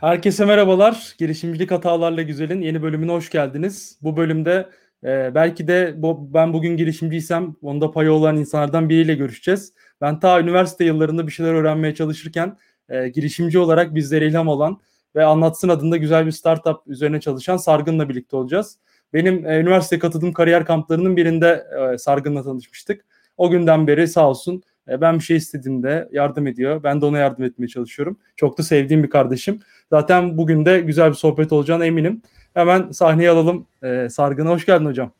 Herkese 0.00 0.44
merhabalar. 0.44 1.14
Girişimcilik 1.18 1.70
Hatalarla 1.70 2.22
Güzel'in 2.22 2.62
yeni 2.62 2.82
bölümüne 2.82 3.12
hoş 3.12 3.30
geldiniz. 3.30 3.98
Bu 4.02 4.16
bölümde 4.16 4.68
e, 5.04 5.34
belki 5.34 5.68
de 5.68 5.94
bu, 5.96 6.34
ben 6.34 6.52
bugün 6.52 6.76
girişimciysem 6.76 7.56
onda 7.62 7.90
payı 7.90 8.12
olan 8.12 8.36
insanlardan 8.36 8.88
biriyle 8.88 9.14
görüşeceğiz. 9.14 9.72
Ben 10.00 10.20
ta 10.20 10.40
üniversite 10.40 10.84
yıllarında 10.84 11.26
bir 11.26 11.32
şeyler 11.32 11.54
öğrenmeye 11.54 11.94
çalışırken 11.94 12.58
e, 12.88 13.08
girişimci 13.08 13.58
olarak 13.58 13.94
bizlere 13.94 14.26
ilham 14.26 14.48
olan 14.48 14.80
ve 15.14 15.24
Anlatsın 15.24 15.68
adında 15.68 15.96
güzel 15.96 16.26
bir 16.26 16.32
startup 16.32 16.76
üzerine 16.86 17.20
çalışan 17.20 17.56
Sargın'la 17.56 18.08
birlikte 18.08 18.36
olacağız. 18.36 18.78
Benim 19.12 19.46
e, 19.46 19.60
üniversite 19.60 19.98
katıldığım 19.98 20.32
kariyer 20.32 20.64
kamplarının 20.64 21.16
birinde 21.16 21.66
e, 21.94 21.98
Sargın'la 21.98 22.42
tanışmıştık. 22.42 23.04
O 23.36 23.50
günden 23.50 23.86
beri 23.86 24.08
sağ 24.08 24.28
olsun 24.28 24.62
e, 24.88 25.00
ben 25.00 25.14
bir 25.14 25.24
şey 25.24 25.36
istediğimde 25.36 26.08
yardım 26.12 26.46
ediyor. 26.46 26.82
Ben 26.82 27.00
de 27.00 27.06
ona 27.06 27.18
yardım 27.18 27.44
etmeye 27.44 27.68
çalışıyorum. 27.68 28.18
Çok 28.36 28.58
da 28.58 28.62
sevdiğim 28.62 29.02
bir 29.02 29.10
kardeşim. 29.10 29.60
Zaten 29.90 30.38
bugün 30.38 30.64
de 30.64 30.80
güzel 30.80 31.10
bir 31.10 31.14
sohbet 31.14 31.52
olacağına 31.52 31.86
eminim. 31.86 32.22
Hemen 32.54 32.90
sahneye 32.90 33.30
alalım. 33.30 33.66
Ee, 33.82 34.08
Sargın'a 34.10 34.50
hoş 34.50 34.66
geldin 34.66 34.86
hocam. 34.86 35.10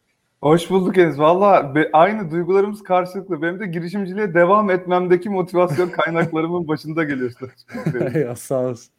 Hoş 0.41 0.71
bulduk 0.71 0.99
Enes. 0.99 1.19
Valla 1.19 1.75
aynı 1.93 2.31
duygularımız 2.31 2.83
karşılıklı. 2.83 3.43
Benim 3.43 3.61
de 3.61 3.67
girişimciliğe 3.67 4.35
devam 4.35 4.71
etmemdeki 4.71 5.31
motivasyon 5.31 5.89
kaynaklarımın 5.89 6.69
başında 6.69 7.05
geliyorsun. 7.05 7.51
ya 8.15 8.37
sağ 8.37 8.61
olasın. 8.61 8.93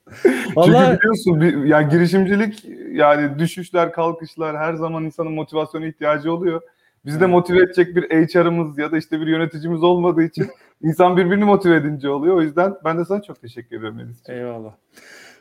Vallahi... 0.56 0.86
Çünkü 0.86 1.00
biliyorsun 1.00 1.42
bir, 1.42 1.70
yani 1.70 1.90
girişimcilik 1.90 2.66
yani 2.92 3.40
düşüşler, 3.40 3.92
kalkışlar 3.92 4.58
her 4.58 4.74
zaman 4.74 5.04
insanın 5.04 5.32
motivasyona 5.32 5.86
ihtiyacı 5.86 6.34
oluyor. 6.34 6.62
Bizi 7.08 7.20
de 7.20 7.26
motive 7.26 7.64
edecek 7.64 7.96
bir 7.96 8.04
HR'ımız 8.04 8.78
ya 8.78 8.92
da 8.92 8.98
işte 8.98 9.22
bir 9.22 9.28
yöneticimiz 9.28 9.84
olmadığı 9.84 10.24
için 10.24 10.48
insan 10.84 11.18
birbirini 11.18 11.44
motive 11.44 11.76
edince 11.76 12.10
oluyor. 12.10 12.36
O 12.36 12.42
yüzden 12.42 12.74
ben 12.86 12.98
de 12.98 13.06
sana 13.06 13.22
çok 13.22 13.42
teşekkür 13.42 13.80
ederim 13.80 14.00
Enes. 14.00 14.30
Eyvallah. 14.30 14.74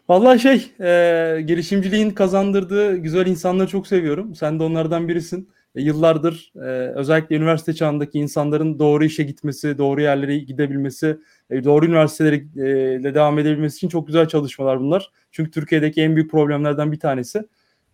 Vallahi 0.09 0.39
şey, 0.39 0.73
e, 0.81 1.41
girişimciliğin 1.43 2.11
kazandırdığı 2.11 2.97
güzel 2.97 3.27
insanları 3.27 3.69
çok 3.69 3.87
seviyorum. 3.87 4.35
Sen 4.35 4.59
de 4.59 4.63
onlardan 4.63 5.09
birisin. 5.09 5.49
E, 5.75 5.83
yıllardır 5.83 6.53
e, 6.57 6.69
özellikle 6.95 7.37
üniversite 7.37 7.73
çağındaki 7.75 8.19
insanların 8.19 8.79
doğru 8.79 9.05
işe 9.05 9.23
gitmesi, 9.23 9.79
doğru 9.79 10.01
yerlere 10.01 10.39
gidebilmesi, 10.39 11.19
e, 11.51 11.65
doğru 11.65 11.87
üniversitelerle 11.87 13.15
devam 13.15 13.39
edebilmesi 13.39 13.77
için 13.77 13.89
çok 13.89 14.07
güzel 14.07 14.29
çalışmalar 14.29 14.81
bunlar. 14.81 15.11
Çünkü 15.33 15.51
Türkiye'deki 15.51 16.03
en 16.03 16.17
büyük 16.17 16.31
problemlerden 16.31 16.93
bir 16.93 17.01
tanesi. 17.01 17.45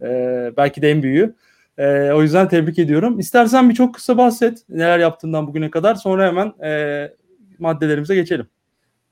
E, 0.02 0.08
belki 0.56 0.82
de 0.82 0.90
en 0.90 1.02
büyüğü. 1.02 1.34
E, 1.78 2.12
o 2.12 2.22
yüzden 2.22 2.48
tebrik 2.48 2.78
ediyorum. 2.78 3.18
İstersen 3.18 3.70
bir 3.70 3.74
çok 3.74 3.94
kısa 3.94 4.18
bahset 4.18 4.68
neler 4.68 4.98
yaptığından 4.98 5.46
bugüne 5.46 5.70
kadar. 5.70 5.94
Sonra 5.94 6.26
hemen 6.26 6.52
e, 6.64 7.10
maddelerimize 7.58 8.14
geçelim. 8.14 8.46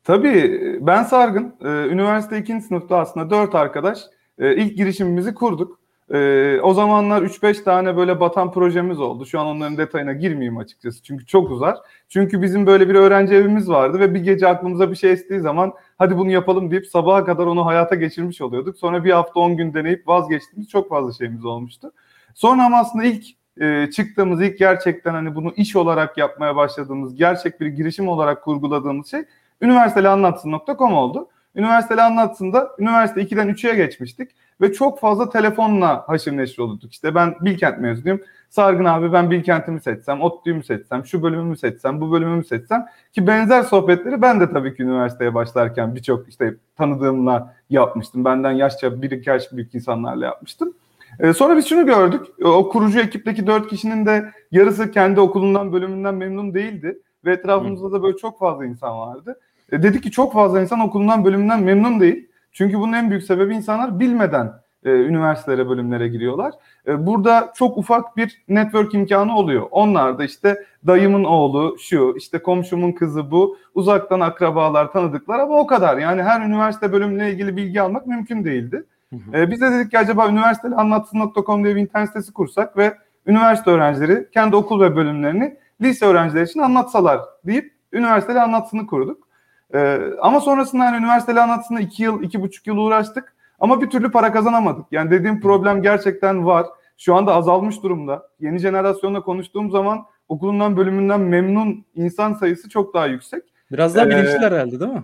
Tabii 0.05 0.79
ben 0.81 1.03
Sargın. 1.03 1.55
Ee, 1.65 1.69
üniversite 1.69 2.39
ikinci 2.39 2.67
sınıfta 2.67 2.99
aslında 2.99 3.31
dört 3.31 3.55
arkadaş 3.55 3.99
e, 4.39 4.57
ilk 4.57 4.77
girişimimizi 4.77 5.35
kurduk. 5.35 5.81
Ee, 6.15 6.61
o 6.63 6.75
zamanlar 6.75 7.23
3-5 7.23 7.65
tane 7.65 7.97
böyle 7.97 8.21
batan 8.21 8.53
projemiz 8.53 9.01
oldu. 9.01 9.27
Şu 9.27 9.41
an 9.41 9.47
onların 9.47 9.79
detayına 9.79 10.13
girmeyeyim 10.13 10.59
açıkçası 10.59 11.03
çünkü 11.03 11.27
çok 11.27 11.51
uzar. 11.51 11.77
Çünkü 12.09 12.43
bizim 12.43 12.67
böyle 12.67 12.89
bir 12.89 12.95
öğrenci 12.95 13.35
evimiz 13.35 13.71
vardı 13.71 14.01
ve 14.01 14.15
bir 14.15 14.21
gece 14.21 14.49
aklımıza 14.49 14.91
bir 14.91 14.97
şey 14.97 15.13
estiği 15.13 15.41
zaman 15.41 15.73
hadi 15.99 16.19
bunu 16.19 16.31
yapalım 16.31 16.71
deyip 16.71 16.87
sabaha 16.87 17.25
kadar 17.25 17.47
onu 17.47 17.67
hayata 17.67 17.95
geçirmiş 17.95 18.41
oluyorduk. 18.41 18.77
Sonra 18.79 19.05
bir 19.05 19.11
hafta 19.11 19.41
10 19.41 19.57
gün 19.57 19.75
deneyip 19.75 20.09
vazgeçtiğimiz 20.09 20.69
çok 20.69 20.89
fazla 20.89 21.13
şeyimiz 21.13 21.45
olmuştu. 21.45 21.93
Sonra 22.35 22.65
ama 22.65 22.79
aslında 22.79 23.05
ilk 23.05 23.25
e, 23.61 23.91
çıktığımız 23.91 24.43
ilk 24.43 24.59
gerçekten 24.59 25.13
hani 25.13 25.35
bunu 25.35 25.53
iş 25.57 25.77
olarak 25.77 26.19
yapmaya 26.19 26.57
başladığımız, 26.57 27.15
gerçek 27.15 27.61
bir 27.61 27.67
girişim 27.67 28.09
olarak 28.09 28.45
kurguladığımız 28.45 29.11
şey 29.11 29.25
üniversitelianlatsın.com 29.61 30.95
oldu. 30.95 31.29
Üniversiteli 31.55 32.03
anlatsında 32.03 32.71
üniversite 32.79 33.23
2'den 33.23 33.49
3'e 33.49 33.75
geçmiştik 33.75 34.31
ve 34.61 34.73
çok 34.73 35.01
fazla 35.01 35.31
telefonla 35.31 36.09
haşır 36.09 36.37
neşir 36.37 36.59
olurduk. 36.59 36.93
İşte 36.93 37.15
ben 37.15 37.35
Bilkent 37.41 37.79
mezunuyum. 37.79 38.21
Sargın 38.51 38.85
abi 38.85 39.13
ben 39.13 39.31
Bilkent'imi 39.31 39.81
seçsem, 39.81 40.21
ODTÜ'yü 40.21 40.63
seçsem, 40.63 41.07
şu 41.07 41.23
bölümümü 41.23 41.57
seçsem, 41.57 42.01
bu 42.01 42.13
bölümümü 42.13 42.45
seçsem 42.45 42.87
ki 43.13 43.27
benzer 43.27 43.63
sohbetleri 43.63 44.23
ben 44.23 44.41
de 44.41 44.53
tabii 44.53 44.77
ki 44.77 44.83
üniversiteye 44.83 45.35
başlarken 45.35 45.95
birçok 45.95 46.29
işte 46.29 46.55
tanıdığımla 46.77 47.55
yapmıştım. 47.71 48.25
Benden 48.25 48.53
yaşça 48.53 49.03
bir 49.03 49.11
iki 49.11 49.31
yaş 49.31 49.53
büyük 49.53 49.75
insanlarla 49.75 50.25
yapmıştım. 50.27 50.75
Ee, 51.21 51.33
sonra 51.33 51.57
biz 51.57 51.67
şunu 51.67 51.87
gördük. 51.87 52.21
O 52.45 52.69
kurucu 52.69 53.01
ekipteki 53.01 53.47
dört 53.47 53.69
kişinin 53.69 54.07
de 54.07 54.33
yarısı 54.51 54.91
kendi 54.91 55.21
okulundan, 55.21 55.73
bölümünden 55.73 56.15
memnun 56.15 56.55
değildi. 56.55 56.99
Ve 57.25 57.33
etrafımızda 57.33 57.93
da 57.93 58.03
böyle 58.03 58.17
çok 58.17 58.39
fazla 58.39 58.67
insan 58.67 58.99
vardı. 58.99 59.41
E, 59.73 59.83
dedi 59.83 60.01
ki 60.01 60.11
çok 60.11 60.33
fazla 60.33 60.61
insan 60.61 60.81
okulundan 60.81 61.25
bölümünden 61.25 61.63
memnun 61.63 62.01
değil. 62.01 62.29
Çünkü 62.53 62.79
bunun 62.79 62.93
en 62.93 63.11
büyük 63.11 63.23
sebebi 63.23 63.55
insanlar 63.55 64.01
bilmeden 64.01 64.53
e, 64.85 64.91
üniversitelere, 64.91 65.69
bölümlere 65.69 66.09
giriyorlar. 66.09 66.55
E, 66.87 67.07
burada 67.07 67.53
çok 67.57 67.79
ufak 67.79 68.17
bir 68.17 68.43
network 68.49 68.95
imkanı 68.95 69.37
oluyor. 69.37 69.67
Onlar 69.71 70.19
da 70.19 70.25
işte 70.25 70.65
dayımın 70.87 71.25
oğlu 71.25 71.77
şu, 71.81 72.15
işte 72.17 72.39
komşumun 72.39 72.93
kızı 72.93 73.31
bu, 73.31 73.57
uzaktan 73.75 74.21
akrabalar, 74.21 74.93
tanıdıklar 74.93 75.39
ama 75.39 75.59
o 75.59 75.67
kadar. 75.67 75.99
Yani 75.99 76.23
her 76.23 76.41
üniversite 76.41 76.93
bölümüyle 76.93 77.33
ilgili 77.33 77.57
bilgi 77.57 77.83
almak 77.83 78.07
mümkün 78.07 78.45
değildi. 78.45 78.85
E, 79.33 79.51
biz 79.51 79.61
de 79.61 79.73
dedik 79.73 79.91
ki 79.91 79.99
acaba 79.99 80.29
üniversiteli 80.29 80.75
anlatsın.com 80.75 81.65
diye 81.65 81.77
bir 81.77 81.81
internet 81.81 82.09
sitesi 82.09 82.33
kursak 82.33 82.77
ve 82.77 82.95
üniversite 83.27 83.71
öğrencileri 83.71 84.29
kendi 84.35 84.57
okul 84.57 84.81
ve 84.81 84.97
bölümlerini 84.97 85.57
lise 85.81 86.07
öğrencileri 86.07 86.45
için 86.45 86.61
anlatsalar 86.61 87.21
deyip 87.47 87.73
üniversiteli 87.93 88.41
anlatsını 88.41 88.87
kurduk. 88.87 89.29
Ee, 89.75 90.01
ama 90.21 90.41
sonrasında 90.41 90.85
yani 90.85 90.97
üniversiteli 90.97 91.41
anlatısında 91.41 91.81
iki 91.81 92.03
yıl, 92.03 92.23
iki 92.23 92.43
buçuk 92.43 92.67
yıl 92.67 92.77
uğraştık. 92.77 93.35
Ama 93.61 93.83
bir 93.83 93.91
türlü 93.91 94.11
para 94.11 94.33
kazanamadık. 94.33 94.87
Yani 94.91 95.11
dediğim 95.11 95.41
problem 95.41 95.83
gerçekten 95.83 96.47
var. 96.47 96.67
Şu 96.99 97.15
anda 97.15 97.35
azalmış 97.35 97.83
durumda. 97.83 98.29
Yeni 98.41 98.59
jenerasyonla 98.59 99.21
konuştuğum 99.21 99.71
zaman 99.71 100.05
okulundan 100.29 100.77
bölümünden 100.77 101.21
memnun 101.21 101.85
insan 101.95 102.35
sayısı 102.35 102.69
çok 102.69 102.95
daha 102.95 103.07
yüksek. 103.07 103.43
Biraz 103.73 103.97
daha 103.97 104.09
bilinçliler 104.09 104.53
ee, 104.53 104.55
herhalde 104.55 104.81
değil 104.81 104.93
mi? 104.93 105.03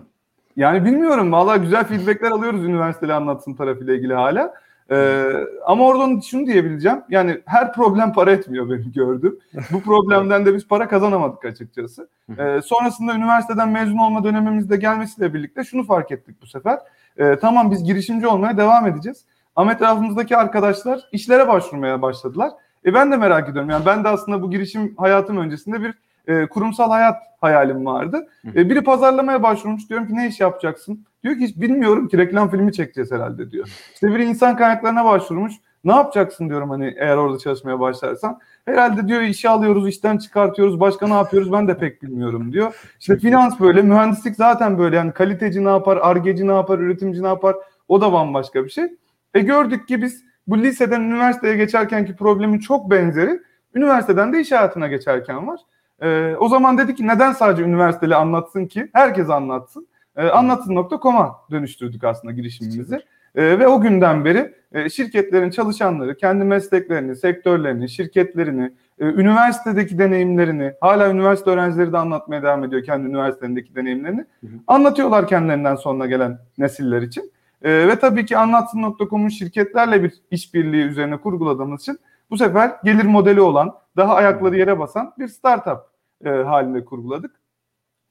Yani 0.57 0.85
bilmiyorum. 0.85 1.31
Valla 1.31 1.57
güzel 1.57 1.83
feedbackler 1.83 2.31
alıyoruz 2.31 2.65
üniversiteli 2.65 3.13
anlatsın 3.13 3.53
tarafıyla 3.53 3.93
ilgili 3.93 4.13
hala. 4.13 4.53
Ee, 4.91 5.31
ama 5.65 5.85
oradan 5.85 6.19
şunu 6.19 6.47
diyebileceğim. 6.47 7.01
Yani 7.09 7.41
her 7.45 7.73
problem 7.73 8.13
para 8.13 8.31
etmiyor 8.31 8.69
benim 8.69 8.91
gördüğüm. 8.91 9.39
Bu 9.71 9.81
problemden 9.81 10.45
de 10.45 10.55
biz 10.55 10.67
para 10.67 10.87
kazanamadık 10.87 11.45
açıkçası. 11.45 12.09
Ee, 12.37 12.59
sonrasında 12.63 13.15
üniversiteden 13.15 13.69
mezun 13.69 13.97
olma 13.97 14.23
dönemimizde 14.23 14.77
gelmesiyle 14.77 15.33
birlikte 15.33 15.63
şunu 15.63 15.83
fark 15.83 16.11
ettik 16.11 16.35
bu 16.41 16.47
sefer. 16.47 16.79
Ee, 17.17 17.35
tamam 17.41 17.71
biz 17.71 17.83
girişimci 17.83 18.27
olmaya 18.27 18.57
devam 18.57 18.87
edeceğiz. 18.87 19.25
Ama 19.55 19.71
etrafımızdaki 19.71 20.37
arkadaşlar 20.37 21.01
işlere 21.11 21.47
başvurmaya 21.47 22.01
başladılar. 22.01 22.51
E 22.85 22.93
ben 22.93 23.11
de 23.11 23.17
merak 23.17 23.49
ediyorum. 23.49 23.69
Yani 23.69 23.85
ben 23.85 24.03
de 24.03 24.09
aslında 24.09 24.41
bu 24.41 24.51
girişim 24.51 24.93
hayatım 24.97 25.37
öncesinde 25.37 25.81
bir 25.81 25.93
e, 26.27 26.45
kurumsal 26.45 26.89
hayat 26.89 27.23
hayalim 27.41 27.85
vardı. 27.85 28.27
E, 28.55 28.69
biri 28.69 28.83
pazarlamaya 28.83 29.43
başvurmuş. 29.43 29.89
Diyorum 29.89 30.07
ki 30.07 30.15
ne 30.15 30.27
iş 30.27 30.39
yapacaksın? 30.39 31.05
Diyor 31.23 31.35
ki 31.35 31.41
hiç 31.41 31.61
bilmiyorum 31.61 32.07
ki 32.07 32.17
reklam 32.17 32.49
filmi 32.49 32.73
çekeceğiz 32.73 33.11
herhalde 33.11 33.51
diyor. 33.51 33.69
İşte 33.93 34.07
biri 34.07 34.25
insan 34.25 34.57
kaynaklarına 34.57 35.05
başvurmuş. 35.05 35.53
Ne 35.83 35.91
yapacaksın 35.91 36.49
diyorum 36.49 36.69
hani 36.69 36.95
eğer 36.97 37.17
orada 37.17 37.37
çalışmaya 37.37 37.79
başlarsan. 37.79 38.39
Herhalde 38.65 39.07
diyor 39.07 39.21
işe 39.21 39.49
alıyoruz, 39.49 39.87
işten 39.87 40.17
çıkartıyoruz, 40.17 40.79
başka 40.79 41.07
ne 41.07 41.13
yapıyoruz 41.13 41.51
ben 41.51 41.67
de 41.67 41.77
pek 41.77 42.03
bilmiyorum 42.03 42.53
diyor. 42.53 42.75
İşte 42.99 43.17
finans 43.17 43.59
böyle, 43.59 43.81
mühendislik 43.81 44.35
zaten 44.35 44.77
böyle 44.77 44.95
yani 44.95 45.11
kaliteci 45.11 45.65
ne 45.65 45.69
yapar, 45.69 45.97
argeci 45.97 46.47
ne 46.47 46.53
yapar, 46.53 46.79
üretimci 46.79 47.23
ne 47.23 47.27
yapar 47.27 47.55
o 47.87 48.01
da 48.01 48.13
bambaşka 48.13 48.65
bir 48.65 48.69
şey. 48.69 48.85
E 49.33 49.39
gördük 49.39 49.87
ki 49.87 50.01
biz 50.01 50.23
bu 50.47 50.57
liseden 50.57 51.01
üniversiteye 51.01 51.55
geçerkenki 51.55 52.15
problemin 52.15 52.59
çok 52.59 52.91
benzeri 52.91 53.39
üniversiteden 53.75 54.33
de 54.33 54.41
iş 54.41 54.51
hayatına 54.51 54.87
geçerken 54.87 55.47
var. 55.47 55.59
E, 56.01 56.35
o 56.39 56.49
zaman 56.49 56.77
dedi 56.77 56.95
ki 56.95 57.07
neden 57.07 57.31
sadece 57.31 57.63
üniversiteli 57.63 58.15
anlatsın 58.15 58.65
ki? 58.65 58.89
Herkes 58.93 59.29
anlatsın. 59.29 59.87
E, 60.15 60.27
anlatsın.com'a 60.27 61.35
dönüştürdük 61.51 62.03
aslında 62.03 62.33
girişimimizi. 62.33 63.01
E, 63.35 63.59
ve 63.59 63.67
o 63.67 63.81
günden 63.81 64.25
beri 64.25 64.53
e, 64.71 64.89
şirketlerin 64.89 65.49
çalışanları 65.49 66.17
kendi 66.17 66.43
mesleklerini, 66.43 67.15
sektörlerini, 67.15 67.89
şirketlerini, 67.89 68.71
e, 68.99 69.05
üniversitedeki 69.05 69.99
deneyimlerini, 69.99 70.73
hala 70.81 71.09
üniversite 71.09 71.51
öğrencileri 71.51 71.93
de 71.93 71.97
anlatmaya 71.97 72.43
devam 72.43 72.63
ediyor 72.63 72.83
kendi 72.83 73.07
üniversitelerindeki 73.07 73.75
deneyimlerini. 73.75 74.25
Hı 74.41 74.47
hı. 74.47 74.51
Anlatıyorlar 74.67 75.27
kendilerinden 75.27 75.75
sonra 75.75 76.05
gelen 76.05 76.39
nesiller 76.57 77.01
için. 77.01 77.31
E, 77.61 77.87
ve 77.87 77.99
tabii 77.99 78.25
ki 78.25 78.37
anlatsın.com'un 78.37 79.29
şirketlerle 79.29 80.03
bir 80.03 80.13
işbirliği 80.31 80.83
üzerine 80.83 81.17
kurguladığımız 81.17 81.81
için 81.81 81.99
bu 82.29 82.37
sefer 82.37 82.71
gelir 82.83 83.05
modeli 83.05 83.41
olan, 83.41 83.73
daha 83.97 84.15
ayakları 84.15 84.57
yere 84.57 84.79
basan 84.79 85.13
bir 85.19 85.27
startup 85.27 85.79
e, 86.25 86.29
halinde 86.29 86.85
kurguladık. 86.85 87.31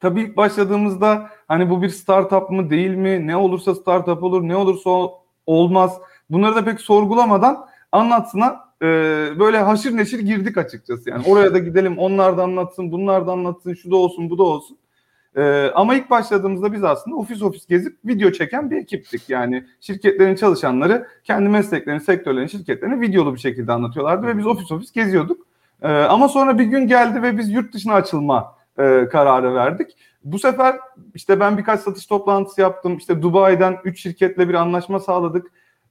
Tabii 0.01 0.21
ilk 0.21 0.37
başladığımızda 0.37 1.31
hani 1.49 1.71
bu 1.71 1.83
bir 1.83 1.89
startup 1.89 2.51
mı 2.51 2.71
değil 2.71 2.91
mi, 2.91 3.27
ne 3.27 3.37
olursa 3.37 3.75
startup 3.75 4.23
olur, 4.23 4.43
ne 4.43 4.57
olursa 4.57 4.91
olmaz. 5.47 6.01
Bunları 6.31 6.55
da 6.55 6.65
pek 6.65 6.81
sorgulamadan 6.81 7.67
anlatsına 7.93 8.65
e, 8.83 8.87
böyle 9.39 9.59
haşır 9.59 9.97
neşir 9.97 10.19
girdik 10.19 10.59
açıkçası. 10.59 11.11
Yani 11.11 11.25
oraya 11.29 11.55
da 11.55 11.59
gidelim, 11.59 11.99
onlar 11.99 12.37
da 12.37 12.43
anlatsın, 12.43 12.93
bunlar 12.93 13.27
da 13.27 13.33
anlatsın, 13.33 13.75
şu 13.75 13.91
da 13.91 13.97
olsun, 13.97 14.31
bu 14.31 14.39
da 14.39 14.43
olsun. 14.43 14.79
Ee, 15.37 15.71
ama 15.75 15.95
ilk 15.95 16.11
başladığımızda 16.11 16.73
biz 16.73 16.85
aslında 16.85 17.17
ofis 17.17 17.43
ofis 17.43 17.67
gezip 17.67 17.97
video 18.05 18.31
çeken 18.31 18.71
bir 18.71 18.77
ekiptik. 18.77 19.29
Yani 19.29 19.65
şirketlerin 19.81 20.35
çalışanları 20.35 21.09
kendi 21.25 21.49
mesleklerini, 21.49 22.01
sektörlerin, 22.01 22.47
şirketlerini 22.47 23.01
videolu 23.01 23.35
bir 23.35 23.41
şekilde 23.41 23.73
anlatıyorlardı 23.73 24.27
ve 24.27 24.39
biz 24.39 24.47
ofis 24.47 24.73
ofis 24.73 24.93
geziyorduk. 24.93 25.46
Ee, 25.83 25.89
ama 25.89 26.29
sonra 26.29 26.59
bir 26.59 26.65
gün 26.65 26.87
geldi 26.87 27.23
ve 27.23 27.39
biz 27.39 27.51
yurt 27.51 27.75
dışına 27.75 27.95
açılma 27.95 28.57
e, 28.79 29.09
kararı 29.09 29.55
verdik. 29.55 29.97
Bu 30.25 30.39
sefer 30.39 30.77
işte 31.15 31.41
ben 31.41 31.59
birkaç 31.59 31.81
satış 31.81 32.07
toplantısı 32.07 32.61
yaptım. 32.61 32.97
İşte 32.97 33.23
Dubai'den 33.23 33.77
3 33.85 34.01
şirketle 34.01 34.49
bir 34.49 34.55
anlaşma 34.55 35.01
sağladık. 35.01 35.47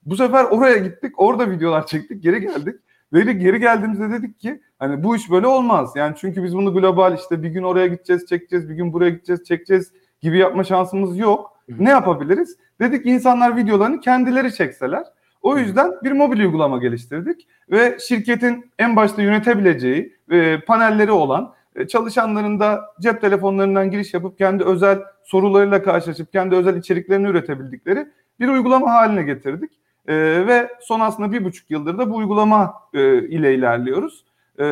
Bu 0.06 0.16
sefer 0.16 0.44
oraya 0.44 0.78
gittik, 0.78 1.14
orada 1.18 1.52
videolar 1.52 1.88
çektik, 1.88 2.24
geri 2.24 2.42
geldik. 2.42 2.76
Ve 3.14 3.34
geri 3.34 3.60
geldiğimizde 3.60 4.10
dedik 4.12 4.40
ki 4.40 4.62
hani 4.80 5.04
bu 5.04 5.16
iş 5.16 5.32
böyle 5.32 5.48
olmaz. 5.48 5.92
Yani 5.96 6.16
çünkü 6.18 6.44
biz 6.44 6.56
bunu 6.56 6.74
global 6.74 7.16
işte 7.16 7.44
bir 7.44 7.50
gün 7.50 7.64
oraya 7.64 7.88
gideceğiz, 7.88 8.26
çekeceğiz, 8.26 8.70
bir 8.70 8.76
gün 8.76 8.94
buraya 8.94 9.10
gideceğiz, 9.10 9.44
çekeceğiz 9.44 9.92
gibi 10.22 10.38
yapma 10.38 10.64
şansımız 10.64 11.18
yok. 11.18 11.54
Ne 11.70 11.90
yapabiliriz? 11.90 12.58
Dedik 12.80 13.06
insanlar 13.06 13.58
videolarını 13.58 14.00
kendileri 14.00 14.54
çekseler. 14.54 15.04
O 15.46 15.58
yüzden 15.58 15.92
bir 16.04 16.12
mobil 16.12 16.40
uygulama 16.40 16.78
geliştirdik 16.78 17.48
ve 17.72 17.98
şirketin 18.00 18.72
en 18.80 18.96
başta 18.96 19.22
yönetebileceği 19.22 20.14
e, 20.32 20.60
panelleri 20.60 21.12
olan 21.12 21.54
e, 21.76 21.88
çalışanların 21.88 22.60
da 22.60 22.86
cep 23.02 23.22
telefonlarından 23.22 23.92
giriş 23.92 24.14
yapıp 24.14 24.38
kendi 24.38 24.64
özel 24.64 25.00
sorularıyla 25.24 25.84
karşılaşıp 25.84 26.32
kendi 26.32 26.56
özel 26.56 26.78
içeriklerini 26.78 27.28
üretebildikleri 27.28 28.08
bir 28.40 28.48
uygulama 28.48 28.94
haline 28.94 29.24
getirdik. 29.24 29.72
E, 30.08 30.16
ve 30.48 30.72
son 30.82 31.00
aslında 31.00 31.32
bir 31.32 31.44
buçuk 31.44 31.72
yıldır 31.72 31.98
da 31.98 32.12
bu 32.12 32.16
uygulama 32.16 32.74
e, 32.94 33.28
ile 33.28 33.56
ilerliyoruz. 33.56 34.26
E, 34.60 34.64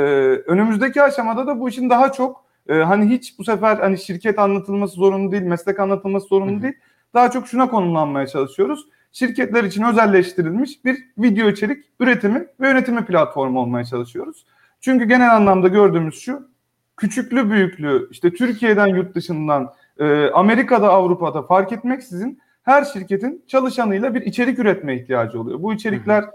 önümüzdeki 0.47 1.01
aşamada 1.01 1.47
da 1.47 1.59
bu 1.59 1.69
işin 1.69 1.89
daha 1.89 2.11
çok 2.11 2.45
e, 2.69 2.73
hani 2.73 3.09
hiç 3.09 3.39
bu 3.39 3.43
sefer 3.43 3.77
hani 3.77 3.97
şirket 3.97 4.39
anlatılması 4.39 4.95
zorunlu 4.95 5.31
değil, 5.31 5.43
meslek 5.43 5.79
anlatılması 5.79 6.27
zorunlu 6.27 6.61
değil. 6.61 6.75
Daha 7.13 7.31
çok 7.31 7.47
şuna 7.47 7.69
konumlanmaya 7.69 8.27
çalışıyoruz. 8.27 8.87
Şirketler 9.13 9.63
için 9.63 9.83
özelleştirilmiş 9.83 10.85
bir 10.85 10.97
video 11.17 11.49
içerik 11.49 11.85
üretimi 11.99 12.47
ve 12.59 12.67
yönetimi 12.67 13.05
platformu 13.05 13.59
olmaya 13.59 13.85
çalışıyoruz. 13.85 14.45
Çünkü 14.81 15.05
genel 15.05 15.35
anlamda 15.35 15.67
gördüğümüz 15.67 16.15
şu, 16.15 16.49
küçüklü 16.97 17.49
büyüklü, 17.49 18.07
işte 18.11 18.33
Türkiye'den 18.33 18.87
yurt 18.87 19.15
dışından, 19.15 19.73
e, 19.99 20.29
Amerika'da 20.29 20.89
Avrupa'da 20.89 21.41
fark 21.41 21.71
etmeksizin 21.71 22.39
her 22.63 22.85
şirketin 22.85 23.43
çalışanıyla 23.47 24.15
bir 24.15 24.21
içerik 24.21 24.59
üretme 24.59 24.95
ihtiyacı 24.95 25.41
oluyor. 25.41 25.61
Bu 25.61 25.73
içerikler 25.73 26.25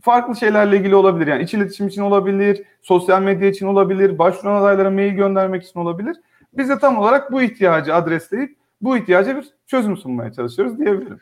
farklı 0.00 0.36
şeylerle 0.36 0.76
ilgili 0.76 0.94
olabilir. 0.94 1.26
Yani 1.26 1.42
iç 1.42 1.54
iletişim 1.54 1.88
için 1.88 2.02
olabilir, 2.02 2.62
sosyal 2.82 3.22
medya 3.22 3.48
için 3.48 3.66
olabilir, 3.66 4.18
başvuran 4.18 4.62
adaylara 4.62 4.90
mail 4.90 5.12
göndermek 5.12 5.62
için 5.62 5.80
olabilir. 5.80 6.16
Biz 6.52 6.68
de 6.68 6.78
tam 6.78 6.98
olarak 6.98 7.32
bu 7.32 7.42
ihtiyacı 7.42 7.94
adresleyip 7.94 8.56
bu 8.80 8.96
ihtiyaca 8.96 9.36
bir 9.36 9.48
çözüm 9.66 9.96
sunmaya 9.96 10.32
çalışıyoruz 10.32 10.78
diyebilirim. 10.78 11.20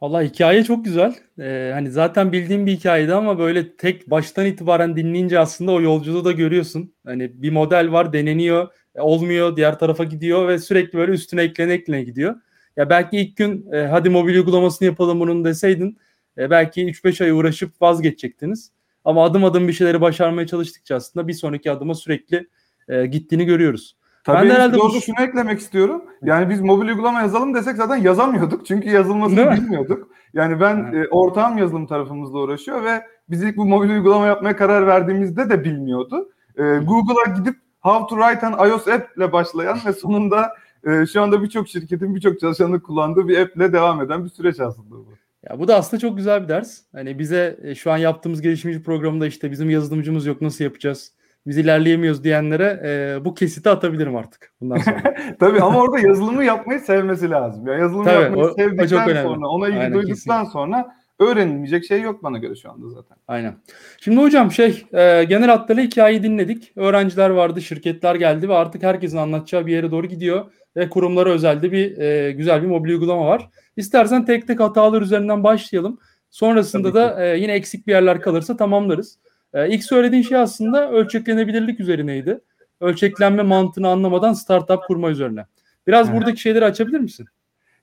Valla 0.00 0.22
hikaye 0.22 0.64
çok 0.64 0.84
güzel. 0.84 1.14
Ee, 1.38 1.70
hani 1.74 1.90
zaten 1.90 2.32
bildiğim 2.32 2.66
bir 2.66 2.72
hikayeydi 2.72 3.14
ama 3.14 3.38
böyle 3.38 3.76
tek 3.76 4.10
baştan 4.10 4.46
itibaren 4.46 4.96
dinleyince 4.96 5.38
aslında 5.38 5.72
o 5.72 5.80
yolculuğu 5.80 6.24
da 6.24 6.32
görüyorsun. 6.32 6.94
Hani 7.04 7.42
bir 7.42 7.50
model 7.50 7.92
var 7.92 8.12
deneniyor, 8.12 8.68
olmuyor, 8.98 9.56
diğer 9.56 9.78
tarafa 9.78 10.04
gidiyor 10.04 10.48
ve 10.48 10.58
sürekli 10.58 10.98
böyle 10.98 11.12
üstüne 11.12 11.42
eklene 11.42 11.72
eklene 11.72 12.02
gidiyor. 12.02 12.34
Ya 12.76 12.90
belki 12.90 13.16
ilk 13.18 13.36
gün 13.36 13.72
e, 13.72 13.86
hadi 13.86 14.10
mobil 14.10 14.34
uygulamasını 14.34 14.86
yapalım 14.86 15.20
bunun 15.20 15.44
deseydin 15.44 15.98
e, 16.38 16.50
belki 16.50 16.84
3-5 16.86 17.20
ay 17.20 17.30
uğraşıp 17.30 17.82
vazgeçecektiniz. 17.82 18.70
Ama 19.04 19.24
adım 19.24 19.44
adım 19.44 19.68
bir 19.68 19.72
şeyleri 19.72 20.00
başarmaya 20.00 20.46
çalıştıkça 20.46 20.96
aslında 20.96 21.28
bir 21.28 21.32
sonraki 21.32 21.70
adıma 21.70 21.94
sürekli 21.94 22.48
e, 22.88 23.06
gittiğini 23.06 23.44
görüyoruz. 23.44 23.96
Tabii 24.24 24.36
ben 24.36 24.48
de 24.48 24.52
herhalde 24.52 24.78
bu... 24.78 25.00
şunu 25.00 25.20
eklemek 25.20 25.60
istiyorum. 25.60 26.04
Yani 26.22 26.50
biz 26.50 26.60
mobil 26.60 26.88
uygulama 26.88 27.20
yazalım 27.20 27.54
desek 27.54 27.76
zaten 27.76 27.96
yazamıyorduk. 27.96 28.66
Çünkü 28.66 28.90
yazılmasını 28.90 29.52
bilmiyorduk. 29.52 30.08
Yani 30.34 30.60
ben 30.60 30.92
e, 30.94 31.08
ortağım 31.08 31.58
yazılım 31.58 31.86
tarafımızla 31.86 32.38
uğraşıyor 32.38 32.84
ve 32.84 33.02
biz 33.30 33.42
ilk 33.42 33.56
bu 33.56 33.64
mobil 33.64 33.90
uygulama 33.90 34.26
yapmaya 34.26 34.56
karar 34.56 34.86
verdiğimizde 34.86 35.50
de 35.50 35.64
bilmiyordu. 35.64 36.30
E, 36.56 36.62
Google'a 36.62 37.34
gidip 37.36 37.56
How 37.80 38.06
to 38.06 38.22
Write 38.22 38.46
an 38.46 38.68
iOS 38.68 38.88
App 38.88 39.16
ile 39.16 39.32
başlayan 39.32 39.78
ve 39.86 39.92
sonunda 39.92 40.52
e, 40.84 41.06
şu 41.06 41.22
anda 41.22 41.42
birçok 41.42 41.68
şirketin 41.68 42.14
birçok 42.14 42.40
çalışanın 42.40 42.80
kullandığı 42.80 43.28
bir 43.28 43.38
app 43.38 43.56
ile 43.56 43.72
devam 43.72 44.02
eden 44.02 44.24
bir 44.24 44.30
süreç 44.30 44.60
aslında 44.60 44.90
bu. 44.90 45.06
Ya 45.50 45.58
bu 45.58 45.68
da 45.68 45.76
aslında 45.76 46.00
çok 46.00 46.16
güzel 46.16 46.42
bir 46.42 46.48
ders. 46.48 46.80
Hani 46.92 47.18
bize 47.18 47.58
e, 47.62 47.74
şu 47.74 47.92
an 47.92 47.96
yaptığımız 47.96 48.42
gelişimci 48.42 48.82
programda 48.82 49.26
işte 49.26 49.50
bizim 49.50 49.70
yazılımcımız 49.70 50.26
yok 50.26 50.40
nasıl 50.40 50.64
yapacağız? 50.64 51.12
Biz 51.46 51.58
ilerleyemiyoruz 51.58 52.24
diyenlere 52.24 52.80
e, 52.84 53.24
bu 53.24 53.34
kesiti 53.34 53.70
atabilirim 53.70 54.16
artık 54.16 54.52
bundan 54.60 54.76
sonra. 54.76 55.14
Tabii 55.40 55.60
ama 55.60 55.80
orada 55.80 55.98
yazılımı 55.98 56.44
yapmayı 56.44 56.80
sevmesi 56.80 57.30
lazım. 57.30 57.66
Ya 57.66 57.74
yazılımı 57.74 58.04
Tabii, 58.04 58.22
yapmayı 58.22 58.44
o, 58.44 58.54
sevdikten 58.54 59.16
o 59.16 59.22
sonra, 59.22 59.48
ona 59.48 59.68
ilgi 59.68 59.78
Aynen, 59.78 59.94
duyduktan 59.94 60.14
kesinlikle. 60.14 60.50
sonra 60.50 60.94
öğrenilmeyecek 61.18 61.84
şey 61.84 62.00
yok 62.00 62.22
bana 62.22 62.38
göre 62.38 62.54
şu 62.56 62.70
anda 62.70 62.88
zaten. 62.88 63.16
Aynen. 63.28 63.54
Şimdi 64.00 64.20
hocam 64.20 64.52
şey 64.52 64.86
e, 64.92 65.24
genel 65.24 65.48
hatlarıyla 65.50 65.84
hikayeyi 65.84 66.22
dinledik. 66.22 66.72
Öğrenciler 66.76 67.30
vardı, 67.30 67.62
şirketler 67.62 68.14
geldi 68.14 68.48
ve 68.48 68.54
artık 68.54 68.82
herkesin 68.82 69.16
anlatacağı 69.16 69.66
bir 69.66 69.72
yere 69.72 69.90
doğru 69.90 70.06
gidiyor 70.06 70.52
ve 70.76 70.88
kurumlara 70.90 71.30
özelde 71.30 71.72
bir 71.72 71.98
e, 71.98 72.32
güzel 72.32 72.62
bir 72.62 72.66
mobil 72.66 72.90
uygulama 72.90 73.26
var. 73.26 73.50
İstersen 73.76 74.24
tek 74.24 74.46
tek 74.46 74.60
hatalar 74.60 75.02
üzerinden 75.02 75.44
başlayalım. 75.44 75.98
Sonrasında 76.30 76.94
da 76.94 77.26
e, 77.26 77.38
yine 77.38 77.52
eksik 77.52 77.86
bir 77.86 77.92
yerler 77.92 78.20
kalırsa 78.20 78.56
tamamlarız. 78.56 79.18
E, 79.54 79.68
ilk 79.68 79.84
söylediğin 79.84 80.22
şey 80.22 80.38
aslında 80.38 80.90
ölçeklenebilirlik 80.90 81.80
üzerineydi. 81.80 82.40
Ölçeklenme 82.80 83.42
mantığını 83.42 83.88
anlamadan 83.88 84.32
startup 84.32 84.84
kurma 84.86 85.10
üzerine. 85.10 85.46
Biraz 85.86 86.08
evet. 86.08 86.18
buradaki 86.18 86.40
şeyleri 86.40 86.64
açabilir 86.64 87.00
misin? 87.00 87.26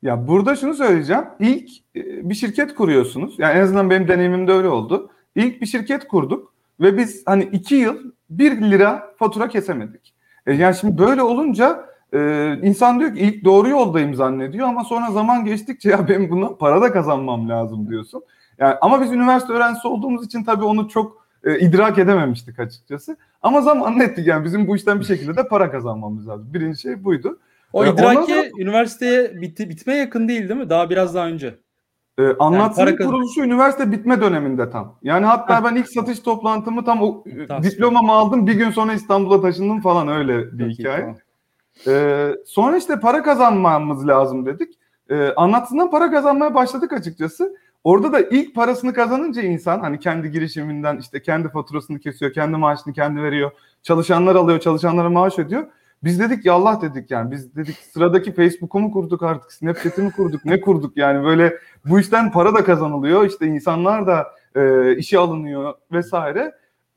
Ya 0.02 0.28
burada 0.28 0.56
şunu 0.56 0.74
söyleyeceğim. 0.74 1.24
İlk 1.40 1.70
e, 1.96 2.30
bir 2.30 2.36
şirket 2.36 2.76
kuruyorsunuz. 2.76 3.36
Yani 3.38 3.58
en 3.58 3.62
azından 3.62 3.90
benim 3.90 4.08
deneyimimde 4.08 4.52
öyle 4.52 4.68
oldu. 4.68 5.12
İlk 5.36 5.62
bir 5.62 5.66
şirket 5.66 6.08
kurduk 6.08 6.54
ve 6.80 6.98
biz 6.98 7.24
hani 7.26 7.44
iki 7.44 7.76
yıl 7.76 7.98
bir 8.30 8.62
lira 8.62 9.14
fatura 9.20 9.48
kesemedik. 9.50 10.14
E 10.46 10.54
yani 10.54 10.76
şimdi 10.76 10.98
böyle 10.98 11.22
olunca 11.22 11.86
e, 12.14 12.20
insan 12.64 13.00
diyor 13.00 13.16
ki 13.16 13.20
ilk 13.20 13.46
doğru 13.46 13.70
yoldayım 13.70 14.16
zannediyor 14.16 14.68
ama 14.68 14.84
sonra 14.84 15.12
zaman 15.12 15.46
geçtikçe 15.46 15.90
ya 15.90 16.08
benim 16.08 16.30
bundan 16.30 16.58
para 16.58 16.82
da 16.82 16.92
kazanmam 16.92 17.50
lazım 17.50 17.90
diyorsun. 17.90 18.24
Yani 18.58 18.76
ama 18.82 19.02
biz 19.02 19.12
üniversite 19.12 19.54
öğrencisi 19.54 19.88
olduğumuz 19.88 20.26
için 20.26 20.44
tabii 20.44 20.64
onu 20.64 20.90
çok 20.90 21.27
e, 21.44 21.60
idrak 21.60 21.98
edememiştik 21.98 22.60
açıkçası. 22.60 23.18
Ama 23.42 23.62
zamanla 23.62 24.04
ettik 24.04 24.28
yani 24.28 24.46
bizim 24.46 24.68
bu 24.68 24.76
işten 24.76 25.00
bir 25.00 25.06
şekilde 25.06 25.38
de 25.38 25.48
para 25.48 25.72
kazanmamız 25.72 26.28
lazım. 26.28 26.48
Birinci 26.54 26.82
şey 26.82 27.04
buydu. 27.04 27.40
O 27.74 27.86
e, 27.86 27.90
idraki 27.90 28.36
da, 28.36 28.44
üniversiteye 28.60 29.42
bit, 29.42 29.60
bitme 29.60 29.96
yakın 29.96 30.28
değil 30.28 30.50
değil 30.50 30.60
mi? 30.60 30.70
Daha 30.70 30.90
biraz 30.90 31.16
daha 31.16 31.28
önce. 31.28 31.56
E, 32.20 32.24
anlatsın 32.40 32.82
yani 32.82 32.96
kuruluşu 32.98 33.42
üniversite 33.42 33.92
bitme 33.92 34.22
döneminde 34.22 34.70
tam. 34.70 34.96
Yani 35.04 35.26
hatta 35.26 35.64
ben 35.64 35.76
ilk 35.76 35.90
satış 35.90 36.20
toplantımı 36.20 36.86
tam 36.86 37.02
o 37.02 37.24
Tasvip. 37.48 37.72
diplomamı 37.72 38.12
aldım 38.12 38.48
bir 38.48 38.54
gün 38.54 38.72
sonra 38.72 38.94
İstanbul'a 38.94 39.42
taşındım 39.42 39.82
falan 39.82 40.08
öyle 40.08 40.60
bir 40.60 40.64
Çok 40.64 40.80
hikaye. 40.80 41.02
Tamam. 41.02 41.18
Ee, 41.88 42.36
sonra 42.46 42.78
işte 42.78 43.00
para 43.00 43.24
kazanmamız 43.24 44.08
lazım 44.08 44.46
dedik. 44.46 44.74
Ee, 45.10 45.34
anlatsından 45.36 45.92
para 45.92 46.12
kazanmaya 46.12 46.54
başladık 46.56 46.94
açıkçası. 46.94 47.56
Orada 47.88 48.14
da 48.14 48.22
ilk 48.22 48.56
parasını 48.56 48.94
kazanınca 48.94 49.42
insan 49.42 49.80
hani 49.80 50.00
kendi 50.00 50.32
girişiminden 50.32 50.98
işte 50.98 51.22
kendi 51.22 51.50
faturasını 51.50 52.00
kesiyor, 52.00 52.34
kendi 52.34 52.58
maaşını 52.58 52.94
kendi 52.94 53.22
veriyor. 53.24 53.52
Çalışanlar 53.84 54.36
alıyor, 54.36 54.60
çalışanlara 54.60 55.10
maaş 55.10 55.40
ödüyor. 55.40 55.68
Biz 56.04 56.20
dedik 56.20 56.46
ya 56.46 56.54
Allah 56.54 56.82
dedik 56.82 57.12
yani 57.12 57.32
biz 57.32 57.56
dedik 57.56 57.76
sıradaki 57.76 58.34
Facebook'u 58.34 58.80
mu 58.80 58.92
kurduk 58.92 59.24
artık 59.24 59.52
Snapchat'i 59.52 60.02
mi 60.02 60.12
kurduk 60.12 60.46
ne 60.46 60.62
kurduk 60.62 60.98
yani 60.98 61.24
böyle 61.24 61.58
bu 61.86 62.00
işten 62.00 62.32
para 62.32 62.54
da 62.54 62.64
kazanılıyor 62.64 63.26
işte 63.26 63.48
insanlar 63.48 64.08
da 64.08 64.28
e, 64.56 64.96
işe 64.98 65.20
alınıyor 65.20 65.74
vesaire. 65.92 66.56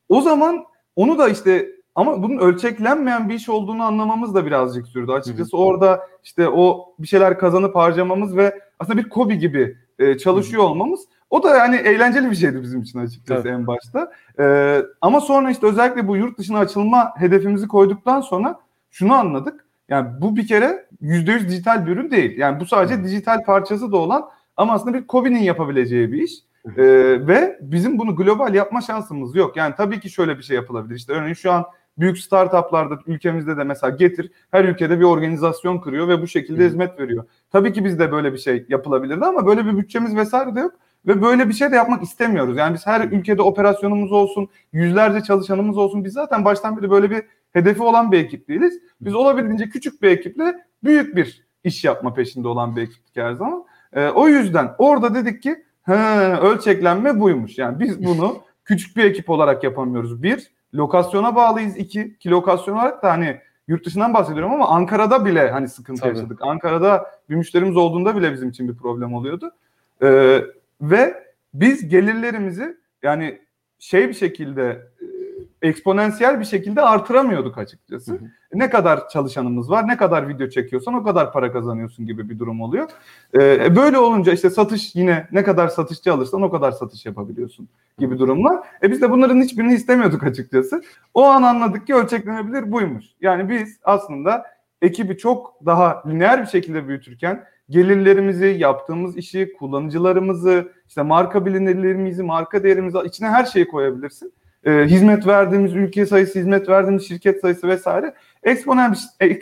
O 0.08 0.20
zaman 0.20 0.64
onu 0.96 1.18
da 1.18 1.28
işte 1.28 1.68
ama 1.94 2.22
bunun 2.22 2.38
ölçeklenmeyen 2.38 3.28
bir 3.28 3.34
iş 3.34 3.48
olduğunu 3.48 3.82
anlamamız 3.82 4.34
da 4.34 4.46
birazcık 4.46 4.86
sürdü. 4.86 5.12
Açıkçası 5.12 5.56
orada 5.56 6.00
işte 6.24 6.48
o 6.48 6.94
bir 6.98 7.06
şeyler 7.06 7.38
kazanıp 7.38 7.76
harcamamız 7.76 8.36
ve 8.36 8.60
aslında 8.78 8.98
bir 8.98 9.08
kobi 9.08 9.38
gibi 9.38 9.76
e, 10.00 10.18
çalışıyor 10.18 10.62
olmamız 10.62 11.00
o 11.30 11.42
da 11.42 11.56
yani 11.56 11.76
eğlenceli 11.76 12.30
bir 12.30 12.36
şeydi 12.36 12.62
bizim 12.62 12.82
için 12.82 12.98
açıkçası 12.98 13.42
Tabii. 13.42 13.52
en 13.52 13.66
başta. 13.66 14.12
Ee, 14.38 14.82
ama 15.00 15.20
sonra 15.20 15.50
işte 15.50 15.66
özellikle 15.66 16.08
bu 16.08 16.16
yurt 16.16 16.38
dışına 16.38 16.58
açılma 16.58 17.12
hedefimizi 17.16 17.68
koyduktan 17.68 18.20
sonra 18.20 18.60
şunu 18.90 19.14
anladık. 19.14 19.64
Yani 19.88 20.08
bu 20.20 20.36
bir 20.36 20.46
kere 20.46 20.86
%100 21.02 21.48
dijital 21.48 21.86
bir 21.86 21.92
ürün 21.92 22.10
değil. 22.10 22.38
Yani 22.38 22.60
bu 22.60 22.66
sadece 22.66 22.94
Hı. 22.94 23.04
dijital 23.04 23.44
parçası 23.44 23.92
da 23.92 23.96
olan 23.96 24.28
ama 24.56 24.72
aslında 24.72 24.98
bir 24.98 25.06
COBI'nin 25.08 25.38
yapabileceği 25.38 26.12
bir 26.12 26.22
iş. 26.22 26.32
Ee, 26.76 26.82
ve 27.26 27.58
bizim 27.60 27.98
bunu 27.98 28.16
global 28.16 28.54
yapma 28.54 28.80
şansımız 28.80 29.36
yok. 29.36 29.56
Yani 29.56 29.74
tabii 29.76 30.00
ki 30.00 30.10
şöyle 30.10 30.38
bir 30.38 30.42
şey 30.42 30.56
yapılabilir. 30.56 30.96
İşte 30.96 31.12
örneğin 31.12 31.34
şu 31.34 31.52
an 31.52 31.64
büyük 31.98 32.18
startuplarda 32.18 32.98
ülkemizde 33.06 33.56
de 33.56 33.64
mesela 33.64 33.96
getir 33.96 34.30
her 34.50 34.64
ülkede 34.64 35.00
bir 35.00 35.04
organizasyon 35.04 35.78
kuruyor 35.78 36.08
ve 36.08 36.22
bu 36.22 36.26
şekilde 36.26 36.66
hizmet 36.66 37.00
veriyor. 37.00 37.24
Tabii 37.50 37.72
ki 37.72 37.84
bizde 37.84 38.12
böyle 38.12 38.32
bir 38.32 38.38
şey 38.38 38.66
yapılabilirdi 38.68 39.24
ama 39.24 39.46
böyle 39.46 39.66
bir 39.66 39.78
bütçemiz 39.78 40.16
vesaire 40.16 40.54
de 40.54 40.60
yok. 40.60 40.72
Ve 41.06 41.22
böyle 41.22 41.48
bir 41.48 41.54
şey 41.54 41.70
de 41.72 41.76
yapmak 41.76 42.02
istemiyoruz. 42.02 42.56
Yani 42.56 42.74
biz 42.74 42.86
her 42.86 43.00
ülkede 43.00 43.42
operasyonumuz 43.42 44.12
olsun, 44.12 44.48
yüzlerce 44.72 45.20
çalışanımız 45.20 45.78
olsun. 45.78 46.04
Biz 46.04 46.12
zaten 46.12 46.44
baştan 46.44 46.76
beri 46.76 46.90
böyle 46.90 47.10
bir 47.10 47.22
hedefi 47.52 47.82
olan 47.82 48.12
bir 48.12 48.18
ekip 48.18 48.48
değiliz. 48.48 48.80
Biz 49.00 49.14
olabildiğince 49.14 49.68
küçük 49.68 50.02
bir 50.02 50.08
ekiple 50.08 50.64
büyük 50.84 51.16
bir 51.16 51.46
iş 51.64 51.84
yapma 51.84 52.14
peşinde 52.14 52.48
olan 52.48 52.76
bir 52.76 52.82
ekiptik 52.82 53.16
her 53.16 53.32
zaman. 53.32 53.64
E, 53.92 54.08
o 54.08 54.28
yüzden 54.28 54.70
orada 54.78 55.14
dedik 55.14 55.42
ki 55.42 55.64
He, 55.82 55.92
ölçeklenme 56.40 57.20
buymuş. 57.20 57.58
Yani 57.58 57.80
biz 57.80 58.04
bunu 58.04 58.38
küçük 58.64 58.96
bir 58.96 59.04
ekip 59.04 59.30
olarak 59.30 59.64
yapamıyoruz. 59.64 60.22
Bir, 60.22 60.50
lokasyona 60.74 61.36
bağlıyız. 61.36 61.76
İki, 61.76 62.18
ki 62.18 62.30
lokasyon 62.30 62.74
olarak 62.74 63.02
da 63.02 63.10
hani 63.10 63.40
yurt 63.68 63.86
dışından 63.86 64.14
bahsediyorum 64.14 64.52
ama 64.52 64.68
Ankara'da 64.68 65.24
bile 65.24 65.50
hani 65.50 65.68
sıkıntı 65.68 66.00
Tabii. 66.00 66.16
yaşadık. 66.16 66.38
Ankara'da 66.42 67.10
bir 67.30 67.34
müşterimiz 67.34 67.76
olduğunda 67.76 68.16
bile 68.16 68.32
bizim 68.32 68.48
için 68.48 68.68
bir 68.68 68.76
problem 68.76 69.14
oluyordu. 69.14 69.50
Ee, 70.02 70.44
ve 70.80 71.24
biz 71.54 71.88
gelirlerimizi 71.88 72.76
yani 73.02 73.40
şey 73.78 74.08
bir 74.08 74.14
şekilde 74.14 74.89
eksponansiyel 75.62 76.40
bir 76.40 76.44
şekilde 76.44 76.82
artıramıyorduk 76.82 77.58
açıkçası. 77.58 78.12
Hı 78.12 78.16
hı. 78.16 78.24
Ne 78.54 78.70
kadar 78.70 79.08
çalışanımız 79.08 79.70
var, 79.70 79.88
ne 79.88 79.96
kadar 79.96 80.28
video 80.28 80.48
çekiyorsan 80.48 80.94
o 80.94 81.02
kadar 81.02 81.32
para 81.32 81.52
kazanıyorsun 81.52 82.06
gibi 82.06 82.28
bir 82.28 82.38
durum 82.38 82.60
oluyor. 82.60 82.88
Ee, 83.34 83.76
böyle 83.76 83.98
olunca 83.98 84.32
işte 84.32 84.50
satış 84.50 84.94
yine 84.94 85.28
ne 85.32 85.44
kadar 85.44 85.68
satışçı 85.68 86.12
alırsan 86.12 86.42
o 86.42 86.50
kadar 86.50 86.72
satış 86.72 87.06
yapabiliyorsun 87.06 87.68
gibi 87.98 88.18
durumlar. 88.18 88.66
E 88.82 88.90
biz 88.90 89.02
de 89.02 89.10
bunların 89.10 89.42
hiçbirini 89.42 89.74
istemiyorduk 89.74 90.22
açıkçası. 90.22 90.82
O 91.14 91.24
an 91.24 91.42
anladık 91.42 91.86
ki 91.86 91.94
ölçeklenebilir 91.94 92.72
buymuş. 92.72 93.04
Yani 93.20 93.48
biz 93.48 93.78
aslında 93.84 94.46
ekibi 94.82 95.18
çok 95.18 95.66
daha 95.66 96.02
lineer 96.06 96.42
bir 96.42 96.46
şekilde 96.46 96.88
büyütürken 96.88 97.44
gelirlerimizi, 97.70 98.46
yaptığımız 98.46 99.16
işi, 99.16 99.52
kullanıcılarımızı, 99.58 100.72
işte 100.88 101.02
marka 101.02 101.46
bilinirlerimizi, 101.46 102.22
marka 102.22 102.62
değerimizi 102.62 102.98
içine 103.04 103.28
her 103.28 103.44
şeyi 103.44 103.68
koyabilirsin 103.68 104.32
e, 104.64 104.72
hizmet 104.72 105.26
verdiğimiz 105.26 105.74
ülke 105.74 106.06
sayısı, 106.06 106.38
hizmet 106.38 106.68
verdiğimiz 106.68 107.08
şirket 107.08 107.40
sayısı 107.40 107.68
vesaire 107.68 108.14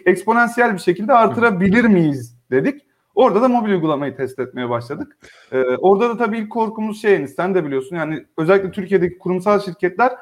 eksponansiyel 0.07 0.75
bir 0.75 0.79
şekilde 0.79 1.13
artırabilir 1.13 1.85
miyiz 1.85 2.37
dedik. 2.51 2.83
Orada 3.15 3.43
da 3.43 3.49
mobil 3.49 3.71
uygulamayı 3.71 4.17
test 4.17 4.39
etmeye 4.39 4.71
başladık. 4.71 5.19
Ee, 5.53 5.63
orada 5.63 6.09
da 6.09 6.17
tabii 6.17 6.39
ilk 6.39 6.51
korkumuz 6.51 7.03
şey 7.03 7.29
sen 7.29 7.55
de 7.55 7.65
biliyorsun 7.65 7.97
yani 7.97 8.25
özellikle 8.37 8.71
Türkiye'deki 8.71 9.19
kurumsal 9.19 9.61
şirketler 9.61 10.13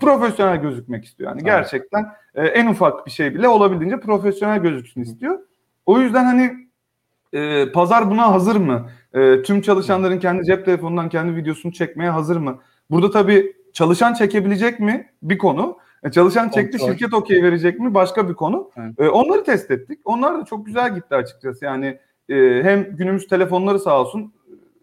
profesyonel 0.00 0.56
gözükmek 0.56 1.04
istiyor. 1.04 1.30
Yani 1.30 1.44
gerçekten 1.44 2.06
e, 2.34 2.46
en 2.46 2.66
ufak 2.66 3.06
bir 3.06 3.10
şey 3.10 3.34
bile 3.34 3.48
olabildiğince 3.48 4.00
profesyonel 4.00 4.58
gözüksün 4.58 5.02
istiyor. 5.02 5.38
O 5.86 6.00
yüzden 6.00 6.24
hani 6.24 6.68
e, 7.32 7.72
pazar 7.72 8.10
buna 8.10 8.32
hazır 8.32 8.56
mı? 8.56 8.90
E, 9.14 9.42
tüm 9.42 9.60
çalışanların 9.60 10.18
kendi 10.18 10.44
cep 10.44 10.64
telefonundan 10.64 11.08
kendi 11.08 11.36
videosunu 11.36 11.72
çekmeye 11.72 12.10
hazır 12.10 12.36
mı? 12.36 12.58
Burada 12.90 13.10
tabii 13.10 13.52
çalışan 13.76 14.14
çekebilecek 14.14 14.80
mi? 14.80 15.10
Bir 15.22 15.38
konu. 15.38 15.78
E, 16.02 16.10
çalışan 16.10 16.48
çekti 16.48 16.78
Kontrol. 16.78 16.92
şirket 16.92 17.14
okey 17.14 17.42
verecek 17.42 17.80
mi? 17.80 17.94
Başka 17.94 18.28
bir 18.28 18.34
konu. 18.34 18.70
Evet. 18.76 19.00
E, 19.00 19.08
onları 19.08 19.44
test 19.44 19.70
ettik. 19.70 20.00
Onlar 20.04 20.40
da 20.40 20.44
çok 20.44 20.66
güzel 20.66 20.94
gitti 20.94 21.14
açıkçası. 21.14 21.64
Yani 21.64 21.98
e, 22.28 22.34
hem 22.62 22.96
günümüz 22.96 23.26
telefonları 23.26 23.78
sağ 23.78 24.00
olsun 24.00 24.32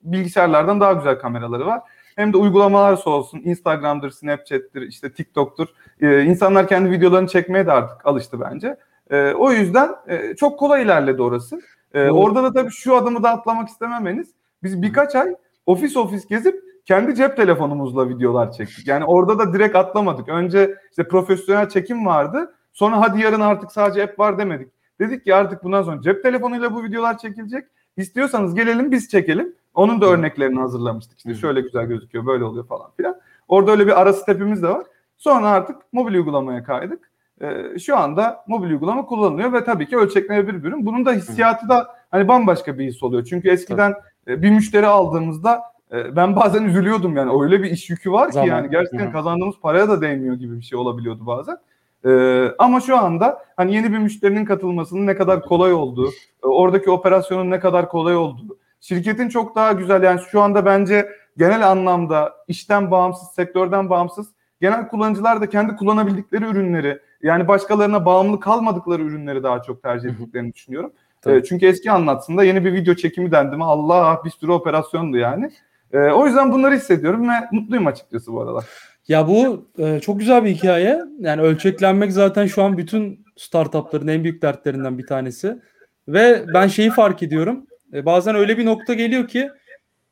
bilgisayarlardan 0.04 0.80
daha 0.80 0.94
güzel 0.94 1.20
kameraları 1.20 1.66
var. 1.66 1.82
Hem 2.16 2.34
de 2.34 2.38
uygulamalar 2.38 2.96
sağ 2.96 3.10
olsun. 3.10 3.42
Instagram'dır, 3.44 4.12
Snapchat'tir, 4.12 4.82
işte 4.82 5.14
TikTok'tur. 5.14 5.68
E, 6.02 6.24
insanlar 6.24 6.68
kendi 6.68 6.92
videolarını 6.92 7.28
çekmeye 7.28 7.66
de 7.66 7.72
artık 7.72 8.06
alıştı 8.06 8.40
bence. 8.40 8.78
E, 9.10 9.34
o 9.34 9.52
yüzden 9.52 9.90
e, 10.08 10.36
çok 10.36 10.60
kolay 10.60 10.84
ilerledi 10.84 11.22
orası. 11.22 11.62
E, 11.94 12.10
orada 12.10 12.44
da 12.44 12.54
tabii 12.54 12.72
şu 12.72 12.96
adımı 12.96 13.24
da 13.24 13.30
atlamak 13.30 13.70
istememeniz. 13.70 14.28
Biz 14.64 14.82
birkaç 14.82 15.16
ay 15.16 15.36
ofis 15.66 15.98
ofis 15.98 16.28
gezip 16.28 16.73
kendi 16.86 17.16
cep 17.16 17.38
telefonumuzla 17.38 18.10
videolar 18.10 18.52
çektik. 18.52 18.88
Yani 18.88 19.06
orada 19.06 19.40
da 19.40 19.54
direkt 19.54 19.76
atlamadık. 19.76 20.30
Önce 20.30 20.76
işte 20.90 21.08
profesyonel 21.08 21.70
çekim 21.70 22.06
vardı. 22.06 22.56
Sonra 22.74 23.02
hadi 23.02 23.22
yarın 23.22 23.42
artık 23.42 23.72
sadece 23.72 24.04
app 24.04 24.20
var 24.20 24.38
demedik. 24.38 24.72
Dedik 25.00 25.26
ki 25.26 25.36
artık 25.36 25.64
bundan 25.64 25.84
sonra 25.84 26.02
cep 26.02 26.24
telefonuyla 26.24 26.74
bu 26.74 26.84
videolar 26.84 27.18
çekilecek. 27.18 27.66
İstiyorsanız 27.98 28.56
gelelim 28.56 28.92
biz 28.92 29.10
çekelim. 29.10 29.56
Onun 29.74 30.02
da 30.02 30.06
örneklerini 30.06 30.60
hazırlamıştık. 30.60 31.18
İşte 31.18 31.34
şöyle 31.34 31.62
güzel 31.62 31.86
gözüküyor, 31.86 32.26
böyle 32.26 32.44
oluyor 32.44 32.68
falan 32.68 32.92
filan. 32.98 33.16
Orada 33.48 33.72
öyle 33.72 33.88
bir 33.88 34.02
ara 34.02 34.14
stepimiz 34.14 34.64
de 34.64 34.70
var. 34.70 34.84
Sonra 35.18 35.48
artık 35.48 35.76
mobil 35.94 36.14
uygulamaya 36.14 36.64
kaydık. 36.64 37.12
Ee, 37.42 37.80
şu 37.80 37.98
anda 37.98 38.44
mobil 38.48 38.70
uygulama 38.70 39.06
kullanılıyor 39.06 39.54
ve 39.54 39.64
tabii 39.64 39.88
ki 39.88 39.98
ölçeklenebilir 39.98 40.64
bir 40.64 40.70
ürün. 40.70 40.86
Bunun 40.86 41.06
da 41.06 41.12
hissiyatı 41.12 41.70
da 41.70 41.96
hani 42.12 42.28
bambaşka 42.28 42.80
bir 42.80 42.86
his 42.86 43.04
oluyor. 43.04 43.26
Çünkü 43.26 43.50
eskiden 43.50 43.94
tabii. 44.26 44.42
bir 44.42 44.50
müşteri 44.50 44.88
aldığımızda 44.88 45.73
ben 45.94 46.36
bazen 46.36 46.64
üzülüyordum 46.64 47.18
yani 47.18 47.44
öyle 47.44 47.64
bir 47.64 47.72
iş 47.72 47.90
yükü 47.90 48.12
var 48.12 48.28
ki 48.28 48.34
Zaman. 48.34 48.48
yani 48.48 48.70
gerçekten 48.70 49.06
Hı-hı. 49.06 49.12
kazandığımız 49.12 49.56
paraya 49.62 49.90
da 49.90 50.02
değmiyor 50.02 50.36
gibi 50.36 50.58
bir 50.58 50.64
şey 50.64 50.80
olabiliyordu 50.80 51.26
bazen. 51.26 51.58
Ee, 52.06 52.48
ama 52.60 52.80
şu 52.80 52.98
anda 52.98 53.46
hani 53.58 53.76
yeni 53.76 53.94
bir 53.94 53.98
müşterinin 53.98 54.46
katılmasının 54.46 55.08
ne 55.08 55.16
kadar 55.16 55.42
kolay 55.42 55.74
olduğu, 55.74 56.10
e, 56.44 56.48
oradaki 56.48 56.92
operasyonun 56.92 57.52
ne 57.52 57.60
kadar 57.60 57.90
kolay 57.90 58.16
olduğu, 58.16 58.58
şirketin 58.82 59.30
çok 59.30 59.56
daha 59.56 59.72
güzel 59.72 60.04
yani 60.04 60.22
şu 60.32 60.42
anda 60.42 60.66
bence 60.66 61.10
genel 61.38 61.72
anlamda 61.72 62.34
işten 62.48 62.92
bağımsız, 62.92 63.28
sektörden 63.28 63.90
bağımsız 63.90 64.28
genel 64.62 64.88
kullanıcılar 64.88 65.42
da 65.42 65.50
kendi 65.50 65.76
kullanabildikleri 65.76 66.46
ürünleri 66.46 67.00
yani 67.24 67.48
başkalarına 67.48 68.06
bağımlı 68.06 68.40
kalmadıkları 68.40 69.04
ürünleri 69.04 69.44
daha 69.44 69.62
çok 69.62 69.84
tercih 69.84 70.10
ettiklerini 70.10 70.54
düşünüyorum. 70.54 70.94
E, 71.26 71.44
çünkü 71.44 71.66
eski 71.66 71.92
anlatsında 71.92 72.44
yeni 72.44 72.66
bir 72.66 72.74
video 72.74 72.96
çekimi 72.96 73.32
dendi 73.32 73.56
mi 73.56 73.64
Allah 73.64 74.22
bir 74.26 74.30
sürü 74.30 74.52
operasyondu 74.52 75.18
yani. 75.18 75.52
E, 75.94 75.98
o 75.98 76.28
yüzden 76.28 76.52
bunları 76.52 76.76
hissediyorum 76.76 77.30
ve 77.30 77.34
mutluyum 77.52 77.88
açıkçası 77.88 78.34
bu 78.34 78.42
aralar. 78.42 78.66
Ya 79.08 79.28
bu 79.28 79.70
e, 79.78 80.00
çok 80.00 80.20
güzel 80.20 80.46
bir 80.46 80.50
hikaye. 80.50 81.02
Yani 81.20 81.42
ölçeklenmek 81.42 82.12
zaten 82.12 82.46
şu 82.46 82.64
an 82.64 82.78
bütün 82.78 83.26
startupların 83.38 84.08
en 84.08 84.24
büyük 84.24 84.42
dertlerinden 84.42 84.98
bir 84.98 85.08
tanesi. 85.08 85.60
Ve 86.08 86.46
ben 86.54 86.68
şeyi 86.68 86.92
fark 86.92 87.24
ediyorum. 87.24 87.68
E, 87.94 88.06
bazen 88.06 88.36
öyle 88.36 88.58
bir 88.58 88.66
nokta 88.66 88.94
geliyor 88.94 89.28
ki 89.28 89.50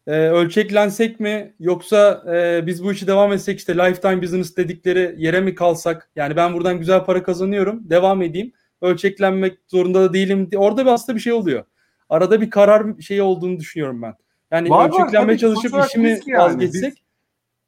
e, 0.08 0.12
ölçeklensek 0.12 1.20
mi 1.20 1.54
yoksa 1.60 2.24
e, 2.34 2.68
biz 2.68 2.84
bu 2.84 2.92
işi 2.92 3.08
devam 3.08 3.34
etsek 3.34 3.60
işte 3.60 3.78
lifetime 3.78 4.22
business 4.22 4.58
dedikleri 4.58 5.16
yere 5.18 5.42
mi 5.42 5.56
kalsak? 5.56 6.10
Yani 6.16 6.36
ben 6.36 6.54
buradan 6.54 6.78
güzel 6.78 7.04
para 7.06 7.24
kazanıyorum. 7.24 7.90
Devam 7.90 8.22
edeyim. 8.22 8.52
Ölçeklenmek 8.82 9.58
zorunda 9.68 10.02
da 10.02 10.14
değilim. 10.14 10.50
Orada 10.56 10.86
bir 10.86 10.92
aslında 10.92 11.16
bir 11.16 11.22
şey 11.22 11.34
oluyor. 11.34 11.64
Arada 12.10 12.42
bir 12.42 12.50
karar 12.50 13.00
şeyi 13.00 13.22
olduğunu 13.22 13.60
düşünüyorum 13.60 14.02
ben. 14.02 14.14
Yani 14.52 14.70
var, 14.70 14.90
ölçeklenmeye 14.90 15.38
çalışıp 15.38 15.86
işimi 15.86 16.20
yani. 16.26 16.44
vazgeçsek. 16.44 16.94
Biz, 16.94 17.02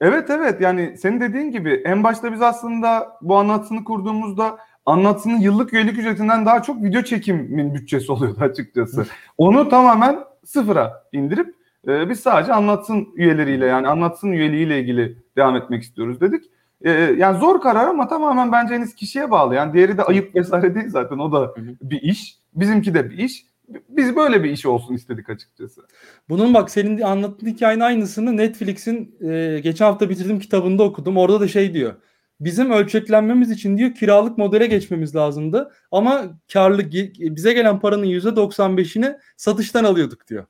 evet 0.02 0.30
evet 0.30 0.62
yani 0.62 0.98
senin 0.98 1.22
dediğin 1.22 1.52
gibi 1.52 1.82
en 1.86 2.04
başta 2.04 2.34
biz 2.34 2.42
aslında 2.42 3.18
bu 3.22 3.38
anlatısını 3.38 3.84
kurduğumuzda 3.84 4.58
anlatısının 4.86 5.40
yıllık 5.40 5.74
üyelik 5.74 6.00
ücretinden 6.00 6.46
daha 6.46 6.62
çok 6.62 6.84
video 6.84 7.02
çekimin 7.02 7.74
bütçesi 7.74 8.12
oluyordu 8.12 8.38
açıkçası. 8.42 9.06
Onu 9.38 9.70
tamamen 9.70 10.20
sıfıra 10.46 11.04
indirip 11.12 11.56
e, 11.88 12.10
biz 12.10 12.20
sadece 12.20 12.54
anlatsın 12.54 13.08
üyeleriyle 13.16 13.66
yani 13.66 13.88
anlatsın 13.88 14.32
üyeliğiyle 14.32 14.80
ilgili 14.80 15.18
devam 15.38 15.56
etmek 15.56 15.84
istiyoruz 15.84 16.22
dedik. 16.22 16.44
E, 16.82 16.92
yani 16.92 17.40
zor 17.40 17.62
karar 17.62 17.88
ama 17.88 18.08
tamamen 18.08 18.52
bence 18.52 18.74
henüz 18.76 18.96
kişiye 18.96 19.32
bağlı. 19.32 19.56
Yani 19.56 19.74
diğeri 19.74 19.98
de 19.98 20.04
ayıp 20.04 20.36
vesaire 20.36 20.76
değil 20.76 20.90
zaten 20.90 21.18
o 21.18 21.32
da 21.32 21.56
bir 21.82 22.02
iş. 22.02 22.38
Bizimki 22.54 22.94
de 22.94 23.10
bir 23.10 23.18
iş 23.18 23.46
biz 23.90 24.16
böyle 24.16 24.44
bir 24.44 24.50
iş 24.50 24.66
olsun 24.66 24.94
istedik 24.94 25.30
açıkçası. 25.30 25.82
Bunun 26.30 26.54
bak 26.54 26.72
senin 26.72 27.02
anlattığın 27.02 27.48
hikayenin 27.48 27.82
aynısını 27.82 28.38
Netflix'in 28.38 29.16
e, 29.30 29.60
geçen 29.60 29.86
hafta 29.86 30.10
bitirdim 30.10 30.40
kitabında 30.40 30.84
okudum. 30.84 31.18
Orada 31.18 31.40
da 31.40 31.48
şey 31.48 31.74
diyor. 31.74 31.94
Bizim 32.40 32.72
ölçeklenmemiz 32.72 33.52
için 33.52 33.78
diyor 33.78 33.94
kiralık 33.94 34.38
modele 34.38 34.66
geçmemiz 34.66 35.16
lazımdı. 35.16 35.72
Ama 35.92 36.24
karlı 36.54 36.92
bize 37.20 37.54
gelen 37.54 37.80
paranın 37.80 38.06
%95'ini 38.06 39.18
satıştan 39.38 39.84
alıyorduk 39.84 40.28
diyor. 40.28 40.46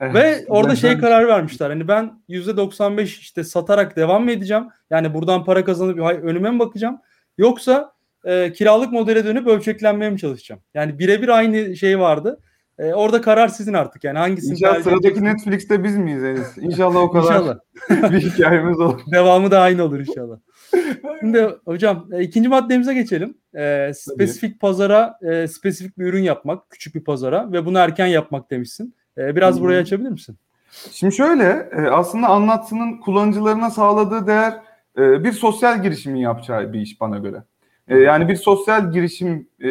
Evet, 0.00 0.14
Ve 0.14 0.44
orada 0.48 0.76
şey 0.76 0.90
ben... 0.90 1.00
karar 1.00 1.28
vermişler. 1.28 1.70
Hani 1.70 1.88
ben 1.88 2.22
%95 2.28 3.02
işte 3.04 3.44
satarak 3.44 3.96
devam 3.96 4.24
mı 4.24 4.30
edeceğim? 4.30 4.64
Yani 4.90 5.14
buradan 5.14 5.44
para 5.44 5.64
kazanıp 5.64 5.98
önüme 5.98 6.50
mi 6.50 6.58
bakacağım? 6.58 6.98
Yoksa 7.38 7.92
e, 8.24 8.52
kiralık 8.52 8.92
modele 8.92 9.24
dönüp 9.24 9.46
ölçeklenmeye 9.46 10.10
mi 10.10 10.18
çalışacağım? 10.18 10.60
Yani 10.74 10.98
birebir 10.98 11.28
aynı 11.28 11.76
şey 11.76 12.00
vardı. 12.00 12.40
E, 12.78 12.94
orada 12.94 13.20
karar 13.20 13.48
sizin 13.48 13.72
artık 13.72 14.04
yani 14.04 14.18
hangisini 14.18 14.52
İnşallah 14.52 14.82
sıradaki 14.82 15.24
Netflix'te 15.24 15.84
biz 15.84 15.96
miyiz 15.96 16.24
Enes? 16.24 16.58
İnşallah 16.58 17.00
o 17.00 17.10
kadar 17.10 17.24
İnşallah. 17.24 17.58
bir 18.12 18.20
hikayemiz 18.20 18.80
olur. 18.80 19.00
Devamı 19.12 19.50
da 19.50 19.60
aynı 19.60 19.82
olur 19.84 20.00
inşallah. 20.00 20.38
Şimdi 21.20 21.48
hocam 21.64 22.08
e, 22.12 22.22
ikinci 22.22 22.48
maddemize 22.48 22.94
geçelim. 22.94 23.38
E, 23.54 23.92
spesifik 23.94 24.50
Tabii. 24.50 24.58
pazara 24.58 25.18
e, 25.22 25.48
spesifik 25.48 25.98
bir 25.98 26.04
ürün 26.04 26.22
yapmak, 26.22 26.70
küçük 26.70 26.94
bir 26.94 27.04
pazara 27.04 27.52
ve 27.52 27.66
bunu 27.66 27.78
erken 27.78 28.06
yapmak 28.06 28.50
demişsin. 28.50 28.94
E, 29.18 29.36
biraz 29.36 29.56
hmm. 29.56 29.62
burayı 29.62 29.80
açabilir 29.80 30.10
misin? 30.10 30.36
Şimdi 30.92 31.14
şöyle 31.14 31.68
e, 31.72 31.80
aslında 31.90 32.26
anlatsının 32.26 33.00
kullanıcılarına 33.00 33.70
sağladığı 33.70 34.26
değer 34.26 34.54
e, 34.98 35.24
bir 35.24 35.32
sosyal 35.32 35.82
girişimin 35.82 36.20
yapacağı 36.20 36.72
bir 36.72 36.80
iş 36.80 37.00
bana 37.00 37.18
göre. 37.18 37.42
E, 37.88 37.98
yani 37.98 38.28
bir 38.28 38.36
sosyal 38.36 38.92
girişim 38.92 39.48
e, 39.60 39.70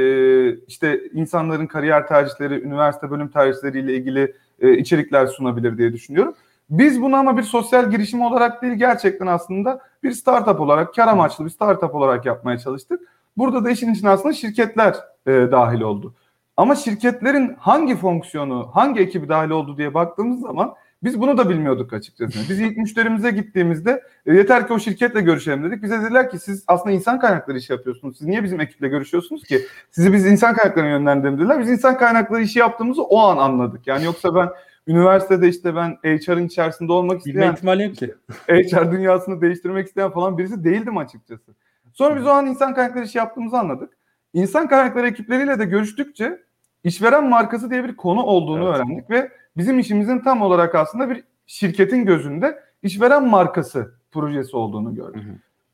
işte 0.56 1.02
insanların 1.14 1.68
kariyer 1.68 2.08
tercihleri, 2.08 2.64
üniversite 2.64 3.12
bölüm 3.12 3.28
tercihleriyle 3.28 3.96
ilgili 3.96 4.34
e, 4.60 4.78
içerikler 4.78 5.28
sunabilir 5.28 5.78
diye 5.78 5.94
düşünüyorum. 5.94 6.34
Biz 6.70 7.02
bunu 7.02 7.16
ama 7.16 7.38
bir 7.38 7.44
sosyal 7.44 7.92
girişim 7.92 8.22
olarak 8.22 8.62
değil 8.62 8.74
gerçekten 8.74 9.28
aslında 9.28 9.80
bir 10.04 10.12
startup 10.12 10.60
olarak, 10.60 10.96
kar 10.96 11.08
amaçlı 11.08 11.46
bir 11.46 11.50
startup 11.50 11.96
olarak 11.96 12.26
yapmaya 12.26 12.58
çalıştık. 12.58 13.02
Burada 13.38 13.64
da 13.66 13.70
işin 13.70 13.94
içine 13.94 14.10
aslında 14.10 14.34
şirketler 14.34 14.96
e, 15.28 15.32
dahil 15.32 15.82
oldu. 15.82 16.14
Ama 16.58 16.76
şirketlerin 16.76 17.56
hangi 17.60 17.96
fonksiyonu, 17.96 18.70
hangi 18.74 19.00
ekibi 19.00 19.30
dahil 19.30 19.50
oldu 19.50 19.78
diye 19.78 19.94
baktığımız 19.94 20.42
zaman 20.42 20.74
biz 21.04 21.22
bunu 21.22 21.38
da 21.38 21.50
bilmiyorduk 21.50 21.94
açıkçası. 21.94 22.40
Biz 22.50 22.60
ilk 22.60 22.78
müşterimize 22.78 23.32
gittiğimizde 23.32 24.04
e, 24.26 24.34
yeter 24.34 24.68
ki 24.68 24.74
o 24.74 24.80
şirketle 24.80 25.22
görüşelim 25.22 25.64
dedik. 25.64 25.84
Bize 25.84 26.02
dediler 26.02 26.30
ki 26.30 26.40
siz 26.40 26.64
aslında 26.68 26.92
insan 26.96 27.20
kaynakları 27.20 27.58
işi 27.58 27.74
yapıyorsunuz. 27.74 28.18
Siz 28.18 28.28
niye 28.28 28.44
bizim 28.44 28.60
ekiple 28.60 28.88
görüşüyorsunuz 28.88 29.44
ki? 29.44 29.62
Sizi 29.92 30.14
biz 30.14 30.26
insan 30.26 30.56
kaynaklarına 30.56 30.90
yönlendirelim 30.90 31.40
dediler. 31.40 31.60
Biz 31.60 31.70
insan 31.70 31.98
kaynakları 31.98 32.42
işi 32.42 32.60
yaptığımızı 32.60 33.04
o 33.04 33.20
an 33.20 33.38
anladık. 33.38 33.88
Yani 33.88 34.06
yoksa 34.06 34.36
ben 34.36 34.50
üniversitede 34.88 35.48
işte 35.48 35.76
ben 35.76 35.98
HR'ın 36.04 36.48
içerisinde 36.48 36.92
olmak 36.92 37.26
Bilme 37.26 37.32
isteyen, 37.32 37.54
ihtimali 37.54 37.84
yok 37.84 37.96
ki. 37.96 38.16
HR 38.48 38.92
dünyasını 38.92 39.42
değiştirmek 39.42 39.88
isteyen 39.88 40.12
falan 40.12 40.38
birisi 40.38 40.64
değildim 40.64 40.98
açıkçası. 40.98 41.52
Sonra 41.94 42.16
biz 42.16 42.26
o 42.26 42.30
an 42.30 42.46
insan 42.46 42.74
kaynakları 42.74 43.06
işi 43.06 43.18
yaptığımızı 43.18 43.58
anladık. 43.58 43.94
İnsan 44.34 44.68
kaynakları 44.68 45.08
ekipleriyle 45.08 45.60
de 45.60 45.66
görüştükçe 45.66 46.40
işveren 46.84 47.30
markası 47.30 47.70
diye 47.70 47.84
bir 47.84 47.96
konu 47.96 48.24
olduğunu 48.24 48.64
Evet. 48.64 48.76
öğrendik 48.76 49.10
ve 49.10 49.32
bizim 49.58 49.80
işimizin 49.80 50.20
tam 50.20 50.42
olarak 50.42 50.76
aslında 50.76 51.10
bir 51.10 51.24
şirketin 51.48 52.06
gözünde 52.06 52.60
işveren 52.84 53.28
markası 53.28 53.94
projesi 54.12 54.58
olduğunu 54.58 54.96
gördük. 54.96 55.24
Hı 55.24 55.30
hı. 55.30 55.34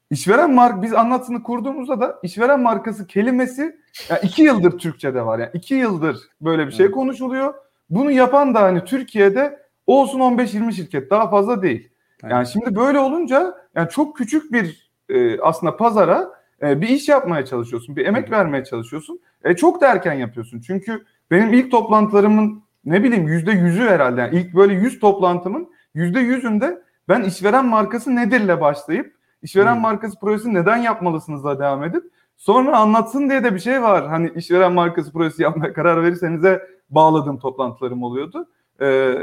İşveren 0.10 0.54
mark 0.54 0.84
biz 0.84 0.94
anlatısını 0.94 1.44
kurduğumuzda 1.44 2.00
da 2.02 2.20
işveren 2.24 2.60
markası 2.60 3.08
kelimesi 3.08 3.80
yani 4.10 4.20
iki 4.24 4.42
yıldır 4.42 4.78
Türkçe'de 4.78 5.26
var. 5.26 5.40
Yani 5.40 5.50
iki 5.54 5.76
yıldır 5.76 6.18
böyle 6.42 6.68
bir 6.68 6.72
şey 6.72 6.92
konuşuluyor. 6.92 7.54
Bunu 7.90 8.12
yapan 8.12 8.56
da 8.56 8.62
hani 8.62 8.86
Türkiye'de 8.86 9.60
olsun 9.88 10.20
15-20 10.20 10.74
şirket 10.74 11.10
daha 11.10 11.30
fazla 11.30 11.62
değil. 11.62 11.90
Yani 12.30 12.48
şimdi 12.48 12.76
böyle 12.76 13.00
olunca 13.00 13.56
yani 13.76 13.90
çok 13.90 14.18
küçük 14.18 14.52
bir 14.54 14.92
e, 15.10 15.40
aslında 15.40 15.78
pazara 15.78 16.32
e, 16.62 16.82
bir 16.82 16.88
iş 16.88 17.10
yapmaya 17.10 17.46
çalışıyorsun, 17.46 17.96
bir 17.96 18.06
emek 18.06 18.32
vermeye 18.32 18.64
çalışıyorsun. 18.64 19.20
E, 19.44 19.56
çok 19.56 19.82
da 19.82 19.88
erken 19.88 20.14
yapıyorsun. 20.14 20.62
Çünkü 20.62 21.06
benim 21.32 21.54
ilk 21.54 21.72
toplantılarımın 21.72 22.63
ne 22.86 23.04
bileyim 23.04 23.28
yüzde 23.28 23.52
yüzü 23.52 23.82
herhalde. 23.82 24.22
Yani 24.22 24.36
ilk 24.36 24.56
böyle 24.56 24.74
yüz 24.74 25.00
toplantımın 25.00 25.70
yüzde 25.94 26.20
yüzünde 26.20 26.82
ben 27.10 27.22
işveren 27.22 27.66
markası 27.66 28.16
nedirle 28.16 28.62
başlayıp 28.62 29.16
işveren 29.42 29.76
Hı. 29.76 29.80
markası 29.80 30.20
projesi 30.20 30.54
neden 30.54 30.78
yapmalısınızla 30.78 31.60
devam 31.60 31.84
edip 31.84 32.04
sonra 32.38 32.78
anlatsın 32.78 33.30
diye 33.30 33.44
de 33.44 33.56
bir 33.56 33.60
şey 33.60 33.82
var. 33.82 34.08
Hani 34.08 34.32
işveren 34.36 34.74
markası 34.74 35.14
projesi 35.14 35.44
yapmaya 35.44 35.74
karar 35.74 36.04
verirsenize 36.04 36.68
bağladığım 36.90 37.40
toplantılarım 37.40 38.04
oluyordu. 38.04 38.50
Ee, 38.82 39.16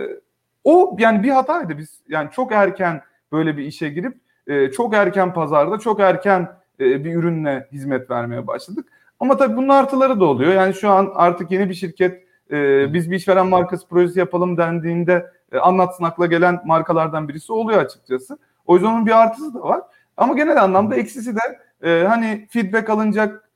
o 0.64 0.96
yani 0.98 1.22
bir 1.22 1.30
hataydı. 1.30 1.78
Biz 1.78 2.00
yani 2.08 2.30
çok 2.32 2.52
erken 2.52 3.02
böyle 3.32 3.56
bir 3.56 3.64
işe 3.64 3.88
girip 3.88 4.20
e, 4.46 4.70
çok 4.70 4.94
erken 4.94 5.34
pazarda 5.34 5.78
çok 5.78 6.00
erken 6.00 6.52
e, 6.80 7.04
bir 7.04 7.14
ürünle 7.14 7.68
hizmet 7.72 8.10
vermeye 8.10 8.46
başladık. 8.46 8.88
Ama 9.20 9.36
tabii 9.36 9.56
bunun 9.56 9.68
artıları 9.68 10.20
da 10.20 10.24
oluyor. 10.24 10.52
Yani 10.52 10.74
şu 10.74 10.90
an 10.90 11.12
artık 11.14 11.50
yeni 11.50 11.68
bir 11.68 11.74
şirket 11.74 12.24
e, 12.52 12.92
biz 12.92 13.10
bir 13.10 13.16
işveren 13.16 13.46
markası 13.46 13.88
projesi 13.88 14.18
yapalım 14.18 14.56
dendiğinde 14.56 15.30
e, 15.52 15.58
anlatsın 15.58 16.04
akla 16.04 16.26
gelen 16.26 16.60
markalardan 16.64 17.28
birisi 17.28 17.52
oluyor 17.52 17.80
açıkçası. 17.80 18.38
O 18.66 18.74
yüzden 18.74 18.88
onun 18.88 19.06
bir 19.06 19.22
artısı 19.22 19.54
da 19.54 19.60
var. 19.60 19.80
Ama 20.16 20.34
genel 20.34 20.62
anlamda 20.62 20.96
eksisi 20.96 21.36
de 21.36 21.40
e, 21.82 22.04
hani 22.08 22.46
feedback 22.50 22.90
alınacak 22.90 23.50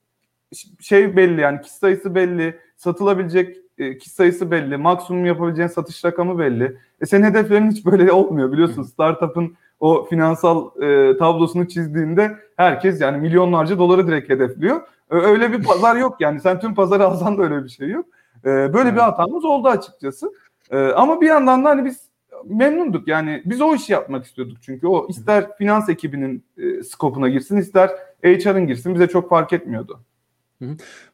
şey 0.80 1.16
belli 1.16 1.40
yani 1.40 1.60
kişi 1.60 1.74
sayısı 1.74 2.14
belli, 2.14 2.58
satılabilecek 2.76 3.56
e, 3.78 3.98
kişi 3.98 4.10
sayısı 4.10 4.50
belli, 4.50 4.76
maksimum 4.76 5.26
yapabileceğin 5.26 5.68
satış 5.68 6.04
rakamı 6.04 6.38
belli. 6.38 6.76
E 7.00 7.06
senin 7.06 7.24
hedeflerin 7.24 7.70
hiç 7.70 7.86
böyle 7.86 8.12
olmuyor 8.12 8.52
biliyorsun. 8.52 8.82
Startup'ın 8.82 9.56
o 9.80 10.04
finansal 10.04 10.82
e, 10.82 11.16
tablosunu 11.16 11.68
çizdiğinde 11.68 12.36
herkes 12.56 13.00
yani 13.00 13.18
milyonlarca 13.18 13.78
doları 13.78 14.06
direkt 14.06 14.30
hedefliyor. 14.30 14.80
Öyle 15.10 15.52
bir 15.52 15.62
pazar 15.62 15.96
yok 15.96 16.16
yani. 16.20 16.40
Sen 16.40 16.60
tüm 16.60 16.74
pazarı 16.74 17.04
alsan 17.04 17.38
da 17.38 17.42
öyle 17.42 17.64
bir 17.64 17.68
şey 17.68 17.88
yok. 17.88 18.06
E, 18.44 18.46
böyle 18.46 18.84
bir 18.84 18.92
Evet. 18.92 19.02
hatamız 19.02 19.44
oldu 19.44 19.68
açıkçası. 19.68 20.32
E, 20.70 20.76
ama 20.78 21.20
bir 21.20 21.26
yandan 21.26 21.64
da 21.64 21.68
hani 21.68 21.84
biz 21.84 22.00
memnunduk 22.44 23.08
yani 23.08 23.42
biz 23.44 23.60
o 23.60 23.74
işi 23.74 23.92
yapmak 23.92 24.24
istiyorduk 24.24 24.56
çünkü 24.60 24.86
o 24.86 25.06
ister 25.08 25.56
finans 25.58 25.88
ekibinin 25.88 26.44
e, 26.58 26.82
skopuna 26.82 27.28
girsin 27.28 27.56
ister 27.56 27.90
HR'ın 28.22 28.66
girsin 28.66 28.94
bize 28.94 29.06
çok 29.06 29.30
fark 29.30 29.52
etmiyordu. 29.52 30.00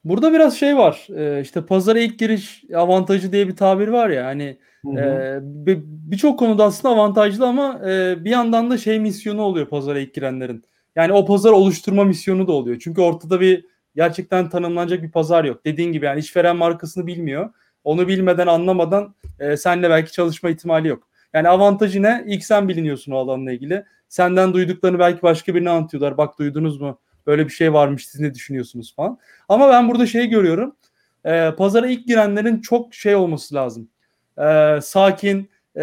Burada 0.04 0.32
biraz 0.32 0.56
şey 0.56 0.76
var. 0.76 1.06
Ee, 1.16 1.40
işte 1.42 1.66
pazara 1.66 1.98
ilk 2.00 2.18
giriş 2.18 2.64
avantajı 2.74 3.32
diye 3.32 3.48
bir 3.48 3.56
tabir 3.56 3.88
var 3.88 4.10
ya. 4.10 4.26
Hani 4.26 4.58
e, 4.98 5.38
bir- 5.42 5.78
birçok 5.84 6.38
konuda 6.38 6.64
aslında 6.64 6.94
avantajlı 6.94 7.46
ama 7.46 7.80
e, 7.88 8.24
bir 8.24 8.30
yandan 8.30 8.70
da 8.70 8.78
şey 8.78 9.00
misyonu 9.00 9.42
oluyor 9.42 9.66
pazara 9.66 9.98
ilk 10.00 10.14
girenlerin. 10.14 10.64
Yani 10.96 11.12
o 11.12 11.26
pazar 11.26 11.50
oluşturma 11.52 12.04
misyonu 12.04 12.46
da 12.46 12.52
oluyor. 12.52 12.78
Çünkü 12.80 13.00
ortada 13.00 13.40
bir 13.40 13.66
gerçekten 13.94 14.48
tanımlanacak 14.48 15.02
bir 15.02 15.10
pazar 15.10 15.44
yok. 15.44 15.64
Dediğin 15.64 15.92
gibi 15.92 16.06
yani 16.06 16.20
işveren 16.20 16.56
markasını 16.56 17.06
bilmiyor. 17.06 17.50
Onu 17.84 18.08
bilmeden 18.08 18.46
anlamadan 18.46 19.14
e, 19.38 19.56
seninle 19.56 19.90
belki 19.90 20.12
çalışma 20.12 20.50
ihtimali 20.50 20.88
yok. 20.88 21.08
Yani 21.32 21.48
avantajı 21.48 22.02
ne? 22.02 22.24
İlk 22.26 22.44
sen 22.44 22.68
biliniyorsun 22.68 23.12
o 23.12 23.16
alanla 23.16 23.52
ilgili. 23.52 23.84
Senden 24.08 24.54
duyduklarını 24.54 24.98
belki 24.98 25.22
başka 25.22 25.54
birine 25.54 25.70
anlatıyorlar. 25.70 26.16
Bak 26.16 26.38
duydunuz 26.38 26.80
mu? 26.80 26.98
Böyle 27.26 27.44
bir 27.44 27.52
şey 27.52 27.72
varmış 27.72 28.08
siz 28.08 28.20
ne 28.20 28.34
düşünüyorsunuz 28.34 28.94
falan. 28.96 29.18
Ama 29.48 29.70
ben 29.70 29.88
burada 29.88 30.06
şey 30.06 30.26
görüyorum. 30.26 30.76
E, 31.24 31.50
pazara 31.58 31.86
ilk 31.86 32.06
girenlerin 32.06 32.60
çok 32.60 32.94
şey 32.94 33.14
olması 33.14 33.54
lazım. 33.54 33.88
E, 34.38 34.78
sakin, 34.82 35.50
e, 35.76 35.82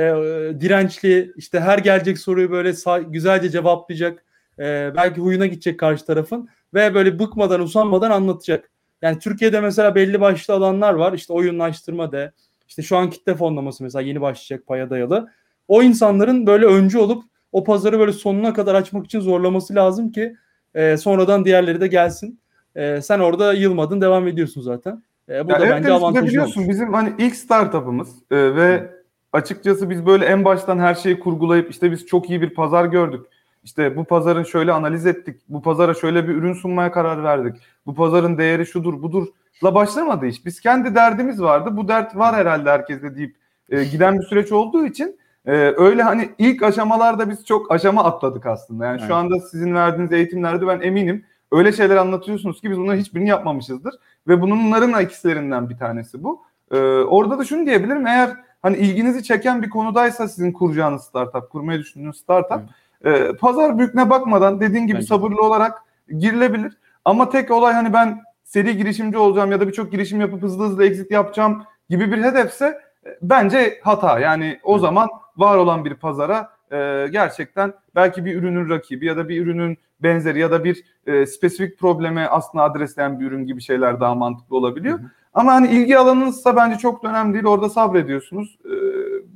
dirençli, 0.60 1.34
işte 1.36 1.60
her 1.60 1.78
gelecek 1.78 2.18
soruyu 2.18 2.52
böyle 2.52 2.74
güzelce 3.08 3.50
cevaplayacak. 3.50 4.24
E, 4.60 4.92
belki 4.96 5.22
huyuna 5.22 5.46
gidecek 5.46 5.80
karşı 5.80 6.06
tarafın 6.06 6.50
ve 6.74 6.94
böyle 6.94 7.20
bıkmadan, 7.20 7.62
usanmadan 7.62 8.12
anlatacak. 8.12 8.70
Yani 9.02 9.20
Türkiye'de 9.20 9.62
mesela 9.62 9.96
belli 9.96 10.22
başlı 10.22 10.54
alanlar 10.54 10.94
var. 10.94 11.14
İşte 11.14 11.34
oyunlaştırma 11.34 12.12
de, 12.12 12.32
işte 12.68 12.82
şu 12.82 12.98
an 12.98 13.10
kitle 13.10 13.36
fonlaması 13.36 13.84
mesela 13.84 14.02
yeni 14.02 14.22
başlayacak 14.22 14.68
paya 14.68 14.90
dayalı. 14.90 15.28
O 15.68 15.84
insanların 15.84 16.48
böyle 16.48 16.66
öncü 16.66 16.98
olup 16.98 17.24
o 17.52 17.64
pazarı 17.64 18.00
böyle 18.00 18.14
sonuna 18.14 18.54
kadar 18.54 18.76
açmak 18.76 19.06
için 19.06 19.20
zorlaması 19.20 19.76
lazım 19.76 20.12
ki 20.12 20.36
e, 20.76 20.98
sonradan 20.98 21.46
diğerleri 21.46 21.82
de 21.82 21.88
gelsin. 21.88 22.40
E, 22.76 23.02
sen 23.02 23.20
orada 23.20 23.54
yılmadın 23.54 24.02
devam 24.02 24.28
ediyorsun 24.28 24.62
zaten. 24.62 25.04
E, 25.30 25.48
bu 25.48 25.52
Ya 25.52 25.60
da 25.60 25.66
evet, 25.66 25.76
bence 25.78 25.94
avantajı 25.94 26.28
biliyorsun 26.28 26.62
olmuş. 26.62 26.70
bizim 26.70 26.94
hani 26.94 27.14
ilk 27.18 27.36
startup'ımız 27.36 28.10
e, 28.32 28.56
ve 28.56 28.92
açıkçası 29.34 29.90
biz 29.90 30.06
böyle 30.06 30.26
en 30.26 30.46
baştan 30.46 30.80
her 30.80 30.96
şeyi 30.96 31.20
kurgulayıp 31.20 31.72
işte 31.72 31.92
biz 31.92 32.06
çok 32.06 32.30
iyi 32.30 32.42
bir 32.42 32.50
pazar 32.54 32.86
gördük. 32.86 33.26
İşte 33.64 33.96
bu 33.98 34.04
pazarın 34.04 34.44
şöyle 34.44 34.72
analiz 34.72 35.06
ettik. 35.06 35.42
Bu 35.50 35.62
pazara 35.62 35.94
şöyle 35.94 36.28
bir 36.28 36.36
ürün 36.36 36.54
sunmaya 36.54 36.92
karar 36.92 37.24
verdik. 37.24 37.56
Bu 37.86 37.96
pazarın 37.96 38.38
değeri 38.38 38.66
şudur 38.66 39.02
budur. 39.02 39.28
La 39.64 39.76
başlamadı 39.76 40.26
iş. 40.26 40.46
Biz 40.46 40.60
kendi 40.60 40.96
derdimiz 40.96 41.42
vardı. 41.42 41.78
Bu 41.78 41.88
dert 41.88 42.16
var 42.16 42.36
herhalde 42.36 42.70
herkeste 42.70 43.16
deyip 43.16 43.36
e, 43.70 43.84
giden 43.84 44.20
bir 44.20 44.26
süreç 44.26 44.52
olduğu 44.52 44.86
için 44.86 45.20
e, 45.46 45.52
öyle 45.78 46.04
hani 46.04 46.30
ilk 46.38 46.64
aşamalarda 46.64 47.30
biz 47.30 47.46
çok 47.46 47.72
aşama 47.72 48.04
atladık 48.04 48.46
aslında. 48.46 48.86
Yani 48.86 48.98
Evet. 49.00 49.08
şu 49.08 49.16
anda 49.16 49.40
sizin 49.40 49.76
verdiğiniz 49.76 50.12
eğitimlerde 50.12 50.68
ben 50.68 50.82
eminim 50.82 51.26
öyle 51.52 51.72
şeyler 51.72 51.96
anlatıyorsunuz 51.96 52.62
ki 52.62 52.72
biz 52.72 52.78
bunların 52.78 53.00
hiçbirini 53.00 53.30
yapmamışızdır. 53.30 53.96
Ve 54.28 54.42
bunların 54.42 55.02
ikilerinden 55.02 55.70
bir 55.70 55.78
tanesi 55.78 56.24
bu. 56.24 56.42
Ee, 56.72 56.78
orada 56.88 57.40
da 57.40 57.46
şunu 57.46 57.66
diyebilirim. 57.66 58.08
Eğer 58.08 58.30
hani 58.62 58.78
ilginizi 58.78 59.24
çeken 59.24 59.62
bir 59.62 59.70
konudaysa 59.70 60.28
sizin 60.28 60.52
kuracağınız 60.52 61.02
startup, 61.04 61.50
kurmayı 61.50 61.80
düşündüğünüz 61.80 62.18
startup, 62.18 62.62
e, 63.08 63.34
pazar 63.34 63.78
büyüklüğüne 63.78 64.10
bakmadan 64.10 64.60
dediğin 64.60 64.88
gibi 64.88 64.96
Bence. 64.96 65.08
sabırlı 65.08 65.42
olarak 65.42 65.84
girilebilir. 66.20 66.78
Ama 67.06 67.30
tek 67.30 67.52
olay 67.52 67.74
hani 67.74 67.94
ben 67.94 68.22
seri 68.44 68.78
girişimci 68.78 69.18
olacağım 69.18 69.52
ya 69.52 69.60
da 69.60 69.68
birçok 69.68 69.92
girişim 69.92 70.22
yapıp 70.22 70.42
hızlı 70.42 70.66
hızlı 70.66 70.86
exit 70.86 71.12
yapacağım 71.12 71.64
gibi 71.90 72.12
bir 72.12 72.24
hedefse 72.24 72.66
e, 73.06 73.18
bence 73.22 73.80
hata. 73.84 74.20
Yani 74.20 74.60
o 74.64 74.72
Evet. 74.72 74.82
zaman 74.82 75.10
var 75.38 75.58
olan 75.58 75.86
bir 75.86 75.94
pazara 75.94 76.50
e, 76.72 77.08
gerçekten 77.12 77.74
belki 77.96 78.26
bir 78.26 78.36
ürünün 78.36 78.70
rakibi 78.70 79.06
ya 79.06 79.18
da 79.18 79.30
bir 79.30 79.42
ürünün 79.42 79.78
benzeri 80.04 80.40
ya 80.40 80.52
da 80.52 80.64
bir 80.64 80.84
e, 81.08 81.26
spesifik 81.26 81.80
probleme 81.80 82.28
aslında 82.28 82.64
adresleyen 82.64 83.20
bir 83.20 83.26
ürün 83.26 83.46
gibi 83.46 83.62
şeyler 83.62 84.00
daha 84.00 84.16
mantıklı 84.16 84.58
olabiliyor. 84.58 85.00
Hı 85.00 85.04
hı. 85.04 85.08
Ama 85.34 85.54
hani 85.54 85.68
ilgi 85.68 85.98
alanınızsa 85.98 86.56
bence 86.56 86.78
çok 86.78 87.04
da 87.04 87.10
önemli 87.10 87.34
değil. 87.34 87.46
Orada 87.46 87.70
sabrediyorsunuz. 87.70 88.58
E, 88.66 88.74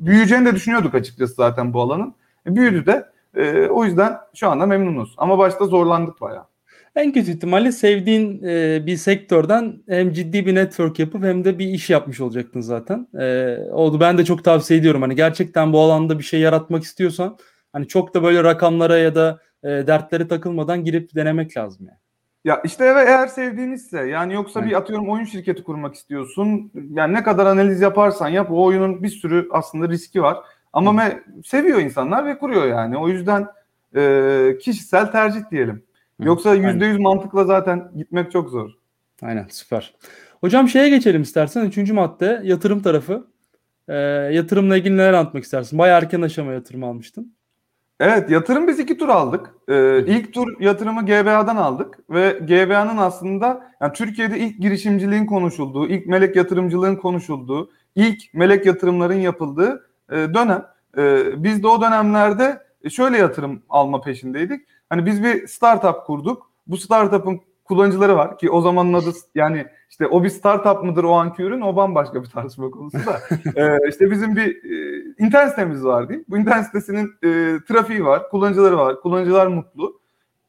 büyüyeceğini 0.06 0.46
de 0.46 0.56
düşünüyorduk 0.56 0.96
açıkçası 0.96 1.34
zaten 1.34 1.74
bu 1.74 1.82
alanın. 1.82 2.14
E, 2.48 2.56
büyüdü 2.56 2.86
de. 2.86 3.06
E, 3.36 3.67
o 3.67 3.86
yüzden 3.86 4.17
şu 4.36 4.50
anda 4.50 4.65
memnunuz. 4.65 5.13
Ama 5.17 5.38
başta 5.38 5.65
zorlandık 5.65 6.22
bayağı. 6.22 6.46
En 6.96 7.12
kötü 7.12 7.32
ihtimalle 7.32 7.72
sevdiğin 7.72 8.44
e, 8.44 8.86
bir 8.86 8.98
sektörden 8.98 9.84
hem 9.89 10.13
ciddi 10.13 10.46
bir 10.46 10.56
network 10.56 11.00
yapıp 11.00 11.24
hem 11.24 11.44
de 11.44 11.60
bir 11.60 11.65
iş 11.65 11.89
yapmış 11.89 12.22
olacaktın 12.22 12.62
zaten. 12.62 13.08
E, 13.20 13.58
oldu. 13.72 14.00
Ben 14.00 14.17
de 14.17 14.26
çok 14.26 14.44
tavsiye 14.44 14.80
ediyorum. 14.80 15.02
Hani 15.02 15.15
gerçekten 15.15 15.74
bu 15.74 15.80
alanda 15.80 16.20
bir 16.20 16.24
şey 16.24 16.39
yaratmak 16.39 16.84
istiyorsan 16.84 17.38
hani 17.74 17.88
çok 17.88 18.13
da 18.13 18.24
böyle 18.24 18.44
rakamlara 18.44 18.98
ya 18.98 19.15
da 19.15 19.39
e, 19.63 19.67
dertlere 19.67 20.28
takılmadan 20.28 20.84
girip 20.84 21.15
denemek 21.15 21.58
lazım 21.58 21.86
yani. 21.86 21.98
Ya 22.46 22.62
işte 22.65 22.86
evet 22.86 23.08
eğer 23.08 23.28
sevdiğinizse 23.28 24.02
yani 24.02 24.34
yoksa 24.34 24.60
Evet. 24.60 24.70
bir 24.70 24.76
atıyorum 24.76 25.10
oyun 25.10 25.24
şirketi 25.24 25.63
kurmak 25.63 25.96
istiyorsun. 25.96 26.72
Yani 26.89 27.13
ne 27.13 27.24
kadar 27.24 27.46
analiz 27.46 27.82
yaparsan 27.82 28.28
yap 28.30 28.52
o 28.52 28.63
oyunun 28.63 29.04
bir 29.04 29.10
sürü 29.10 29.48
aslında 29.52 29.89
riski 29.89 30.22
var. 30.22 30.38
Ama 30.74 30.92
me- 30.92 31.44
seviyor 31.46 31.80
insanlar 31.80 32.26
ve 32.26 32.38
kuruyor 32.38 32.68
yani. 32.68 32.98
O 32.98 33.08
yüzden 33.08 33.48
e, 33.96 34.58
kişisel 34.62 35.12
tercih 35.12 35.42
diyelim. 35.52 35.84
Yoksa 36.20 36.54
yüzde 36.54 36.86
yüz 36.86 37.00
mantıkla 37.00 37.44
zaten 37.44 37.92
gitmek 37.98 38.32
çok 38.32 38.50
zor. 38.50 38.70
Aynen 39.22 39.48
süper. 39.50 39.94
Hocam 40.42 40.70
şeye 40.70 40.90
geçelim 40.90 41.22
istersen. 41.22 41.66
Üçüncü 41.66 41.94
madde 41.94 42.42
yatırım 42.44 42.82
tarafı. 42.82 43.28
Ee, 43.88 43.96
yatırımla 44.32 44.78
ilgili 44.78 44.98
neler 44.98 45.14
anlatmak 45.14 45.44
istersin? 45.44 45.80
Bayağı 45.80 45.98
erken 45.98 46.22
aşama 46.22 46.52
yatırım 46.52 46.84
almıştın. 46.84 47.34
Evet 48.00 48.30
yatırım 48.30 48.68
biz 48.68 48.80
iki 48.80 48.98
tur 48.98 49.10
aldık. 49.10 49.56
Ee, 49.68 50.00
ilk 50.00 50.34
tur 50.34 50.62
yatırımı 50.62 51.06
GBA'dan 51.06 51.56
aldık 51.56 52.00
ve 52.10 52.40
GBA'nın 52.42 52.98
aslında 52.98 53.72
yani 53.82 53.94
Türkiye'de 53.94 54.40
ilk 54.40 54.62
girişimciliğin 54.62 55.26
konuşulduğu, 55.26 55.88
ilk 55.88 56.08
melek 56.08 56.36
yatırımcılığın 56.36 56.96
konuşulduğu, 56.96 57.72
ilk 57.96 58.34
melek 58.34 58.66
yatırımların 58.66 59.20
yapıldığı 59.20 59.90
e, 60.12 60.15
dönem. 60.15 60.65
E, 60.97 61.24
biz 61.43 61.63
de 61.63 61.67
o 61.67 61.82
dönemlerde 61.82 62.62
şöyle 62.89 63.17
yatırım 63.17 63.63
alma 63.69 64.02
peşindeydik. 64.02 64.62
Hani 64.89 65.06
biz 65.06 65.24
bir 65.24 65.47
startup 65.47 66.06
kurduk. 66.06 66.52
Bu 66.67 66.78
startup'ın 66.78 67.41
kullanıcıları 67.63 68.15
var 68.15 68.38
ki 68.38 68.52
o 68.52 68.62
zamanın 68.62 68.93
adı 68.93 69.12
yani 69.36 69.65
işte 69.89 70.08
o 70.08 70.24
bir 70.24 70.30
startup 70.30 70.84
mıdır 70.84 71.04
o 71.04 71.12
anki 71.12 71.43
ürün 71.43 71.62
o 71.62 71.76
bambaşka 71.76 72.24
bir 72.24 72.30
tartışma 72.30 72.71
konusu 72.71 72.97
da. 72.97 73.19
ee, 73.56 73.89
işte 73.89 74.12
bizim 74.12 74.36
bir 74.36 74.63
e, 74.63 75.04
internet 75.19 75.50
sitemiz 75.50 75.84
var 75.86 76.10
değil 76.10 76.24
Bu 76.30 76.38
internet 76.38 76.65
sitesinin 76.65 77.13
e, 77.24 77.58
trafiği 77.67 78.06
var, 78.06 78.30
kullanıcıları 78.30 78.78
var, 78.78 79.02
kullanıcılar 79.02 79.47
mutlu. 79.47 80.02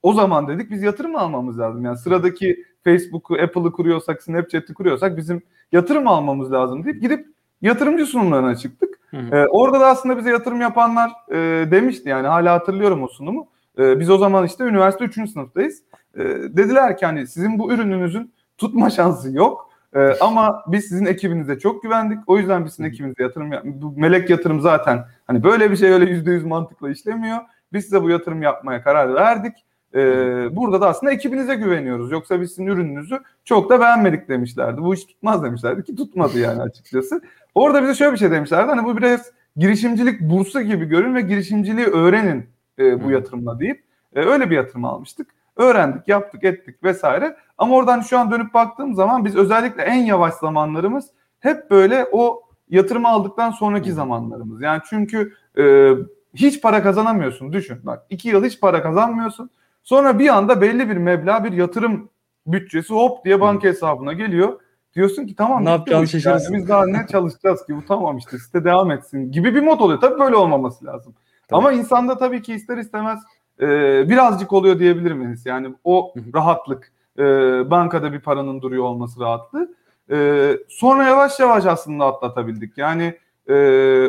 O 0.02 0.12
zaman 0.12 0.48
dedik 0.48 0.70
biz 0.70 0.82
yatırım 0.82 1.16
almamız 1.16 1.58
lazım. 1.58 1.84
Yani 1.84 1.98
sıradaki 1.98 2.64
Facebook'u, 2.84 3.34
Apple'ı 3.34 3.72
kuruyorsak, 3.72 4.22
Snapchat'i 4.22 4.74
kuruyorsak 4.74 5.16
bizim 5.16 5.42
yatırım 5.72 6.08
almamız 6.08 6.52
lazım 6.52 6.84
deyip 6.84 7.02
gidip 7.02 7.26
yatırımcı 7.62 8.06
sunumlarına 8.06 8.56
çıktık. 8.56 8.98
Ee, 9.12 9.46
orada 9.46 9.80
da 9.80 9.86
aslında 9.86 10.18
bize 10.18 10.30
yatırım 10.30 10.60
yapanlar 10.60 11.10
e, 11.30 11.36
demişti 11.70 12.08
yani 12.08 12.26
hala 12.26 12.52
hatırlıyorum 12.52 13.02
o 13.02 13.08
sunumu. 13.08 13.48
E, 13.78 14.00
biz 14.00 14.10
o 14.10 14.18
zaman 14.18 14.46
işte 14.46 14.64
üniversite 14.64 15.04
3. 15.04 15.14
sınıftayız. 15.30 15.82
E, 16.16 16.20
dediler 16.28 16.96
ki 16.96 17.06
hani 17.06 17.26
sizin 17.26 17.58
bu 17.58 17.72
ürününüzün 17.72 18.32
tutma 18.58 18.90
şansı 18.90 19.32
yok. 19.32 19.70
E, 19.94 20.18
ama 20.20 20.64
biz 20.66 20.84
sizin 20.84 21.06
ekibinize 21.06 21.58
çok 21.58 21.82
güvendik. 21.82 22.18
O 22.26 22.38
yüzden 22.38 22.64
biz 22.64 22.72
sizin 22.72 22.84
ekibinize 22.84 23.22
yatırım 23.22 23.52
yap 23.52 23.62
bu 23.64 23.92
melek 23.96 24.30
yatırım 24.30 24.60
zaten 24.60 25.04
hani 25.26 25.44
böyle 25.44 25.70
bir 25.70 25.76
şey 25.76 25.90
öyle 25.90 26.10
yüzde 26.10 26.30
yüz 26.30 26.44
mantıkla 26.44 26.90
işlemiyor. 26.90 27.38
Biz 27.72 27.84
size 27.84 28.02
bu 28.02 28.10
yatırım 28.10 28.42
yapmaya 28.42 28.82
karar 28.82 29.14
verdik. 29.14 29.52
Ee, 29.94 30.56
burada 30.56 30.80
da 30.80 30.88
aslında 30.88 31.12
ekibinize 31.12 31.54
güveniyoruz. 31.54 32.10
Yoksa 32.12 32.40
biz 32.40 32.48
sizin 32.50 32.66
ürününüzü 32.66 33.20
çok 33.44 33.70
da 33.70 33.80
beğenmedik 33.80 34.28
demişlerdi. 34.28 34.82
Bu 34.82 34.94
iş 34.94 35.04
tutmaz 35.04 35.42
demişlerdi 35.42 35.84
ki 35.84 35.96
tutmadı 35.96 36.38
yani 36.38 36.62
açıkçası. 36.68 37.20
Orada 37.54 37.82
bize 37.82 37.94
şöyle 37.94 38.12
bir 38.12 38.18
şey 38.18 38.30
demişlerdi. 38.30 38.70
Hani 38.70 38.84
bu 38.84 38.96
biraz 38.96 39.30
girişimcilik 39.56 40.20
bursu 40.20 40.60
gibi 40.60 40.84
görün 40.84 41.14
ve 41.14 41.20
girişimciliği 41.20 41.86
öğrenin 41.86 42.46
e, 42.78 43.04
bu 43.04 43.10
yatırımla 43.10 43.60
deyip 43.60 43.84
e, 44.14 44.20
öyle 44.20 44.50
bir 44.50 44.56
yatırım 44.56 44.84
almıştık. 44.84 45.26
Öğrendik, 45.56 46.08
yaptık, 46.08 46.44
ettik 46.44 46.84
vesaire. 46.84 47.36
Ama 47.58 47.74
oradan 47.74 48.00
şu 48.00 48.18
an 48.18 48.30
dönüp 48.30 48.54
baktığım 48.54 48.94
zaman 48.94 49.24
biz 49.24 49.36
özellikle 49.36 49.82
en 49.82 50.04
yavaş 50.04 50.34
zamanlarımız 50.34 51.10
hep 51.40 51.70
böyle 51.70 52.06
o 52.12 52.42
yatırımı 52.68 53.08
aldıktan 53.08 53.50
sonraki 53.50 53.92
zamanlarımız. 53.92 54.62
Yani 54.62 54.82
çünkü 54.90 55.32
e, 55.58 55.92
hiç 56.34 56.62
para 56.62 56.82
kazanamıyorsun. 56.82 57.52
Düşün 57.52 57.78
bak 57.82 58.06
iki 58.10 58.28
yıl 58.28 58.44
hiç 58.44 58.60
para 58.60 58.82
kazanmıyorsun. 58.82 59.50
Sonra 59.82 60.18
bir 60.18 60.28
anda 60.28 60.60
belli 60.60 60.88
bir 60.88 60.96
meblağ 60.96 61.44
bir 61.44 61.52
yatırım 61.52 62.08
bütçesi 62.46 62.94
hop 62.94 63.24
diye 63.24 63.40
banka 63.40 63.68
hesabına 63.68 64.12
geliyor. 64.12 64.60
Diyorsun 64.94 65.26
ki 65.26 65.36
tamam. 65.36 65.64
Ne 65.64 65.70
yapacağını 65.70 66.08
şaşırırsın. 66.08 66.52
Yani 66.52 66.62
biz 66.62 66.68
daha 66.68 66.86
ne 66.86 67.06
çalışacağız 67.12 67.66
ki 67.66 67.76
bu 67.76 67.84
tamam 67.88 68.18
işte 68.18 68.38
site 68.38 68.64
devam 68.64 68.90
etsin 68.90 69.32
gibi 69.32 69.54
bir 69.54 69.62
mod 69.62 69.80
oluyor. 69.80 70.00
Tabii 70.00 70.20
böyle 70.20 70.36
olmaması 70.36 70.84
lazım. 70.84 71.14
Tabii. 71.48 71.58
Ama 71.58 71.72
insanda 71.72 72.18
tabii 72.18 72.42
ki 72.42 72.54
ister 72.54 72.76
istemez 72.76 73.20
e, 73.60 73.68
birazcık 74.08 74.52
oluyor 74.52 74.78
diyebilir 74.78 75.12
miyiz? 75.12 75.46
Yani 75.46 75.74
o 75.84 76.14
rahatlık, 76.34 76.92
e, 77.18 77.22
bankada 77.70 78.12
bir 78.12 78.20
paranın 78.20 78.62
duruyor 78.62 78.84
olması 78.84 79.20
rahatlığı. 79.20 79.74
E, 80.10 80.48
sonra 80.68 81.04
yavaş 81.04 81.40
yavaş 81.40 81.66
aslında 81.66 82.04
atlatabildik. 82.04 82.78
Yani 82.78 83.18
e, 83.48 83.54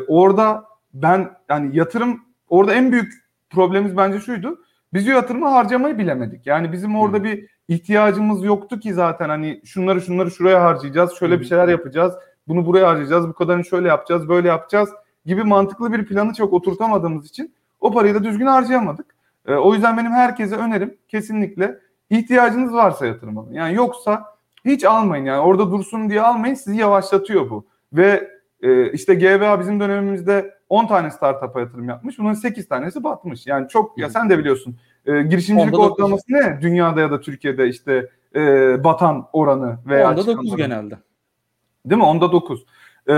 orada 0.07 0.65
ben 0.93 1.31
yani 1.49 1.77
yatırım 1.77 2.21
orada 2.49 2.73
en 2.73 2.91
büyük 2.91 3.13
problemimiz 3.49 3.97
bence 3.97 4.19
şuydu. 4.19 4.59
Biz 4.93 5.07
yatırımı 5.07 5.47
harcamayı 5.47 5.97
bilemedik. 5.97 6.47
Yani 6.47 6.71
bizim 6.71 6.95
orada 6.95 7.23
bir 7.23 7.47
ihtiyacımız 7.67 8.43
yoktu 8.43 8.79
ki 8.79 8.93
zaten 8.93 9.29
hani 9.29 9.61
şunları 9.65 10.01
şunları 10.01 10.31
şuraya 10.31 10.63
harcayacağız, 10.63 11.13
şöyle 11.13 11.39
bir 11.39 11.45
şeyler 11.45 11.67
yapacağız, 11.67 12.13
bunu 12.47 12.65
buraya 12.65 12.87
harcayacağız, 12.87 13.27
bu 13.27 13.33
kadarını 13.33 13.65
şöyle 13.65 13.87
yapacağız, 13.87 14.29
böyle 14.29 14.47
yapacağız 14.47 14.89
gibi 15.25 15.43
mantıklı 15.43 15.93
bir 15.93 16.05
planı 16.05 16.33
çok 16.33 16.53
oturtamadığımız 16.53 17.25
için 17.25 17.53
o 17.79 17.91
parayı 17.91 18.15
da 18.15 18.23
düzgün 18.23 18.45
harcayamadık. 18.45 19.15
E, 19.47 19.53
o 19.53 19.73
yüzden 19.73 19.97
benim 19.97 20.11
herkese 20.11 20.55
önerim 20.55 20.97
kesinlikle 21.07 21.79
ihtiyacınız 22.09 22.73
varsa 22.73 23.05
yatırım 23.05 23.37
alın. 23.37 23.53
Yani 23.53 23.75
yoksa 23.75 24.25
hiç 24.65 24.83
almayın 24.83 25.25
yani 25.25 25.39
orada 25.39 25.71
dursun 25.71 26.09
diye 26.09 26.21
almayın 26.21 26.55
sizi 26.55 26.77
yavaşlatıyor 26.77 27.49
bu. 27.49 27.65
Ve 27.93 28.29
e, 28.61 28.91
işte 28.91 29.15
GBA 29.15 29.59
bizim 29.59 29.79
dönemimizde 29.79 30.57
10 30.73 30.87
tane 30.87 31.11
startup'a 31.11 31.59
yatırım 31.59 31.89
yapmış. 31.89 32.19
Bunun 32.19 32.33
8 32.33 32.67
tanesi 32.67 33.03
batmış. 33.03 33.47
Yani 33.47 33.67
çok 33.67 33.97
ya 33.97 34.09
sen 34.09 34.29
de 34.29 34.39
biliyorsun 34.39 34.75
e, 35.05 35.21
girişimcilik 35.21 35.79
ortalaması 35.79 36.23
ne? 36.29 36.61
Dünyada 36.61 37.01
ya 37.01 37.11
da 37.11 37.21
Türkiye'de 37.21 37.67
işte 37.67 38.09
e, 38.35 38.39
batan 38.83 39.27
oranı 39.33 39.77
veya 39.85 40.11
Onda 40.11 40.27
9 40.27 40.55
genelde. 40.55 40.97
Değil 41.85 41.99
mi? 41.99 42.05
Onda 42.05 42.31
9. 42.31 42.65
E, 43.09 43.15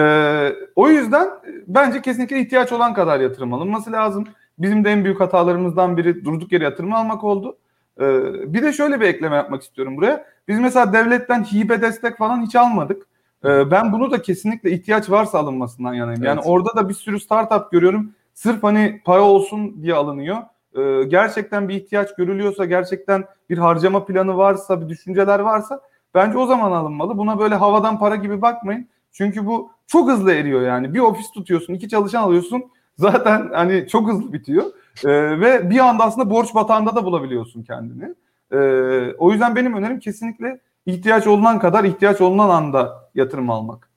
o 0.75 0.89
yüzden 0.89 1.29
bence 1.67 2.01
kesinlikle 2.01 2.39
ihtiyaç 2.39 2.71
olan 2.71 2.93
kadar 2.93 3.19
yatırım 3.19 3.53
alınması 3.53 3.91
lazım. 3.91 4.27
Bizim 4.59 4.85
de 4.85 4.91
en 4.91 5.03
büyük 5.03 5.19
hatalarımızdan 5.19 5.97
biri 5.97 6.25
durduk 6.25 6.51
yere 6.51 6.63
yatırım 6.63 6.93
almak 6.93 7.23
oldu. 7.23 7.57
Ee, 7.99 8.53
bir 8.53 8.63
de 8.63 8.73
şöyle 8.73 9.01
bir 9.01 9.05
ekleme 9.05 9.35
yapmak 9.35 9.61
istiyorum 9.61 9.97
buraya. 9.97 10.25
Biz 10.47 10.59
mesela 10.59 10.93
devletten 10.93 11.43
hibe 11.43 11.81
destek 11.81 12.17
falan 12.17 12.41
hiç 12.41 12.55
almadık. 12.55 13.07
Ee, 13.45 13.71
ben 13.71 13.91
bunu 13.91 14.11
da 14.11 14.21
kesinlikle 14.21 14.71
ihtiyaç 14.71 15.09
varsa 15.09 15.39
alınmasından 15.39 15.93
yanayım. 15.93 16.23
Evet. 16.23 16.27
Yani 16.27 16.41
orada 16.45 16.75
da 16.75 16.89
bir 16.89 16.93
sürü 16.93 17.19
startup 17.19 17.71
görüyorum. 17.71 18.11
Sırf 18.33 18.63
hani 18.63 19.01
para 19.05 19.21
olsun 19.21 19.83
diye 19.83 19.93
alınıyor. 19.93 20.37
Ee, 20.77 21.03
gerçekten 21.07 21.69
bir 21.69 21.75
ihtiyaç 21.75 22.15
görülüyorsa, 22.15 22.65
gerçekten 22.65 23.25
bir 23.49 23.57
harcama 23.57 24.05
planı 24.05 24.37
varsa, 24.37 24.81
bir 24.81 24.89
düşünceler 24.89 25.39
varsa 25.39 25.81
bence 26.13 26.37
o 26.37 26.45
zaman 26.45 26.71
alınmalı. 26.71 27.17
Buna 27.17 27.39
böyle 27.39 27.55
havadan 27.55 27.99
para 27.99 28.15
gibi 28.15 28.41
bakmayın. 28.41 28.87
Çünkü 29.11 29.45
bu 29.45 29.71
çok 29.87 30.09
hızlı 30.09 30.33
eriyor 30.33 30.61
yani. 30.61 30.93
Bir 30.93 30.99
ofis 30.99 31.31
tutuyorsun, 31.31 31.73
iki 31.73 31.89
çalışan 31.89 32.23
alıyorsun 32.23 32.63
zaten 32.97 33.49
hani 33.53 33.87
çok 33.87 34.09
hızlı 34.09 34.33
bitiyor. 34.33 34.65
E, 35.05 35.09
ve 35.39 35.69
bir 35.69 35.79
anda 35.79 36.03
aslında 36.03 36.29
borç 36.29 36.55
batağında 36.55 36.95
da 36.95 37.05
bulabiliyorsun 37.05 37.63
kendini. 37.63 38.15
E, 38.51 38.57
o 39.17 39.31
yüzden 39.31 39.55
benim 39.55 39.73
önerim 39.73 39.99
kesinlikle 39.99 40.59
ihtiyaç 40.85 41.27
olunan 41.27 41.59
kadar 41.59 41.83
ihtiyaç 41.83 42.21
olunan 42.21 42.49
anda 42.49 43.09
yatırım 43.15 43.49
almak. 43.49 43.89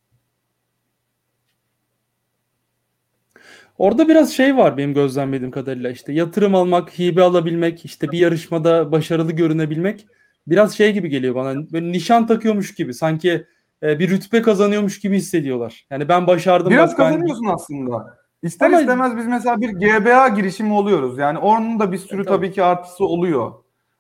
Orada 3.79 4.09
biraz 4.09 4.33
şey 4.33 4.57
var 4.57 4.77
benim 4.77 4.94
gözlemlediğim 4.94 5.51
kadarıyla 5.51 5.90
işte 5.90 6.12
yatırım 6.12 6.55
almak, 6.55 6.98
hibe 6.98 7.22
alabilmek, 7.22 7.85
işte 7.85 8.12
bir 8.12 8.18
yarışmada 8.18 8.92
başarılı 8.92 9.33
görünebilmek 9.33 10.07
biraz 10.46 10.77
şey 10.77 10.92
gibi 10.92 11.09
geliyor 11.09 11.35
bana. 11.35 11.72
Böyle 11.72 11.92
nişan 11.92 12.27
takıyormuş 12.27 12.74
gibi 12.74 12.94
sanki 12.94 13.46
e, 13.83 13.98
bir 13.98 14.11
rütbe 14.11 14.42
kazanıyormuş 14.42 15.01
gibi 15.01 15.16
hissediyorlar. 15.16 15.87
Yani 15.90 16.09
ben 16.09 16.27
başardım. 16.27 16.70
Biraz 16.70 16.90
bak, 16.90 16.96
kazanıyorsun 16.96 17.46
ben... 17.46 17.55
aslında. 17.55 18.18
İster 18.42 18.66
Ama... 18.66 18.81
istemez 18.81 19.16
biz 19.16 19.27
mesela 19.27 19.61
bir 19.61 19.70
GBA 19.70 20.29
girişimi 20.29 20.72
oluyoruz. 20.72 21.18
Yani 21.18 21.38
onun 21.38 21.81
da 21.81 21.92
bir 21.92 21.98
sürü 21.98 22.24
tabii. 22.24 22.37
tabii 22.37 22.53
ki 22.53 22.62
artısı 22.62 23.05
oluyor. 23.05 23.53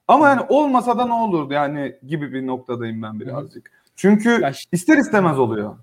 Ama 0.08 0.28
yani 0.28 0.40
olmasa 0.48 0.98
da 0.98 1.06
ne 1.06 1.12
olur 1.12 1.50
yani 1.50 1.96
gibi 2.06 2.32
bir 2.32 2.46
noktadayım 2.46 3.02
ben 3.02 3.20
birazcık. 3.20 3.70
Çünkü 3.96 4.42
ister 4.72 4.98
istemez 4.98 5.38
oluyor. 5.38 5.76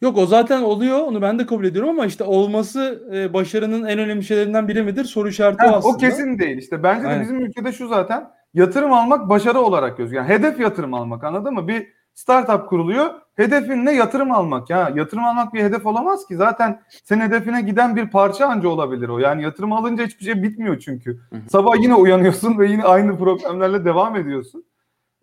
Yok 0.00 0.18
o 0.18 0.26
zaten 0.26 0.62
oluyor. 0.62 0.98
Onu 0.98 1.22
ben 1.22 1.38
de 1.38 1.46
kabul 1.46 1.64
ediyorum 1.64 1.90
ama 1.90 2.06
işte 2.06 2.24
olması 2.24 3.08
e, 3.14 3.32
başarının 3.32 3.84
en 3.84 3.98
önemli 3.98 4.24
şeylerinden 4.24 4.68
biri 4.68 4.82
midir? 4.82 5.04
Soru 5.04 5.28
işareti 5.28 5.66
ha, 5.66 5.76
aslında. 5.76 5.94
O 5.94 5.98
kesin 5.98 6.38
değil. 6.38 6.58
İşte 6.58 6.82
bence 6.82 7.08
de 7.08 7.20
bizim 7.20 7.40
ülkede 7.40 7.72
şu 7.72 7.88
zaten 7.88 8.30
yatırım 8.54 8.92
almak 8.92 9.28
başarı 9.28 9.60
olarak 9.60 9.98
gözüküyor. 9.98 10.24
Yani 10.24 10.38
hedef 10.38 10.60
yatırım 10.60 10.94
almak 10.94 11.24
anladın 11.24 11.54
mı? 11.54 11.68
Bir 11.68 11.92
startup 12.14 12.68
kuruluyor. 12.68 13.10
Hedefin 13.36 13.84
ne? 13.84 13.94
Yatırım 13.94 14.32
almak. 14.32 14.70
Ya 14.70 14.92
yatırım 14.94 15.24
almak 15.24 15.54
bir 15.54 15.62
hedef 15.62 15.86
olamaz 15.86 16.26
ki. 16.26 16.36
Zaten 16.36 16.82
senin 17.04 17.20
hedefine 17.20 17.62
giden 17.62 17.96
bir 17.96 18.10
parça 18.10 18.46
anca 18.46 18.68
olabilir 18.68 19.08
o. 19.08 19.18
Yani 19.18 19.42
yatırım 19.42 19.72
alınca 19.72 20.06
hiçbir 20.06 20.24
şey 20.24 20.42
bitmiyor 20.42 20.78
çünkü. 20.78 21.20
Sabah 21.50 21.76
yine 21.82 21.94
uyanıyorsun 21.94 22.58
ve 22.58 22.70
yine 22.70 22.84
aynı 22.84 23.18
problemlerle 23.18 23.84
devam 23.84 24.16
ediyorsun. 24.16 24.64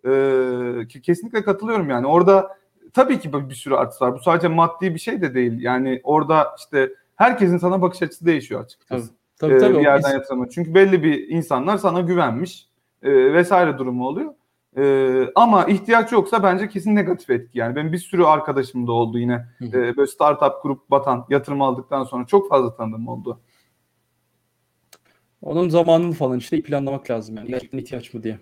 Ee, 0.06 1.00
kesinlikle 1.02 1.42
katılıyorum 1.42 1.90
yani. 1.90 2.06
Orada 2.06 2.56
tabii 2.92 3.20
ki 3.20 3.32
bir 3.32 3.54
sürü 3.54 3.74
artısı 3.74 4.04
var. 4.04 4.14
Bu 4.14 4.18
sadece 4.18 4.48
maddi 4.48 4.94
bir 4.94 5.00
şey 5.00 5.22
de 5.22 5.34
değil. 5.34 5.60
Yani 5.60 6.00
orada 6.04 6.54
işte 6.58 6.90
herkesin 7.16 7.58
sana 7.58 7.82
bakış 7.82 8.02
açısı 8.02 8.26
değişiyor 8.26 8.64
açıkçası. 8.64 9.10
Tabii 9.38 9.52
tabii. 9.52 9.60
tabii 9.60 9.76
ee, 9.76 9.78
bir 9.78 9.84
yerden 9.84 10.12
yatırımı. 10.12 10.48
Çünkü 10.48 10.74
belli 10.74 11.02
bir 11.02 11.28
insanlar 11.28 11.78
sana 11.78 12.00
güvenmiş 12.00 12.68
e, 13.02 13.32
vesaire 13.32 13.78
durumu 13.78 14.06
oluyor. 14.06 14.34
Ee, 14.76 15.24
ama 15.34 15.64
ihtiyaç 15.64 16.12
yoksa 16.12 16.42
bence 16.42 16.68
kesin 16.68 16.94
negatif 16.96 17.30
etki. 17.30 17.58
Yani 17.58 17.76
benim 17.76 17.92
bir 17.92 17.98
sürü 17.98 18.24
arkadaşım 18.24 18.86
da 18.86 18.92
oldu 18.92 19.18
yine. 19.18 19.46
Ee, 19.62 19.72
böyle 19.72 20.06
startup 20.06 20.62
kurup 20.62 20.90
batan, 20.90 21.26
yatırım 21.30 21.62
aldıktan 21.62 22.04
sonra 22.04 22.26
çok 22.26 22.48
fazla 22.48 22.76
tanıdığım 22.76 23.08
oldu. 23.08 23.40
Onun 25.42 25.68
zamanını 25.68 26.12
falan 26.12 26.38
işte 26.38 26.62
planlamak 26.62 27.10
lazım 27.10 27.36
yani. 27.36 27.48
Gerçekten 27.48 27.78
ihtiyaç 27.78 28.14
mı 28.14 28.22
diye. 28.22 28.38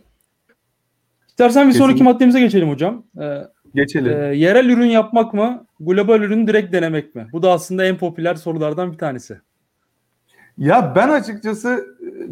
İstersen 1.28 1.68
bir 1.68 1.72
sonraki 1.72 1.92
Kesinlikle. 1.94 2.12
maddemize 2.12 2.40
geçelim 2.40 2.70
hocam. 2.70 3.04
Ee, 3.20 3.38
Geçelim. 3.74 4.12
e, 4.22 4.36
yerel 4.36 4.68
ürün 4.68 4.86
yapmak 4.86 5.34
mı? 5.34 5.66
Global 5.80 6.20
ürün 6.20 6.46
direkt 6.46 6.72
denemek 6.72 7.14
mi? 7.14 7.28
Bu 7.32 7.42
da 7.42 7.52
aslında 7.52 7.84
en 7.84 7.96
popüler 7.98 8.34
sorulardan 8.34 8.92
bir 8.92 8.98
tanesi. 8.98 9.40
Ya 10.58 10.92
ben 10.96 11.08
açıkçası 11.08 11.86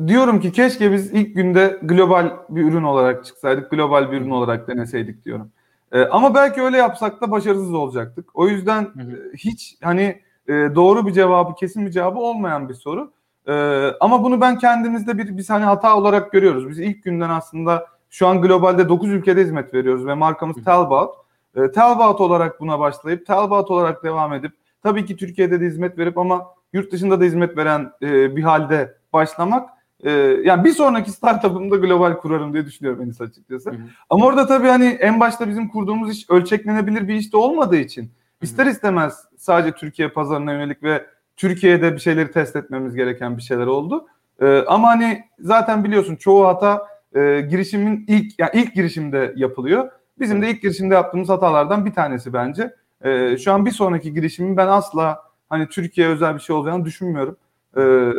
diyorum 0.07 0.41
ki 0.41 0.53
keşke 0.53 0.93
biz 0.93 1.13
ilk 1.13 1.35
günde 1.35 1.79
global 1.83 2.31
bir 2.49 2.65
ürün 2.65 2.83
olarak 2.83 3.25
çıksaydık, 3.25 3.71
global 3.71 4.13
bir 4.13 4.17
ürün 4.21 4.31
olarak 4.31 4.69
deneseydik 4.69 5.25
diyorum. 5.25 5.51
E, 5.93 6.05
ama 6.05 6.35
belki 6.35 6.63
öyle 6.63 6.77
yapsak 6.77 7.21
da 7.21 7.31
başarısız 7.31 7.75
olacaktık. 7.75 8.31
O 8.35 8.49
yüzden 8.49 8.83
e, 8.83 9.37
hiç 9.37 9.77
hani 9.83 10.23
e, 10.49 10.53
doğru 10.53 11.07
bir 11.07 11.13
cevabı, 11.13 11.55
kesin 11.55 11.87
bir 11.87 11.91
cevabı 11.91 12.19
olmayan 12.19 12.69
bir 12.69 12.75
soru. 12.75 13.13
E, 13.49 13.53
ama 14.01 14.25
bunu 14.25 14.41
ben 14.41 14.59
kendimizde 14.59 15.19
bir 15.19 15.37
biz 15.37 15.51
hani 15.51 15.65
hata 15.65 15.97
olarak 15.97 16.33
görüyoruz. 16.33 16.69
Biz 16.69 16.79
ilk 16.79 17.05
günden 17.05 17.31
aslında 17.31 17.87
şu 18.11 18.27
an 18.27 18.43
globalde 18.43 18.89
9 18.89 19.11
ülkede 19.11 19.41
hizmet 19.41 19.75
veriyoruz 19.75 20.07
ve 20.07 20.15
markamız 20.15 20.57
Hı 20.57 20.61
hı. 20.61 20.65
Talbot. 20.65 21.15
E, 21.57 21.73
Talbot 21.73 22.21
olarak 22.21 22.61
buna 22.61 22.79
başlayıp 22.79 23.27
Talbot 23.27 23.71
olarak 23.71 24.05
devam 24.05 24.33
edip 24.33 24.53
tabii 24.83 25.07
ki 25.07 25.17
Türkiye'de 25.17 25.61
de 25.61 25.65
hizmet 25.65 25.99
verip 25.99 26.19
ama 26.19 26.47
yurt 26.73 26.93
dışında 26.93 27.21
da 27.21 27.25
hizmet 27.25 27.57
veren 27.57 27.93
e, 28.03 28.37
bir 28.37 28.43
halde 28.43 28.95
başlamak 29.13 29.78
e, 30.05 30.11
yani 30.45 30.65
bir 30.65 30.73
sonraki 30.73 31.11
startup'ımda 31.11 31.77
global 31.77 32.17
kurarım 32.17 32.53
diye 32.53 32.67
düşünüyorum 32.67 33.03
Enis 33.03 33.21
açıkçası. 33.21 33.71
Hı 33.71 33.75
hı. 33.75 33.79
Ama 34.11 34.27
orada 34.27 34.47
tabii 34.47 34.69
hani 34.69 34.85
en 34.85 35.21
başta 35.21 35.49
bizim 35.49 35.69
kurduğumuz 35.69 36.13
iş 36.13 36.31
ölçeklenebilir 36.31 37.09
bir 37.09 37.15
iş 37.15 37.33
de 37.33 37.37
olmadığı 37.37 37.77
için 37.77 38.11
ister 38.43 38.67
istemez 38.67 39.25
sadece 39.37 39.73
Türkiye 39.73 40.09
pazarına 40.09 40.53
yönelik 40.53 40.83
ve 40.83 41.07
Türkiye'de 41.37 41.95
bir 41.95 42.01
şeyleri 42.01 42.31
test 42.31 42.57
etmemiz 42.57 42.95
gereken 42.95 43.37
bir 43.37 43.43
şeyler 43.43 43.67
oldu. 43.67 44.07
E, 44.43 44.65
ama 44.67 44.89
hani 44.89 45.25
zaten 45.39 45.85
biliyorsun 45.85 46.17
çoğu 46.17 46.47
hata 46.47 46.87
e, 47.15 47.41
girişimin 47.51 48.05
ilk 48.09 48.39
yani 48.39 48.51
ilk 48.55 48.75
girişimde 48.75 49.33
yapılıyor. 49.37 49.91
Bizim 50.21 50.43
de 50.43 50.51
ilk 50.51 50.63
girişimde 50.63 50.95
yaptığımız 50.95 51.29
hatalardan 51.29 51.87
bir 51.87 51.93
tanesi 51.93 52.33
bence. 52.33 52.75
E, 53.05 53.37
şu 53.39 53.53
an 53.53 53.67
bir 53.67 53.71
sonraki 53.71 54.15
girişimin 54.15 54.57
ben 54.57 54.67
asla 54.67 55.23
hani 55.49 55.69
Türkiye 55.69 56.09
özel 56.09 56.35
bir 56.35 56.41
şey 56.41 56.57
olacağını 56.57 56.85
düşünmüyorum. 56.85 57.37
Ee, 57.77 58.13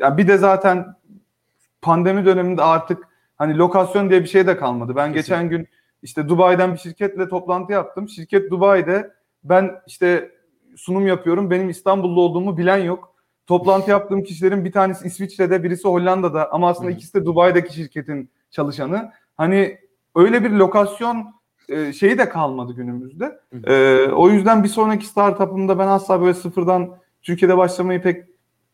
ya 0.00 0.16
bir 0.16 0.28
de 0.28 0.38
zaten 0.38 0.94
pandemi 1.82 2.24
döneminde 2.26 2.62
artık 2.62 3.08
hani 3.38 3.58
lokasyon 3.58 4.10
diye 4.10 4.22
bir 4.22 4.28
şey 4.28 4.46
de 4.46 4.56
kalmadı. 4.56 4.96
Ben 4.96 5.12
Kesinlikle. 5.12 5.20
geçen 5.20 5.48
gün 5.48 5.68
işte 6.02 6.28
Dubai'den 6.28 6.72
bir 6.72 6.78
şirketle 6.78 7.28
toplantı 7.28 7.72
yaptım. 7.72 8.08
Şirket 8.08 8.50
Dubai'de 8.50 9.10
ben 9.44 9.70
işte 9.86 10.30
sunum 10.76 11.06
yapıyorum. 11.06 11.50
Benim 11.50 11.68
İstanbul'da 11.70 12.20
olduğumu 12.20 12.58
bilen 12.58 12.78
yok. 12.78 13.14
Toplantı 13.46 13.90
yaptığım 13.90 14.22
kişilerin 14.22 14.64
bir 14.64 14.72
tanesi 14.72 15.06
İsviçre'de, 15.06 15.62
birisi 15.62 15.88
Hollanda'da 15.88 16.52
ama 16.52 16.68
aslında 16.68 16.90
ikisi 16.90 17.14
de 17.14 17.24
Dubai'deki 17.24 17.74
şirketin 17.74 18.30
çalışanı. 18.50 19.12
Hani 19.36 19.78
öyle 20.16 20.44
bir 20.44 20.50
lokasyon 20.50 21.34
e, 21.68 21.92
şeyi 21.92 22.18
de 22.18 22.28
kalmadı 22.28 22.72
günümüzde. 22.72 23.38
Hı. 23.52 23.72
E, 23.72 24.08
o 24.12 24.30
yüzden 24.30 24.64
bir 24.64 24.68
sonraki 24.68 25.06
startup'ımda 25.06 25.78
ben 25.78 25.86
asla 25.88 26.20
böyle 26.20 26.34
sıfırdan 26.34 26.96
Türkiye'de 27.22 27.56
başlamayı 27.56 28.02
pek 28.02 28.24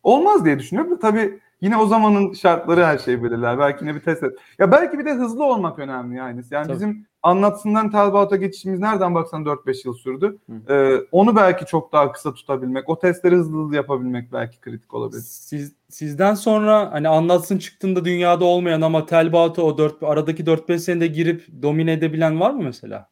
olmaz 0.03 0.45
diye 0.45 0.59
düşünüyorum 0.59 0.99
tabii 0.99 1.41
yine 1.61 1.77
o 1.77 1.87
zamanın 1.87 2.33
şartları 2.33 2.85
her 2.85 2.99
şeyi 2.99 3.25
belirler. 3.25 3.59
Belki 3.59 3.85
yine 3.85 3.95
bir 3.95 4.01
test 4.01 4.23
et. 4.23 4.33
Ya 4.59 4.73
belki 4.73 4.99
bir 4.99 5.05
de 5.05 5.13
hızlı 5.15 5.45
olmak 5.45 5.79
önemli 5.79 6.17
yani. 6.17 6.43
Yani 6.51 6.67
Tabii. 6.67 6.75
bizim 6.77 7.07
anlatsından 7.23 7.91
Talbot'a 7.91 8.37
geçişimiz 8.37 8.81
nereden 8.81 9.15
baksan 9.15 9.45
4-5 9.45 9.87
yıl 9.87 9.95
sürdü. 9.95 10.39
Hı. 10.51 10.75
E, 10.75 11.07
onu 11.13 11.37
belki 11.37 11.67
çok 11.67 11.93
daha 11.93 12.13
kısa 12.13 12.35
tutabilmek, 12.35 12.89
o 12.89 12.99
testleri 12.99 13.37
hızlı 13.37 13.65
hızlı 13.65 13.77
yapabilmek 13.77 14.33
belki 14.33 14.61
kritik 14.61 14.95
olabilir. 14.95 15.21
Siz, 15.21 15.73
sizden 15.89 16.35
sonra 16.35 16.93
hani 16.93 17.09
anlatsın 17.09 17.59
çıktığında 17.59 18.05
dünyada 18.05 18.45
olmayan 18.45 18.81
ama 18.81 19.07
Telbat'a 19.07 19.63
o 19.63 19.79
4 19.79 20.03
aradaki 20.03 20.45
4-5 20.45 20.79
senede 20.79 21.07
girip 21.07 21.47
domine 21.63 21.93
edebilen 21.93 22.41
var 22.41 22.51
mı 22.51 22.63
mesela? 22.63 23.09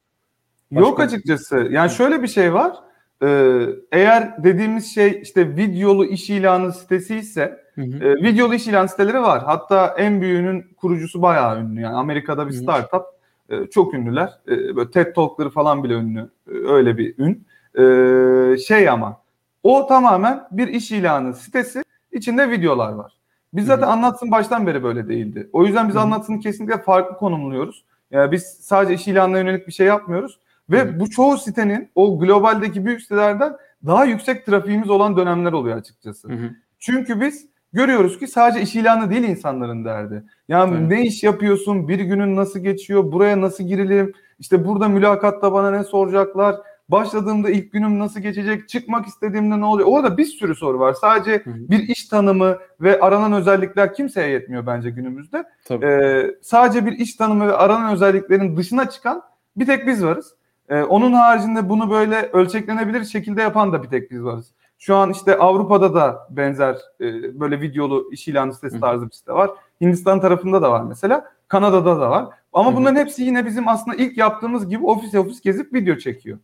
Başka- 0.70 0.88
Yok 0.88 1.00
açıkçası. 1.00 1.68
Yani 1.70 1.90
şöyle 1.90 2.22
bir 2.22 2.28
şey 2.28 2.54
var. 2.54 2.76
Ee, 3.22 3.66
eğer 3.92 4.44
dediğimiz 4.44 4.94
şey 4.94 5.20
işte 5.22 5.56
videolu 5.56 6.04
iş 6.04 6.30
ilanı 6.30 6.72
sitesi 6.72 7.16
ise 7.16 7.65
Hı 7.76 7.82
hı. 7.82 8.04
e, 8.04 8.14
videolu 8.22 8.54
iş 8.54 8.66
ilan 8.66 8.86
siteleri 8.86 9.22
var. 9.22 9.42
Hatta 9.44 9.94
en 9.98 10.20
büyüğünün 10.20 10.64
kurucusu 10.76 11.22
bayağı 11.22 11.60
ünlü. 11.60 11.80
Yani 11.80 11.96
Amerika'da 11.96 12.48
bir 12.48 12.52
Hı 12.52 12.56
hı. 12.56 12.62
startup. 12.62 13.02
E, 13.48 13.66
çok 13.66 13.94
ünlüler. 13.94 14.38
E, 14.48 14.76
böyle 14.76 14.90
TED 14.90 15.14
Talk'ları 15.14 15.50
falan 15.50 15.84
bile 15.84 15.94
ünlü. 15.94 16.20
E, 16.48 16.52
öyle 16.52 16.98
bir 16.98 17.14
ün. 17.18 17.46
E, 17.78 18.58
şey 18.58 18.88
ama 18.88 19.20
o 19.62 19.86
tamamen 19.86 20.48
bir 20.50 20.68
iş 20.68 20.92
ilanı 20.92 21.34
sitesi. 21.34 21.82
içinde 22.12 22.50
videolar 22.50 22.92
var. 22.92 23.12
Biz 23.54 23.64
Hı 23.68 23.72
hı. 23.72 23.76
zaten 23.76 23.92
anlatsın 23.92 24.30
baştan 24.30 24.66
beri 24.66 24.82
böyle 24.82 25.08
değildi. 25.08 25.50
O 25.52 25.64
yüzden 25.64 25.88
biz 25.88 25.94
Hı 25.94 25.98
hı. 25.98 26.02
anlatsını 26.02 26.40
kesinlikle 26.40 26.78
farklı 26.82 27.16
konumluyoruz. 27.16 27.84
Yani 28.10 28.32
biz 28.32 28.42
sadece 28.42 28.94
iş 28.94 29.08
ilanına 29.08 29.38
yönelik 29.38 29.66
bir 29.66 29.72
şey 29.72 29.86
yapmıyoruz. 29.86 30.38
Ve 30.70 30.80
Hı 30.80 30.88
hı. 30.88 31.00
bu 31.00 31.10
çoğu 31.10 31.38
sitenin 31.38 31.88
o 31.94 32.18
globaldeki 32.18 32.86
büyük 32.86 33.02
sitelerden 33.02 33.56
daha 33.86 34.04
yüksek 34.04 34.46
trafiğimiz 34.46 34.90
olan 34.90 35.16
dönemler 35.16 35.52
oluyor 35.52 35.76
açıkçası. 35.76 36.28
Hı 36.28 36.32
hı. 36.32 36.50
Çünkü 36.78 37.20
biz 37.20 37.46
görüyoruz 37.76 38.18
ki 38.18 38.26
sadece 38.26 38.60
iş 38.62 38.76
ilanı 38.76 39.10
değil 39.10 39.22
insanların 39.22 39.84
derdi. 39.84 40.24
Yani 40.48 40.76
Evet. 40.78 40.88
ne 40.90 41.02
iş 41.06 41.22
yapıyorsun, 41.22 41.88
bir 41.88 41.98
günün 41.98 42.36
nasıl 42.36 42.60
geçiyor, 42.60 43.12
buraya 43.12 43.40
nasıl 43.40 43.64
girilim, 43.64 44.12
işte 44.38 44.64
burada 44.64 44.88
mülakatta 44.88 45.52
bana 45.52 45.70
ne 45.70 45.84
soracaklar, 45.84 46.56
başladığımda 46.88 47.50
ilk 47.50 47.72
günüm 47.72 47.98
nasıl 47.98 48.20
geçecek, 48.20 48.68
çıkmak 48.68 49.06
istediğimde 49.06 49.60
ne 49.60 49.64
oluyor? 49.64 49.88
Orada 49.88 50.16
bir 50.16 50.24
sürü 50.24 50.54
soru 50.54 50.78
var. 50.78 50.92
Sadece 50.92 51.32
Hı 51.44 51.50
hı. 51.50 51.54
bir 51.70 51.78
iş 51.88 52.08
tanımı 52.08 52.58
ve 52.80 53.00
aranan 53.00 53.32
özellikler 53.32 53.94
kimseye 53.94 54.28
yetmiyor 54.28 54.66
bence 54.66 54.90
günümüzde. 54.90 55.44
Tabii. 55.64 55.86
Ee, 55.86 56.34
sadece 56.42 56.86
bir 56.86 56.92
iş 56.92 57.14
tanımı 57.14 57.46
ve 57.46 57.52
aranan 57.52 57.92
özelliklerin 57.92 58.56
dışına 58.56 58.90
çıkan 58.90 59.22
bir 59.56 59.66
tek 59.66 59.86
biz 59.86 60.04
varız. 60.04 60.34
Ee, 60.68 60.82
onun 60.82 61.12
haricinde 61.12 61.68
bunu 61.68 61.90
böyle 61.90 62.30
ölçeklenebilir 62.32 63.04
şekilde 63.04 63.42
yapan 63.42 63.72
da 63.72 63.82
bir 63.82 63.88
tek 63.88 64.10
biz 64.10 64.24
varız. 64.24 64.52
Şu 64.78 64.96
an 64.96 65.10
işte 65.10 65.38
Avrupa'da 65.38 65.94
da 65.94 66.28
benzer 66.30 66.76
e, 67.00 67.40
böyle 67.40 67.60
videolu 67.60 68.08
iş 68.12 68.28
ilanı 68.28 68.54
sitesi 68.54 68.80
tarzı 68.80 69.06
bir 69.06 69.14
site 69.14 69.32
var. 69.32 69.50
Hindistan 69.80 70.20
tarafında 70.20 70.62
da 70.62 70.70
var 70.70 70.82
mesela. 70.82 71.32
Kanada'da 71.48 72.00
da 72.00 72.10
var. 72.10 72.26
Ama 72.52 72.76
bunların 72.76 72.96
hepsi 72.96 73.22
yine 73.22 73.46
bizim 73.46 73.68
aslında 73.68 73.96
ilk 73.96 74.18
yaptığımız 74.18 74.68
gibi 74.68 74.86
ofis 74.86 75.14
ofis 75.14 75.40
gezip 75.40 75.74
video 75.74 75.96
çekiyor. 75.96 76.38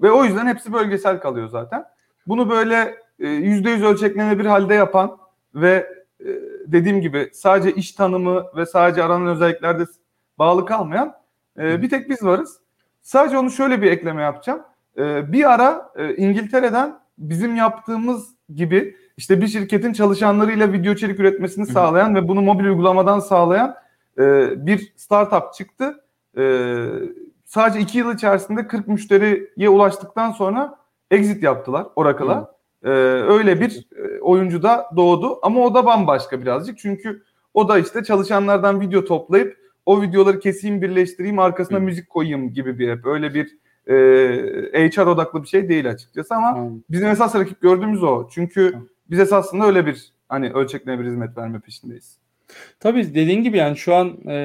Ve 0.00 0.10
o 0.10 0.24
yüzden 0.24 0.46
hepsi 0.46 0.72
bölgesel 0.72 1.20
kalıyor 1.20 1.48
zaten. 1.48 1.84
Bunu 2.26 2.50
böyle 2.50 2.94
e, 3.18 3.28
yüzde 3.28 3.70
yüz 3.70 3.82
ölçeklenebilir 3.82 4.48
halde 4.48 4.74
yapan 4.74 5.18
ve 5.54 5.86
e, 6.20 6.26
dediğim 6.66 7.00
gibi 7.00 7.30
sadece 7.32 7.74
iş 7.74 7.92
tanımı 7.92 8.44
ve 8.56 8.66
sadece 8.66 9.04
aranan 9.04 9.26
özelliklerde 9.26 9.84
bağlı 10.38 10.66
kalmayan 10.66 11.14
e, 11.58 11.82
bir 11.82 11.90
tek 11.90 12.10
biz 12.10 12.22
varız. 12.22 12.58
Sadece 13.02 13.38
onu 13.38 13.50
şöyle 13.50 13.82
bir 13.82 13.90
ekleme 13.90 14.22
yapacağım. 14.22 14.62
E, 14.98 15.32
bir 15.32 15.52
ara 15.52 15.92
e, 15.96 16.16
İngiltere'den 16.16 17.01
bizim 17.22 17.56
yaptığımız 17.56 18.34
gibi 18.54 18.96
işte 19.16 19.40
bir 19.40 19.48
şirketin 19.48 19.92
çalışanlarıyla 19.92 20.72
video 20.72 20.92
içerik 20.92 21.20
üretmesini 21.20 21.66
sağlayan 21.66 22.14
ve 22.14 22.28
bunu 22.28 22.42
mobil 22.42 22.64
uygulamadan 22.64 23.20
sağlayan 23.20 23.74
e, 24.18 24.22
bir 24.66 24.92
startup 24.96 25.54
çıktı. 25.54 26.04
E, 26.38 26.44
sadece 27.44 27.80
iki 27.80 27.98
yıl 27.98 28.14
içerisinde 28.14 28.66
40 28.66 28.88
müşteriye 28.88 29.68
ulaştıktan 29.68 30.32
sonra 30.32 30.78
exit 31.10 31.42
yaptılar 31.42 31.86
Oracle'a. 31.96 32.52
E, 32.84 32.88
öyle 33.28 33.60
bir 33.60 33.88
e, 33.96 34.20
oyuncu 34.20 34.62
da 34.62 34.86
doğdu 34.96 35.38
ama 35.42 35.60
o 35.60 35.74
da 35.74 35.86
bambaşka 35.86 36.40
birazcık 36.40 36.78
çünkü 36.78 37.22
o 37.54 37.68
da 37.68 37.78
işte 37.78 38.04
çalışanlardan 38.04 38.80
video 38.80 39.04
toplayıp 39.04 39.62
o 39.86 40.02
videoları 40.02 40.40
keseyim 40.40 40.82
birleştireyim 40.82 41.38
arkasına 41.38 41.78
Hı. 41.78 41.82
müzik 41.82 42.10
koyayım 42.10 42.52
gibi 42.52 42.78
bir 42.78 42.90
hep 42.90 43.06
öyle 43.06 43.34
bir 43.34 43.58
e, 43.86 43.94
HR 44.90 45.06
odaklı 45.06 45.42
bir 45.42 45.48
şey 45.48 45.68
değil 45.68 45.90
açıkçası 45.90 46.34
ama 46.34 46.48
Anladım. 46.48 46.84
bizim 46.90 47.08
esas 47.08 47.34
rakip 47.34 47.60
gördüğümüz 47.60 48.02
o. 48.02 48.28
Çünkü 48.30 48.74
biz 49.10 49.18
esasında 49.18 49.66
öyle 49.66 49.86
bir 49.86 50.12
hani 50.28 50.50
ölçeklenebilir 50.52 51.08
hizmet 51.08 51.38
verme 51.38 51.60
peşindeyiz. 51.60 52.18
Tabii 52.80 53.14
dediğin 53.14 53.42
gibi 53.42 53.56
yani 53.56 53.76
şu 53.76 53.94
an 53.94 54.08
e, 54.26 54.36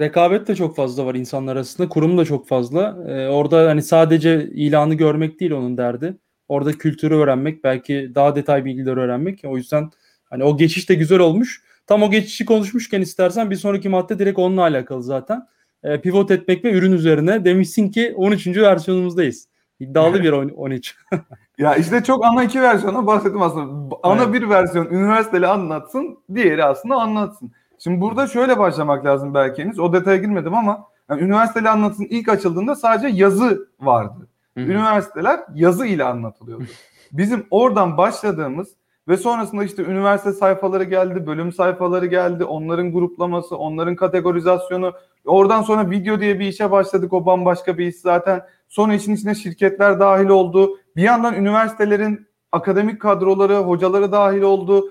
rekabet 0.00 0.48
de 0.48 0.54
çok 0.54 0.76
fazla 0.76 1.06
var 1.06 1.14
insanlar 1.14 1.56
arasında. 1.56 1.88
Kurum 1.88 2.18
da 2.18 2.24
çok 2.24 2.48
fazla. 2.48 3.04
E, 3.08 3.28
orada 3.28 3.68
hani 3.68 3.82
sadece 3.82 4.44
ilanı 4.44 4.94
görmek 4.94 5.40
değil 5.40 5.50
onun 5.52 5.76
derdi. 5.76 6.16
Orada 6.48 6.72
kültürü 6.72 7.14
öğrenmek, 7.14 7.64
belki 7.64 8.12
daha 8.14 8.36
detay 8.36 8.64
bilgileri 8.64 9.00
öğrenmek. 9.00 9.40
O 9.44 9.56
yüzden 9.56 9.90
hani 10.24 10.44
o 10.44 10.56
geçiş 10.56 10.88
de 10.88 10.94
güzel 10.94 11.18
olmuş. 11.18 11.62
Tam 11.86 12.02
o 12.02 12.10
geçişi 12.10 12.44
konuşmuşken 12.44 13.00
istersen 13.00 13.50
bir 13.50 13.56
sonraki 13.56 13.88
madde 13.88 14.18
direkt 14.18 14.38
onunla 14.38 14.62
alakalı 14.62 15.02
zaten. 15.02 15.46
E, 15.82 16.00
pivot 16.00 16.30
etmek 16.30 16.64
ve 16.64 16.72
ürün 16.72 16.92
üzerine 16.92 17.44
demişsin 17.44 17.88
ki 17.88 18.14
13. 18.16 18.46
versiyonumuzdayız. 18.46 19.48
İddialı 19.80 20.22
bir 20.22 20.32
13. 20.32 20.96
Ya 21.58 21.74
işte 21.74 22.04
çok 22.04 22.24
ana 22.24 22.44
iki 22.44 22.62
versiyona 22.62 23.06
bahsettim 23.06 23.42
aslında. 23.42 23.96
Ana 24.02 24.22
Evet. 24.22 24.34
bir 24.34 24.48
versiyon 24.48 24.86
üniversiteli 24.86 25.46
anlatsın, 25.46 26.18
diğeri 26.34 26.64
aslında 26.64 26.94
anlatsın. 26.94 27.52
Şimdi 27.78 28.00
burada 28.00 28.26
şöyle 28.26 28.58
başlamak 28.58 29.04
lazım 29.04 29.34
belki 29.34 29.64
henüz. 29.64 29.78
O 29.78 29.92
detaya 29.92 30.16
girmedim 30.16 30.54
ama 30.54 30.86
yani 31.10 31.22
üniversiteli 31.22 31.68
anlatsın 31.68 32.04
ilk 32.10 32.28
açıldığında 32.28 32.74
sadece 32.74 33.08
yazı 33.08 33.68
vardı. 33.80 34.28
Hı 34.56 34.60
hı. 34.60 34.64
Üniversiteler 34.64 35.40
yazı 35.54 35.86
ile 35.86 36.04
anlatılıyordu. 36.04 36.64
Bizim 37.12 37.46
oradan 37.50 37.96
başladığımız 37.96 38.68
Ve 39.08 39.16
sonrasında 39.16 39.64
işte 39.64 39.82
üniversite 39.82 40.32
sayfaları 40.32 40.84
geldi, 40.84 41.26
bölüm 41.26 41.52
sayfaları 41.52 42.06
geldi, 42.06 42.44
onların 42.44 42.92
gruplaması, 42.92 43.56
onların 43.56 43.96
kategorizasyonu. 43.96 44.92
Oradan 45.24 45.62
sonra 45.62 45.90
video 45.90 46.20
diye 46.20 46.38
bir 46.38 46.46
işe 46.46 46.70
başladık. 46.70 47.12
O 47.12 47.26
bambaşka 47.26 47.78
bir 47.78 47.86
iş 47.86 47.96
zaten. 47.96 48.42
Sonra 48.68 48.94
işin 48.94 49.14
içine 49.14 49.34
şirketler 49.34 50.00
dahil 50.00 50.28
oldu. 50.28 50.78
Bir 50.96 51.02
yandan 51.02 51.34
üniversitelerin 51.34 52.26
akademik 52.52 53.00
kadroları, 53.00 53.56
hocaları 53.56 54.12
dahil 54.12 54.42
oldu. 54.42 54.90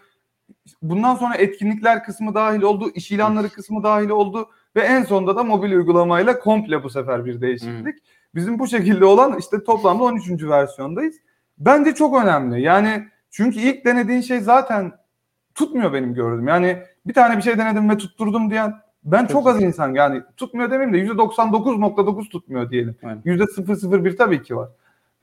Bundan 0.82 1.16
sonra 1.16 1.36
etkinlikler 1.36 2.04
kısmı 2.04 2.36
dahil 2.36 2.62
oldu, 2.62 2.92
iş 2.96 3.12
ilanları 3.12 3.50
kısmı 3.50 3.84
dahil 3.84 4.10
oldu 4.10 4.50
ve 4.76 4.82
en 4.82 5.04
sonunda 5.04 5.36
da 5.36 5.44
mobil 5.44 5.72
uygulamayla 5.72 6.40
komple 6.40 6.84
bu 6.84 6.90
sefer 6.90 7.26
bir 7.26 7.42
değişiklik. 7.42 7.96
Bizim 8.36 8.60
bu 8.60 8.68
şekilde 8.68 9.06
olan 9.06 9.38
işte 9.40 9.64
toplamda 9.64 10.04
13. 10.04 10.44
versiyondayız. 10.44 11.16
Bence 11.58 11.96
çok 11.96 12.24
önemli. 12.24 12.62
Yani 12.62 13.08
çünkü 13.32 13.60
ilk 13.60 13.86
denediğin 13.86 14.22
şey 14.22 14.40
zaten 14.40 14.92
tutmuyor 15.56 15.94
benim 15.94 16.14
gördüğüm. 16.14 16.48
Yani 16.48 16.78
bir 17.06 17.14
tane 17.14 17.38
bir 17.38 17.42
şey 17.42 17.58
denedim 17.58 17.90
ve 17.90 17.98
tutturdum 17.98 18.50
diyen 18.50 18.74
ben 19.04 19.22
çok, 19.22 19.32
çok 19.32 19.48
az 19.48 19.62
insan 19.62 19.94
yani 19.94 20.22
tutmuyor 20.38 20.72
demeyeyim 20.72 21.10
de 21.10 21.14
%99.9 21.14 22.30
tutmuyor 22.30 22.70
diyelim. 22.70 22.96
Aynen. 23.04 23.22
%001 23.22 24.18
tabii 24.18 24.44
ki 24.44 24.56
var. 24.56 24.70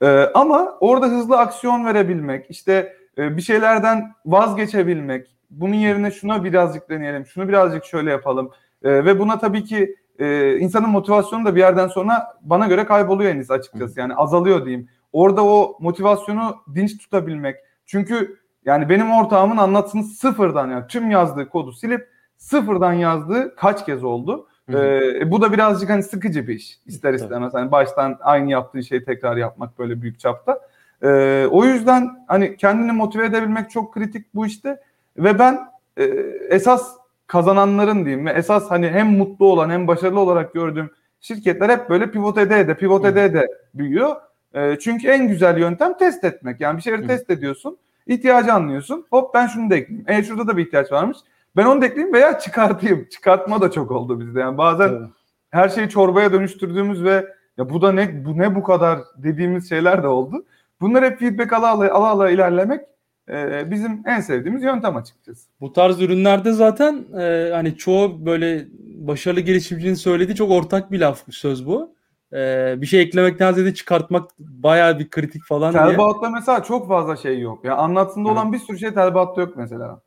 Ee, 0.01 0.07
ama 0.33 0.77
orada 0.79 1.05
hızlı 1.05 1.37
aksiyon 1.37 1.85
verebilmek, 1.85 2.45
işte 2.49 2.95
e, 3.17 3.37
bir 3.37 3.41
şeylerden 3.41 4.13
vazgeçebilmek, 4.25 5.27
bunun 5.49 5.73
yerine 5.73 6.11
şuna 6.11 6.43
birazcık 6.43 6.89
deneyelim, 6.89 7.25
şunu 7.25 7.47
birazcık 7.47 7.85
şöyle 7.85 8.11
yapalım. 8.11 8.51
E, 8.83 9.05
ve 9.05 9.19
buna 9.19 9.39
tabii 9.39 9.63
ki 9.63 9.95
e, 10.19 10.57
insanın 10.57 10.89
motivasyonu 10.89 11.45
da 11.45 11.55
bir 11.55 11.59
yerden 11.59 11.87
sonra 11.87 12.37
bana 12.41 12.67
göre 12.67 12.85
kayboluyor 12.85 13.33
henüz 13.33 13.51
açıkçası. 13.51 13.99
Yani 13.99 14.15
azalıyor 14.15 14.65
diyeyim. 14.65 14.89
Orada 15.13 15.45
o 15.45 15.77
motivasyonu 15.79 16.55
dinç 16.75 16.97
tutabilmek. 16.97 17.55
Çünkü 17.89 18.39
yani 18.65 18.89
benim 18.89 19.11
ortağımın 19.11 19.57
anlattığını 19.57 20.03
sıfırdan 20.03 20.69
yani 20.69 20.87
tüm 20.87 21.11
yazdığı 21.11 21.49
kodu 21.49 21.71
silip 21.71 22.09
sıfırdan 22.37 22.93
yazdığı 22.93 23.55
kaç 23.55 23.85
kez 23.85 24.03
oldu. 24.03 24.47
Ee, 24.73 25.31
bu 25.31 25.41
da 25.41 25.53
birazcık 25.53 25.89
hani 25.89 26.03
sıkıcı 26.03 26.47
bir 26.47 26.55
iş 26.55 26.79
ister 26.85 27.13
istemez. 27.13 27.53
Hani 27.53 27.71
baştan 27.71 28.17
aynı 28.21 28.51
yaptığın 28.51 28.81
şeyi 28.81 29.03
tekrar 29.03 29.37
yapmak 29.37 29.79
böyle 29.79 30.01
büyük 30.01 30.19
çapta. 30.19 30.59
Ee, 31.03 31.47
o 31.51 31.65
yüzden 31.65 32.25
hani 32.27 32.57
kendini 32.57 32.91
motive 32.91 33.25
edebilmek 33.25 33.69
çok 33.71 33.93
kritik 33.93 34.35
bu 34.35 34.45
işte. 34.45 34.81
Ve 35.17 35.39
ben 35.39 35.59
e, 35.97 36.03
esas 36.49 36.97
kazananların 37.27 38.05
diyeyim 38.05 38.25
ve 38.25 38.31
esas 38.31 38.71
hani 38.71 38.89
hem 38.89 39.17
mutlu 39.17 39.45
olan 39.45 39.69
hem 39.69 39.87
başarılı 39.87 40.19
olarak 40.19 40.53
gördüğüm 40.53 40.91
şirketler 41.21 41.69
hep 41.69 41.89
böyle 41.89 42.11
pivot 42.11 42.37
ede 42.37 42.67
de 42.67 42.77
pivot 42.77 43.05
ede 43.05 43.33
de 43.33 43.47
büyüyor. 43.73 44.15
E, 44.53 44.79
çünkü 44.79 45.07
en 45.07 45.27
güzel 45.27 45.57
yöntem 45.57 45.97
test 45.97 46.23
etmek. 46.23 46.61
Yani 46.61 46.77
bir 46.77 46.81
şeyleri 46.81 47.03
Hı. 47.03 47.07
test 47.07 47.29
ediyorsun, 47.29 47.77
ihtiyacı 48.07 48.53
anlıyorsun. 48.53 49.05
Hop 49.09 49.33
ben 49.33 49.47
şunu 49.47 49.69
da 49.69 49.75
ekleyeyim. 49.75 50.09
E 50.09 50.23
şurada 50.23 50.47
da 50.47 50.57
bir 50.57 50.65
ihtiyaç 50.65 50.91
varmış. 50.91 51.17
Ben 51.55 51.65
onu 51.65 51.81
da 51.81 51.85
ekleyeyim 51.85 52.13
veya 52.13 52.39
çıkartayım. 52.39 53.07
Çıkartma 53.11 53.61
da 53.61 53.71
çok 53.71 53.91
oldu 53.91 54.19
bizde. 54.19 54.39
Yani 54.39 54.57
bazen 54.57 54.89
evet. 54.89 55.09
her 55.49 55.69
şeyi 55.69 55.89
çorbaya 55.89 56.33
dönüştürdüğümüz 56.33 57.03
ve 57.03 57.27
ya 57.57 57.69
bu 57.69 57.81
da 57.81 57.91
ne 57.91 58.25
bu 58.25 58.37
ne 58.37 58.55
bu 58.55 58.63
kadar 58.63 58.99
dediğimiz 59.17 59.69
şeyler 59.69 60.03
de 60.03 60.07
oldu. 60.07 60.45
Bunlar 60.81 61.03
hep 61.05 61.19
feedback 61.19 61.53
ala 61.53 61.69
ala, 61.69 61.93
ala, 61.93 62.07
ala 62.07 62.29
ilerlemek 62.29 62.81
e, 63.29 63.71
bizim 63.71 64.03
en 64.05 64.19
sevdiğimiz 64.19 64.63
yöntem 64.63 64.95
açıkçası. 64.95 65.47
Bu 65.61 65.73
tarz 65.73 66.01
ürünlerde 66.01 66.51
zaten 66.51 67.05
e, 67.19 67.49
hani 67.53 67.77
çoğu 67.77 68.25
böyle 68.25 68.67
başarılı 68.95 69.39
girişimcinin 69.39 69.93
söylediği 69.93 70.35
çok 70.35 70.51
ortak 70.51 70.91
bir 70.91 70.99
laf 70.99 71.23
söz 71.29 71.67
bu. 71.67 71.93
E, 72.33 72.75
bir 72.81 72.85
şey 72.85 73.01
eklemekten 73.01 73.53
ziyade 73.53 73.73
çıkartmak 73.73 74.29
bayağı 74.39 74.99
bir 74.99 75.09
kritik 75.09 75.43
falan 75.43 75.73
diye. 75.73 75.83
Telbaat'ta 75.83 76.29
mesela 76.29 76.63
çok 76.63 76.87
fazla 76.87 77.15
şey 77.15 77.39
yok. 77.39 77.65
Ya 77.65 77.75
anlattığında 77.75 78.29
olan 78.29 78.53
bir 78.53 78.59
sürü 78.59 78.79
şey 78.79 78.93
Telbaat'ta 78.93 79.41
yok 79.41 79.53
mesela. 79.57 80.01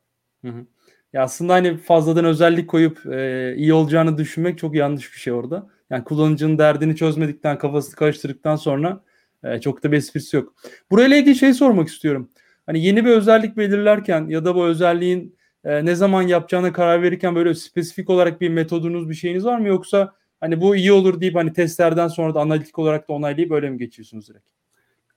Hı 0.45 0.47
hı. 0.47 0.65
Ya 1.13 1.23
aslında 1.23 1.53
hani 1.53 1.77
fazladan 1.77 2.25
özellik 2.25 2.69
koyup 2.69 3.05
e, 3.05 3.53
iyi 3.55 3.73
olacağını 3.73 4.17
düşünmek 4.17 4.57
çok 4.57 4.75
yanlış 4.75 5.13
bir 5.13 5.19
şey 5.19 5.33
orada. 5.33 5.67
Yani 5.89 6.03
kullanıcının 6.03 6.57
derdini 6.57 6.95
çözmedikten, 6.95 7.57
kafasını 7.57 7.95
karıştırdıktan 7.95 8.55
sonra 8.55 9.03
e, 9.43 9.61
çok 9.61 9.83
da 9.83 9.91
bir 9.91 9.97
esprisi 9.97 10.35
yok. 10.35 10.53
Burayla 10.91 11.17
ilgili 11.17 11.35
şey 11.35 11.53
sormak 11.53 11.87
istiyorum. 11.87 12.29
Hani 12.65 12.85
yeni 12.85 13.05
bir 13.05 13.09
özellik 13.09 13.57
belirlerken 13.57 14.27
ya 14.27 14.45
da 14.45 14.55
bu 14.55 14.65
özelliğin 14.65 15.35
e, 15.63 15.85
ne 15.85 15.95
zaman 15.95 16.21
yapacağına 16.21 16.73
karar 16.73 17.01
verirken 17.01 17.35
böyle 17.35 17.55
spesifik 17.55 18.09
olarak 18.09 18.41
bir 18.41 18.49
metodunuz 18.49 19.09
bir 19.09 19.15
şeyiniz 19.15 19.45
var 19.45 19.59
mı 19.59 19.67
yoksa 19.67 20.13
hani 20.43 20.61
bu 20.61 20.75
iyi 20.75 20.91
olur 20.91 21.21
deyip 21.21 21.35
hani 21.35 21.53
testlerden 21.53 22.07
sonra 22.07 22.35
da 22.35 22.41
analitik 22.41 22.79
olarak 22.79 23.09
da 23.09 23.13
onaylayıp 23.13 23.49
böyle 23.49 23.69
mi 23.69 23.77
geçiyorsunuz 23.77 24.29
direkt? 24.29 24.45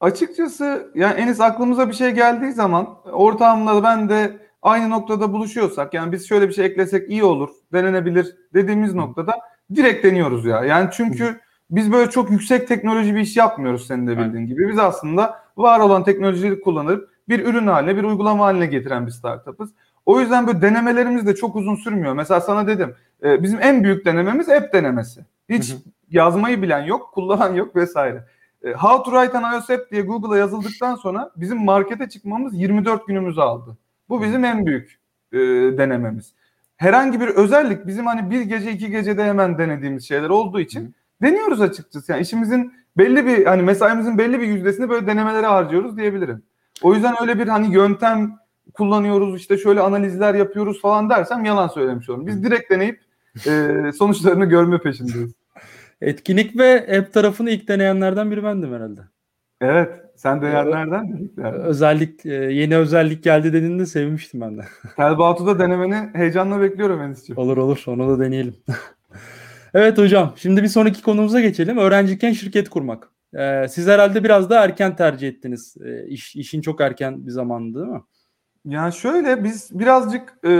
Açıkçası 0.00 0.92
yani 0.94 1.20
Enis 1.20 1.40
aklımıza 1.40 1.88
bir 1.88 1.94
şey 1.94 2.10
geldiği 2.10 2.52
zaman 2.52 2.88
ortağımla 3.04 3.82
ben 3.82 4.08
de 4.08 4.36
aynı 4.62 4.90
noktada 4.90 5.32
buluşuyorsak 5.32 5.94
yani 5.94 6.12
biz 6.12 6.28
şöyle 6.28 6.48
bir 6.48 6.54
şey 6.54 6.66
eklesek 6.66 7.10
iyi 7.10 7.24
olur, 7.24 7.50
denenebilir 7.72 8.36
dediğimiz 8.54 8.94
noktada 8.94 9.34
direkt 9.74 10.04
deniyoruz 10.04 10.44
ya. 10.44 10.64
Yani 10.64 10.88
çünkü 10.92 11.40
biz 11.70 11.92
böyle 11.92 12.10
çok 12.10 12.30
yüksek 12.30 12.68
teknoloji 12.68 13.14
bir 13.14 13.20
iş 13.20 13.36
yapmıyoruz 13.36 13.86
senin 13.86 14.06
de 14.06 14.10
bildiğin 14.10 14.34
Aynen. 14.34 14.46
gibi. 14.46 14.68
Biz 14.68 14.78
aslında 14.78 15.42
var 15.56 15.80
olan 15.80 16.04
teknolojileri 16.04 16.60
kullanıp 16.60 17.10
bir 17.28 17.44
ürün 17.46 17.66
haline, 17.66 17.96
bir 17.96 18.04
uygulama 18.04 18.44
haline 18.44 18.66
getiren 18.66 19.06
bir 19.06 19.12
startup'ız. 19.12 19.70
O 20.06 20.20
yüzden 20.20 20.46
böyle 20.46 20.62
denemelerimiz 20.62 21.26
de 21.26 21.34
çok 21.34 21.56
uzun 21.56 21.74
sürmüyor. 21.74 22.14
Mesela 22.14 22.40
sana 22.40 22.66
dedim, 22.66 22.94
e, 23.22 23.42
bizim 23.42 23.58
en 23.62 23.84
büyük 23.84 24.04
denememiz 24.04 24.48
app 24.48 24.72
denemesi. 24.72 25.20
Hiç 25.48 25.72
hı 25.72 25.76
hı. 25.76 25.80
yazmayı 26.10 26.62
bilen 26.62 26.82
yok, 26.82 27.10
kullanan 27.14 27.54
yok 27.54 27.76
vesaire. 27.76 28.24
E, 28.64 28.72
How 28.72 29.10
to 29.10 29.16
write 29.16 29.38
an 29.38 29.54
iOS 29.54 29.70
app 29.70 29.90
diye 29.90 30.02
Google'a 30.02 30.38
yazıldıktan 30.38 30.94
sonra 30.94 31.30
bizim 31.36 31.64
markete 31.64 32.08
çıkmamız 32.08 32.54
24 32.54 33.06
günümüzü 33.06 33.40
aldı. 33.40 33.76
Bu 34.08 34.22
bizim 34.22 34.44
en 34.44 34.66
büyük 34.66 34.98
e, 35.32 35.38
denememiz. 35.78 36.32
Herhangi 36.76 37.20
bir 37.20 37.28
özellik 37.28 37.86
bizim 37.86 38.06
hani 38.06 38.30
bir 38.30 38.40
gece 38.40 38.72
iki 38.72 38.90
gecede 38.90 39.24
hemen 39.24 39.58
denediğimiz 39.58 40.08
şeyler 40.08 40.28
olduğu 40.28 40.60
için 40.60 40.80
hı. 40.80 40.88
deniyoruz 41.22 41.60
açıkçası. 41.60 42.12
Yani 42.12 42.22
işimizin 42.22 42.72
belli 42.98 43.26
bir 43.26 43.46
hani 43.46 43.62
mesaimizin 43.62 44.18
belli 44.18 44.40
bir 44.40 44.46
yüzdesini 44.46 44.88
böyle 44.88 45.06
denemelere 45.06 45.46
harcıyoruz 45.46 45.96
diyebilirim. 45.96 46.42
O 46.82 46.94
yüzden 46.94 47.14
öyle 47.20 47.38
bir 47.38 47.48
hani 47.48 47.74
yöntem 47.74 48.38
kullanıyoruz 48.76 49.40
işte 49.40 49.58
şöyle 49.58 49.80
analizler 49.80 50.34
yapıyoruz 50.34 50.80
falan 50.80 51.10
dersem 51.10 51.44
yalan 51.44 51.68
söylemiş 51.68 52.08
olurum. 52.08 52.26
Biz 52.26 52.44
direkt 52.44 52.70
deneyip 52.70 53.00
e, 53.46 53.92
sonuçlarını 53.92 54.44
görme 54.44 54.78
peşindeyiz. 54.78 55.32
Etkinlik 56.00 56.58
ve 56.58 56.98
app 56.98 57.12
tarafını 57.12 57.50
ilk 57.50 57.68
deneyenlerden 57.68 58.30
biri 58.30 58.44
bendim 58.44 58.74
herhalde. 58.74 59.00
Evet. 59.60 60.06
Sen 60.16 60.42
deneyenlerden 60.42 61.30
yani. 61.38 61.56
Özellik, 61.56 62.26
e, 62.26 62.34
yeni 62.34 62.76
özellik 62.76 63.24
geldi 63.24 63.52
dediğinde 63.52 63.86
sevmiştim 63.86 64.40
ben 64.40 64.58
de. 64.58 64.62
Telbatu'da 64.96 65.58
denemeni 65.58 66.10
heyecanla 66.14 66.60
bekliyorum 66.60 67.02
Enis'ciğim. 67.02 67.38
Olur 67.38 67.56
olur. 67.56 67.84
Onu 67.86 68.08
da 68.08 68.24
deneyelim. 68.24 68.54
evet 69.74 69.98
hocam. 69.98 70.32
Şimdi 70.36 70.62
bir 70.62 70.68
sonraki 70.68 71.02
konumuza 71.02 71.40
geçelim. 71.40 71.78
Öğrenciyken 71.78 72.32
şirket 72.32 72.68
kurmak. 72.68 73.10
Ee, 73.38 73.66
siz 73.68 73.86
herhalde 73.86 74.24
biraz 74.24 74.50
daha 74.50 74.64
erken 74.64 74.96
tercih 74.96 75.28
ettiniz. 75.28 75.76
Ee, 75.84 76.06
iş, 76.06 76.36
işin 76.36 76.60
çok 76.60 76.80
erken 76.80 77.26
bir 77.26 77.30
zamandı 77.30 77.78
değil 77.78 77.92
mi? 77.92 78.02
Yani 78.66 78.92
şöyle 78.92 79.44
biz 79.44 79.78
birazcık 79.78 80.34
e, 80.44 80.50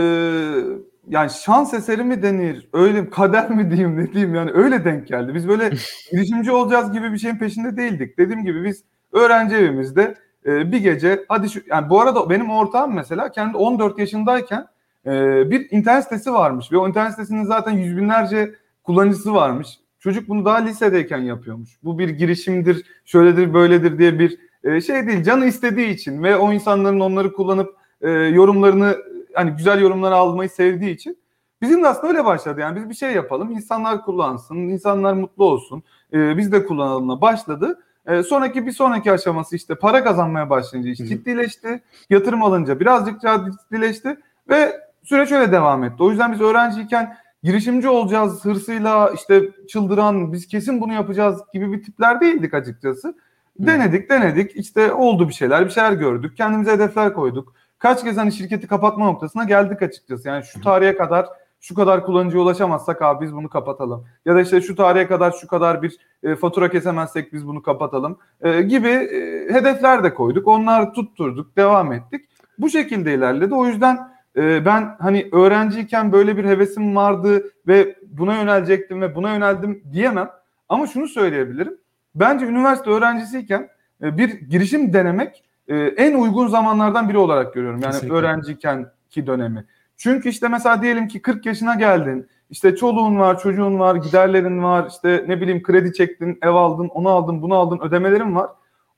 yani 1.07 1.29
şans 1.29 1.73
eseri 1.73 2.03
mi 2.03 2.23
denir, 2.23 2.69
öyle 2.73 3.09
kader 3.09 3.49
mi 3.49 3.71
diyeyim 3.71 3.97
ne 3.97 4.13
diyeyim 4.13 4.35
yani 4.35 4.51
öyle 4.53 4.85
denk 4.85 5.07
geldi. 5.07 5.33
Biz 5.35 5.47
böyle 5.47 5.69
girişimci 6.11 6.51
olacağız 6.51 6.91
gibi 6.91 7.13
bir 7.13 7.17
şeyin 7.17 7.37
peşinde 7.37 7.77
değildik. 7.77 8.17
Dediğim 8.17 8.45
gibi 8.45 8.63
biz 8.63 8.83
öğrenci 9.11 9.55
evimizde 9.55 10.15
e, 10.45 10.71
bir 10.71 10.77
gece 10.77 11.25
hadi 11.29 11.49
şu 11.49 11.61
yani 11.67 11.89
bu 11.89 12.01
arada 12.01 12.29
benim 12.29 12.49
ortağım 12.49 12.95
mesela 12.95 13.31
kendi 13.31 13.57
14 13.57 13.99
yaşındayken 13.99 14.67
e, 15.05 15.11
bir 15.51 15.67
internet 15.71 16.03
sitesi 16.03 16.33
varmış 16.33 16.71
ve 16.71 16.77
o 16.77 16.87
internet 16.87 17.11
sitesinin 17.11 17.43
zaten 17.43 17.71
yüz 17.71 17.97
binlerce 17.97 18.55
kullanıcısı 18.83 19.33
varmış. 19.33 19.67
Çocuk 19.99 20.29
bunu 20.29 20.45
daha 20.45 20.57
lisedeyken 20.57 21.17
yapıyormuş. 21.17 21.69
Bu 21.83 21.99
bir 21.99 22.09
girişimdir, 22.09 22.85
şöyledir, 23.05 23.53
böyledir 23.53 23.99
diye 23.99 24.19
bir 24.19 24.37
e, 24.63 24.81
şey 24.81 25.07
değil. 25.07 25.23
Canı 25.23 25.45
istediği 25.45 25.89
için 25.89 26.23
ve 26.23 26.37
o 26.37 26.53
insanların 26.53 26.99
onları 26.99 27.33
kullanıp 27.33 27.76
e, 28.01 28.09
yorumlarını 28.09 28.97
hani 29.33 29.51
güzel 29.51 29.81
yorumlar 29.81 30.11
almayı 30.11 30.49
sevdiği 30.49 30.95
için 30.95 31.17
bizim 31.61 31.83
de 31.83 31.87
aslında 31.87 32.07
öyle 32.07 32.25
başladı. 32.25 32.61
Yani 32.61 32.75
biz 32.75 32.89
bir 32.89 32.93
şey 32.93 33.11
yapalım, 33.11 33.51
insanlar 33.51 34.05
kullansın, 34.05 34.55
insanlar 34.55 35.13
mutlu 35.13 35.45
olsun, 35.45 35.83
e, 36.13 36.37
biz 36.37 36.51
de 36.51 36.65
kullanalımla 36.65 37.21
başladı. 37.21 37.79
E, 38.05 38.23
sonraki 38.23 38.65
bir 38.65 38.71
sonraki 38.71 39.11
aşaması 39.11 39.55
işte 39.55 39.75
para 39.75 40.03
kazanmaya 40.03 40.49
başlayınca 40.49 40.91
iş 40.91 40.97
ciddileşti, 40.97 41.83
yatırım 42.09 42.43
alınca 42.43 42.79
birazcık 42.79 43.23
daha 43.23 43.45
ciddileşti 43.51 44.17
ve 44.49 44.81
süreç 45.03 45.31
öyle 45.31 45.51
devam 45.51 45.83
etti. 45.83 46.03
O 46.03 46.09
yüzden 46.09 46.33
biz 46.33 46.41
öğrenciyken 46.41 47.17
girişimci 47.43 47.89
olacağız 47.89 48.45
hırsıyla 48.45 49.11
işte 49.15 49.49
çıldıran 49.67 50.33
biz 50.33 50.47
kesin 50.47 50.81
bunu 50.81 50.93
yapacağız 50.93 51.41
gibi 51.53 51.71
bir 51.71 51.83
tipler 51.83 52.21
değildik 52.21 52.53
açıkçası. 52.53 53.15
Denedik 53.59 54.09
denedik 54.09 54.55
işte 54.55 54.93
oldu 54.93 55.29
bir 55.29 55.33
şeyler 55.33 55.65
bir 55.65 55.69
şeyler 55.69 55.91
gördük 55.91 56.37
kendimize 56.37 56.71
hedefler 56.71 57.13
koyduk. 57.13 57.53
Kaç 57.79 58.03
kez 58.03 58.17
hani 58.17 58.31
şirketi 58.31 58.67
kapatma 58.67 59.05
noktasına 59.05 59.43
geldik 59.43 59.81
açıkçası 59.81 60.27
yani 60.27 60.43
şu 60.43 60.61
tarihe 60.61 60.97
kadar 60.97 61.27
şu 61.59 61.75
kadar 61.75 62.05
kullanıcıya 62.05 62.43
ulaşamazsak 62.43 63.01
abi 63.01 63.25
biz 63.25 63.35
bunu 63.35 63.49
kapatalım. 63.49 64.05
Ya 64.25 64.35
da 64.35 64.41
işte 64.41 64.61
şu 64.61 64.75
tarihe 64.75 65.07
kadar 65.07 65.31
şu 65.31 65.47
kadar 65.47 65.81
bir 65.81 65.97
e, 66.23 66.35
fatura 66.35 66.69
kesemezsek 66.69 67.33
biz 67.33 67.47
bunu 67.47 67.61
kapatalım 67.61 68.19
e, 68.41 68.61
gibi 68.61 68.89
e, 68.89 69.53
hedefler 69.53 70.03
de 70.03 70.13
koyduk. 70.13 70.47
Onlar 70.47 70.93
tutturduk, 70.93 71.57
devam 71.57 71.91
ettik. 71.93 72.29
bu 72.57 72.69
şekilde 72.69 73.13
ilerledi. 73.13 73.53
O 73.53 73.65
yüzden 73.65 74.09
e, 74.35 74.65
ben 74.65 74.95
hani 74.99 75.29
öğrenciyken 75.31 76.11
böyle 76.11 76.37
bir 76.37 76.45
hevesim 76.45 76.95
vardı 76.95 77.51
ve 77.67 77.95
buna 78.07 78.35
yönelecektim 78.37 79.01
ve 79.01 79.15
buna 79.15 79.33
yöneldim 79.33 79.83
diyemem. 79.93 80.29
Ama 80.69 80.87
şunu 80.87 81.07
söyleyebilirim. 81.07 81.77
Bence 82.15 82.45
üniversite 82.45 82.89
öğrencisiyken 82.89 83.69
e, 84.03 84.17
bir 84.17 84.29
girişim 84.29 84.93
denemek 84.93 85.43
e, 85.67 85.75
en 85.77 86.13
uygun 86.13 86.47
zamanlardan 86.47 87.09
biri 87.09 87.17
olarak 87.17 87.53
görüyorum. 87.53 87.79
Yani 87.81 87.91
Kesinlikle. 87.91 88.17
öğrenciyken 88.17 88.91
ki 89.09 89.27
dönemi. 89.27 89.65
Çünkü 89.97 90.29
işte 90.29 90.47
mesela 90.47 90.81
diyelim 90.81 91.07
ki 91.07 91.21
40 91.21 91.45
yaşına 91.45 91.75
geldin. 91.75 92.27
İşte 92.49 92.75
çoluğun 92.75 93.19
var, 93.19 93.39
çocuğun 93.39 93.79
var, 93.79 93.95
giderlerin 93.95 94.63
var. 94.63 94.87
işte 94.89 95.25
ne 95.27 95.41
bileyim 95.41 95.63
kredi 95.63 95.93
çektin, 95.93 96.39
ev 96.41 96.49
aldın, 96.49 96.87
onu 96.87 97.09
aldın, 97.09 97.41
bunu 97.41 97.55
aldın, 97.55 97.79
ödemelerin 97.79 98.35
var. 98.35 98.49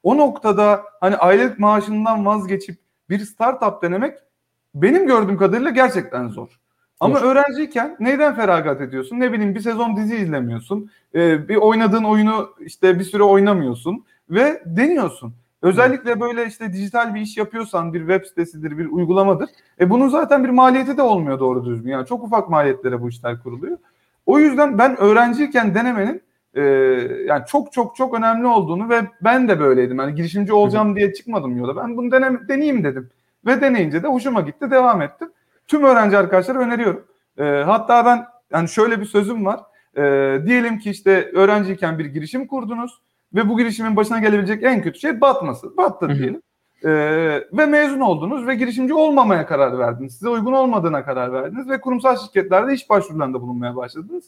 O 0.04 0.18
noktada 0.18 0.84
hani 1.02 1.16
aylık 1.16 1.60
maaşından 1.60 2.26
vazgeçip 2.26 2.78
bir 3.10 3.20
startup 3.20 3.82
denemek 3.82 4.18
benim 4.76 5.08
gördüğüm 5.08 5.38
kadarıyla 5.38 5.70
gerçekten 5.70 6.28
zor. 6.28 6.60
Ama 7.00 7.20
zor. 7.20 7.26
öğrenciyken 7.32 7.98
neyden 8.00 8.36
feragat 8.36 8.82
ediyorsun? 8.82 9.20
Ne 9.20 9.34
bileyim 9.34 9.56
bir 9.56 9.60
sezon 9.60 9.98
dizi 9.98 10.16
izlemiyorsun. 10.16 10.92
Ee, 11.16 11.50
bir 11.50 11.56
oynadığın 11.56 12.04
oyunu 12.04 12.50
işte 12.60 13.00
bir 13.00 13.04
süre 13.04 13.24
oynamıyorsun 13.24 14.06
ve 14.30 14.64
deniyorsun. 14.66 15.34
Özellikle 15.62 16.22
böyle 16.22 16.46
işte 16.46 16.74
dijital 16.74 17.16
bir 17.16 17.22
iş 17.22 17.38
yapıyorsan 17.38 17.94
bir 17.94 18.00
web 18.00 18.26
sitesidir, 18.26 18.78
bir 18.78 18.86
uygulamadır. 18.86 19.50
E 19.80 19.90
bunun 19.90 20.08
zaten 20.08 20.44
bir 20.44 20.50
maliyeti 20.50 20.98
de 20.98 21.02
olmuyor 21.02 21.40
doğru 21.40 21.66
düzgün. 21.66 21.90
Yani 21.92 22.06
çok 22.06 22.24
ufak 22.24 22.50
maliyetlere 22.50 23.02
bu 23.02 23.10
işler 23.10 23.44
kuruluyor. 23.44 23.78
O 24.26 24.40
yüzden 24.40 24.78
ben 24.78 24.98
öğrenciyken 24.98 25.76
denemenin 25.76 26.22
e, 26.54 26.62
yani 27.28 27.44
çok 27.48 27.72
çok 27.72 27.96
çok 27.96 28.14
önemli 28.14 28.48
olduğunu 28.48 28.90
ve 28.90 29.02
ben 29.22 29.48
de 29.48 29.60
böyleydim. 29.60 30.00
Yani 30.00 30.16
girişimci 30.16 30.54
olacağım 30.54 30.96
diye 30.96 31.14
çıkmadım 31.14 31.58
yola. 31.58 31.76
Ben 31.76 31.98
bunu 31.98 32.12
dene, 32.12 32.48
deneyeyim 32.48 32.84
dedim. 32.84 33.10
Ve 33.46 33.62
deneyince 33.62 34.04
de 34.04 34.08
hoşuma 34.08 34.42
gitti, 34.42 34.72
devam 34.72 35.02
ettim. 35.02 35.32
Tüm 35.68 35.84
öğrenci 35.84 36.18
arkadaşlara 36.18 36.60
öneriyorum. 36.60 37.06
E, 37.38 37.44
hatta 37.44 38.06
ben 38.06 38.26
yani 38.54 38.70
şöyle 38.70 39.00
bir 39.00 39.06
sözüm 39.06 39.46
var. 39.46 39.60
E, 39.98 40.02
diyelim 40.46 40.80
ki 40.80 40.90
işte 40.90 41.32
öğrenciyken 41.34 42.00
bir 42.00 42.06
girişim 42.06 42.48
kurdunuz 42.48 43.02
ve 43.34 43.50
bu 43.50 43.58
girişimin 43.58 43.96
başına 43.96 44.20
gelebilecek 44.20 44.64
en 44.64 44.82
kötü 44.82 45.00
şey 45.00 45.22
batması. 45.22 45.78
Battı 45.78 46.10
diyelim. 46.10 46.42
Ee, 46.84 46.90
ve 47.54 47.66
mezun 47.66 48.00
oldunuz 48.00 48.48
ve 48.48 48.56
girişimci 48.56 48.94
olmamaya 48.94 49.46
karar 49.46 49.80
verdiniz. 49.80 50.14
Size 50.14 50.30
uygun 50.30 50.54
olmadığına 50.54 51.06
karar 51.06 51.34
verdiniz 51.34 51.70
ve 51.70 51.82
kurumsal 51.82 52.18
şirketlerde 52.18 52.74
iş 52.74 52.90
başvurularında 52.90 53.42
bulunmaya 53.42 53.76
başladınız. 53.76 54.26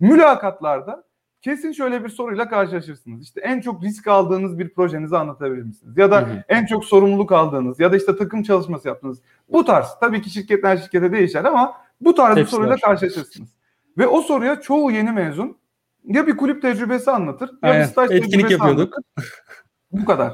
Mülakatlarda 0.00 1.04
kesin 1.42 1.72
şöyle 1.72 2.04
bir 2.04 2.08
soruyla 2.08 2.48
karşılaşırsınız. 2.48 3.22
İşte 3.22 3.40
en 3.40 3.60
çok 3.60 3.82
risk 3.82 4.06
aldığınız 4.08 4.58
bir 4.58 4.68
projenizi 4.68 5.16
anlatabilir 5.16 5.62
misiniz? 5.62 5.98
Ya 5.98 6.10
da 6.10 6.20
hı 6.20 6.24
hı. 6.24 6.44
en 6.48 6.66
çok 6.66 6.84
sorumluluk 6.84 7.32
aldığınız 7.32 7.80
ya 7.80 7.92
da 7.92 7.96
işte 7.96 8.16
takım 8.16 8.42
çalışması 8.42 8.88
yaptığınız. 8.88 9.18
Bu 9.48 9.64
tarz 9.64 9.86
tabii 10.00 10.22
ki 10.22 10.30
şirketten 10.30 10.76
şirkete 10.76 11.12
değişer 11.12 11.44
ama 11.44 11.76
bu 12.00 12.14
tarz 12.14 12.36
bir 12.36 12.46
soruyla 12.46 12.76
karşılaşırsınız. 12.76 13.50
Ve 13.98 14.06
o 14.06 14.22
soruya 14.22 14.60
çoğu 14.60 14.90
yeni 14.90 15.12
mezun 15.12 15.56
ya 16.04 16.26
bir 16.26 16.36
kulüp 16.36 16.62
tecrübesi 16.62 17.10
anlatır 17.10 17.50
ya 17.62 17.80
bir 17.80 17.84
staj 17.84 18.10
Etkinlik 18.10 18.30
tecrübesi 18.30 18.52
yapıyorduk. 18.52 18.94
anlatır. 18.94 19.34
Bu 19.92 20.04
kadar. 20.04 20.32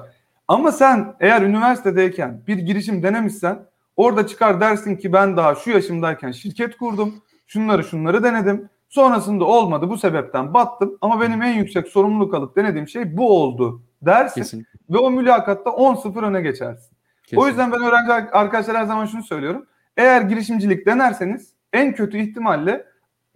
Ama 0.49 0.73
sen 0.73 1.15
eğer 1.21 1.43
üniversitedeyken 1.43 2.43
bir 2.47 2.59
girişim 2.59 3.03
denemişsen 3.03 3.59
orada 3.97 4.27
çıkar 4.27 4.61
dersin 4.61 4.97
ki 4.97 5.13
ben 5.13 5.37
daha 5.37 5.55
şu 5.55 5.71
yaşımdayken 5.71 6.33
şirket 6.33 6.77
kurdum. 6.77 7.15
Şunları 7.47 7.85
şunları 7.85 8.23
denedim. 8.23 8.69
Sonrasında 8.89 9.45
olmadı 9.45 9.89
bu 9.89 9.99
sebepten 9.99 10.55
battım 10.55 10.99
ama 11.01 11.21
benim 11.21 11.43
en 11.43 11.53
yüksek 11.55 11.89
sorumluluk 11.89 12.35
alıp 12.35 12.57
denediğim 12.57 12.89
şey 12.89 13.17
bu 13.17 13.43
oldu 13.43 13.83
dersin. 14.03 14.41
Kesinlikle. 14.41 14.79
Ve 14.91 14.99
o 14.99 15.11
mülakatta 15.11 15.71
10-0 15.71 16.27
öne 16.27 16.41
geçersin. 16.41 16.97
Kesinlikle. 17.23 17.45
O 17.45 17.49
yüzden 17.49 17.73
ben 17.73 17.83
öğrenci 17.83 18.13
arkadaşlar 18.13 18.77
her 18.77 18.85
zaman 18.85 19.07
şunu 19.07 19.23
söylüyorum. 19.23 19.67
Eğer 19.97 20.21
girişimcilik 20.21 20.87
denerseniz 20.87 21.53
en 21.73 21.95
kötü 21.95 22.19
ihtimalle 22.19 22.87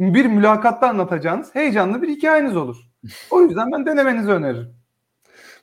bir 0.00 0.26
mülakatta 0.26 0.88
anlatacağınız 0.88 1.54
heyecanlı 1.54 2.02
bir 2.02 2.08
hikayeniz 2.08 2.56
olur. 2.56 2.76
O 3.30 3.42
yüzden 3.42 3.72
ben 3.72 3.86
denemenizi 3.86 4.30
öneririm. 4.30 4.74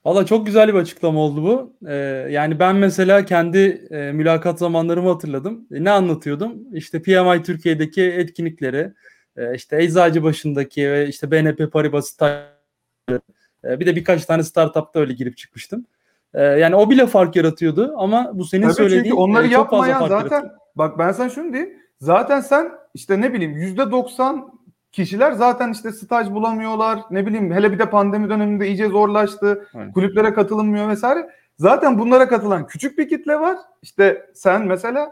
Valla 0.05 0.25
çok 0.25 0.45
güzel 0.45 0.67
bir 0.67 0.73
açıklama 0.73 1.19
oldu 1.19 1.43
bu. 1.43 1.73
Ee, 1.87 1.93
yani 2.29 2.59
ben 2.59 2.75
mesela 2.75 3.25
kendi 3.25 3.87
e, 3.91 4.11
mülakat 4.11 4.59
zamanlarımı 4.59 5.09
hatırladım. 5.09 5.67
E, 5.71 5.83
ne 5.83 5.91
anlatıyordum? 5.91 6.53
İşte 6.73 7.01
PMI 7.01 7.43
Türkiye'deki 7.43 8.03
etkinlikleri, 8.03 8.93
e, 9.37 9.55
işte 9.55 9.83
Eczacıbaşı'ndaki 9.83 10.91
ve 10.91 11.07
işte 11.07 11.31
BNP 11.31 11.71
Paribas 11.71 12.17
e, 12.21 13.79
bir 13.79 13.85
de 13.85 13.95
birkaç 13.95 14.25
tane 14.25 14.43
startupta 14.43 14.99
öyle 14.99 15.13
girip 15.13 15.37
çıkmıştım. 15.37 15.85
E, 16.33 16.43
yani 16.43 16.75
o 16.75 16.89
bile 16.89 17.07
fark 17.07 17.35
yaratıyordu 17.35 17.93
ama 17.97 18.31
bu 18.33 18.45
senin 18.45 18.63
Tabii 18.63 18.73
söylediğin 18.73 19.03
çünkü 19.03 19.15
onları 19.15 19.47
e, 19.47 19.49
çok 19.49 19.51
yapmayan 19.51 19.99
fazla 19.99 20.07
fark 20.07 20.23
zaten 20.23 20.35
yaratıyor. 20.35 20.59
bak 20.75 20.99
ben 20.99 21.11
sana 21.11 21.29
şunu 21.29 21.53
diyeyim. 21.53 21.73
Zaten 21.99 22.41
sen 22.41 22.71
işte 22.93 23.21
ne 23.21 23.33
bileyim 23.33 23.57
yüzde 23.57 23.91
doksan 23.91 24.59
kişiler 24.91 25.31
zaten 25.31 25.71
işte 25.71 25.91
staj 25.91 26.29
bulamıyorlar. 26.29 26.99
Ne 27.11 27.25
bileyim 27.25 27.53
hele 27.53 27.71
bir 27.71 27.79
de 27.79 27.89
pandemi 27.89 28.29
döneminde 28.29 28.67
iyice 28.67 28.87
zorlaştı. 28.87 29.67
Aynen. 29.73 29.91
Kulüplere 29.91 30.33
katılınmıyor 30.33 30.89
vesaire. 30.89 31.29
Zaten 31.57 31.99
bunlara 31.99 32.27
katılan 32.27 32.67
küçük 32.67 32.97
bir 32.97 33.09
kitle 33.09 33.39
var. 33.39 33.57
İşte 33.81 34.31
sen 34.33 34.65
mesela 34.65 35.11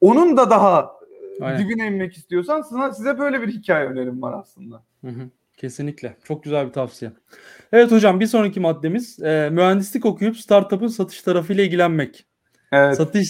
onun 0.00 0.36
da 0.36 0.50
daha 0.50 0.92
e, 1.40 1.44
Aynen. 1.44 1.58
dibine 1.58 1.86
inmek 1.86 2.16
istiyorsan 2.16 2.62
sana, 2.62 2.92
size 2.92 3.18
böyle 3.18 3.42
bir 3.42 3.48
hikaye 3.48 3.86
önerim 3.86 4.22
var 4.22 4.40
aslında. 4.40 4.82
Hı 5.04 5.10
hı. 5.10 5.30
Kesinlikle. 5.56 6.16
Çok 6.24 6.42
güzel 6.42 6.66
bir 6.66 6.72
tavsiye. 6.72 7.12
Evet 7.72 7.92
hocam 7.92 8.20
bir 8.20 8.26
sonraki 8.26 8.60
maddemiz 8.60 9.22
e, 9.22 9.50
mühendislik 9.52 10.06
okuyup 10.06 10.36
startup'ın 10.36 10.86
satış 10.86 11.22
tarafıyla 11.22 11.64
ilgilenmek. 11.64 12.26
Evet. 12.74 12.96
Satış 12.96 13.28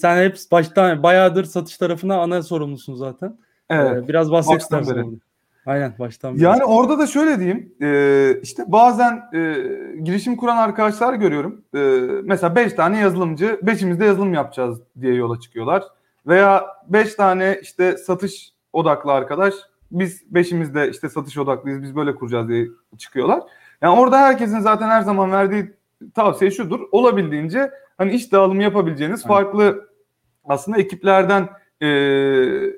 sen 0.00 0.24
hep 0.24 0.36
baştan 0.52 1.02
bayağıdır 1.02 1.44
satış 1.44 1.76
tarafına 1.76 2.22
ana 2.22 2.42
sorumlusun 2.42 2.94
zaten. 2.94 3.38
Evet. 3.70 4.04
Ee, 4.04 4.08
biraz 4.08 4.32
bahset 4.32 4.60
istersen. 4.60 5.20
Aynen 5.66 5.94
baştan 5.98 6.34
beri. 6.34 6.42
Yani 6.42 6.64
orada 6.64 6.98
da 6.98 7.06
şöyle 7.06 7.38
diyeyim. 7.38 7.74
E, 7.82 8.40
işte 8.42 8.64
bazen 8.66 9.22
e, 9.34 9.54
girişim 10.02 10.36
kuran 10.36 10.56
arkadaşlar 10.56 11.14
görüyorum. 11.14 11.64
E, 11.74 11.78
mesela 12.24 12.56
5 12.56 12.72
tane 12.72 12.98
yazılımcı, 13.00 13.60
beşimiz 13.62 14.00
de 14.00 14.04
yazılım 14.04 14.34
yapacağız 14.34 14.80
diye 15.00 15.14
yola 15.14 15.40
çıkıyorlar. 15.40 15.84
Veya 16.26 16.66
5 16.88 17.14
tane 17.14 17.58
işte 17.62 17.96
satış 17.96 18.52
odaklı 18.72 19.12
arkadaş, 19.12 19.54
biz 19.90 20.34
beşimiz 20.34 20.74
de 20.74 20.90
işte 20.90 21.08
satış 21.08 21.38
odaklıyız, 21.38 21.82
biz 21.82 21.96
böyle 21.96 22.14
kuracağız 22.14 22.48
diye 22.48 22.66
çıkıyorlar. 22.98 23.42
Yani 23.82 24.00
orada 24.00 24.18
herkesin 24.18 24.60
zaten 24.60 24.88
her 24.88 25.02
zaman 25.02 25.32
verdiği 25.32 25.74
tavsiye 26.14 26.50
şudur. 26.50 26.80
Olabildiğince 26.92 27.70
hani 27.98 28.12
iş 28.12 28.32
dağılımı 28.32 28.62
yapabileceğiniz 28.62 29.20
evet. 29.20 29.28
farklı 29.28 29.88
aslında 30.44 30.78
ekiplerden 30.78 31.48
e, 31.80 31.86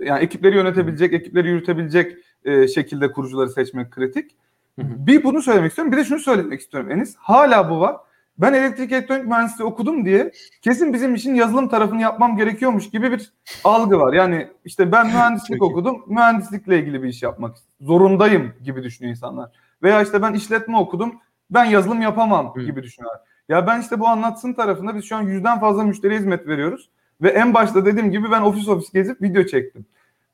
yani 0.04 0.22
ekipleri 0.22 0.56
yönetebilecek, 0.56 1.12
ekipleri 1.12 1.48
yürütebilecek 1.48 2.16
e, 2.44 2.68
şekilde 2.68 3.12
kurucuları 3.12 3.50
seçmek 3.50 3.90
kritik. 3.90 4.30
Hı 4.78 4.82
hı. 4.82 5.06
Bir 5.06 5.24
bunu 5.24 5.42
söylemek 5.42 5.68
istiyorum. 5.68 5.92
Bir 5.92 5.96
de 5.96 6.04
şunu 6.04 6.18
söylemek 6.18 6.60
istiyorum 6.60 6.90
Enis. 6.90 7.16
Hala 7.16 7.70
bu 7.70 7.80
var. 7.80 7.96
Ben 8.38 8.52
elektrik 8.52 8.92
elektronik 8.92 9.26
mühendisliği 9.26 9.68
okudum 9.68 10.04
diye 10.04 10.32
kesin 10.62 10.92
bizim 10.92 11.14
işin 11.14 11.34
yazılım 11.34 11.68
tarafını 11.68 12.00
yapmam 12.00 12.36
gerekiyormuş 12.36 12.90
gibi 12.90 13.12
bir 13.12 13.32
algı 13.64 13.98
var. 13.98 14.12
Yani 14.12 14.48
işte 14.64 14.92
ben 14.92 15.06
mühendislik 15.14 15.62
okudum, 15.62 16.04
mühendislikle 16.06 16.78
ilgili 16.78 17.02
bir 17.02 17.08
iş 17.08 17.22
yapmak 17.22 17.56
zorundayım 17.80 18.52
gibi 18.64 18.82
düşünüyor 18.82 19.10
insanlar. 19.10 19.50
Veya 19.82 20.02
işte 20.02 20.22
ben 20.22 20.32
işletme 20.32 20.76
okudum, 20.76 21.20
ben 21.50 21.64
yazılım 21.64 22.02
yapamam 22.02 22.54
gibi 22.66 22.82
düşünüyorlar. 22.82 23.20
Ya 23.48 23.66
ben 23.66 23.80
işte 23.80 24.00
bu 24.00 24.08
anlatsın 24.08 24.52
tarafında 24.52 24.94
biz 24.94 25.04
şu 25.04 25.16
an 25.16 25.22
yüzden 25.22 25.60
fazla 25.60 25.84
müşteri 25.84 26.18
hizmet 26.18 26.46
veriyoruz. 26.46 26.88
Ve 27.22 27.28
en 27.28 27.54
başta 27.54 27.86
dediğim 27.86 28.10
gibi 28.10 28.30
ben 28.30 28.42
ofis 28.42 28.68
ofis 28.68 28.92
gezip 28.92 29.22
video 29.22 29.44
çektim. 29.44 29.86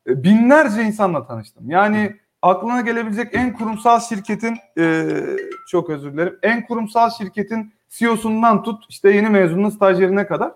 E, 0.09 0.23
binlerce 0.23 0.83
insanla 0.83 1.27
tanıştım. 1.27 1.71
Yani 1.71 2.17
aklına 2.43 2.81
gelebilecek 2.81 3.29
en 3.33 3.53
kurumsal 3.53 4.01
şirketin 4.01 4.57
e, 4.79 5.09
çok 5.69 5.91
özür 5.91 6.13
dilerim. 6.13 6.39
En 6.43 6.67
kurumsal 6.67 7.11
şirketin 7.11 7.73
CEO'sundan 7.89 8.63
tut 8.63 8.85
işte 8.89 9.11
yeni 9.11 9.29
mezunun 9.29 9.71
stajyerine 9.71 10.27
kadar 10.27 10.53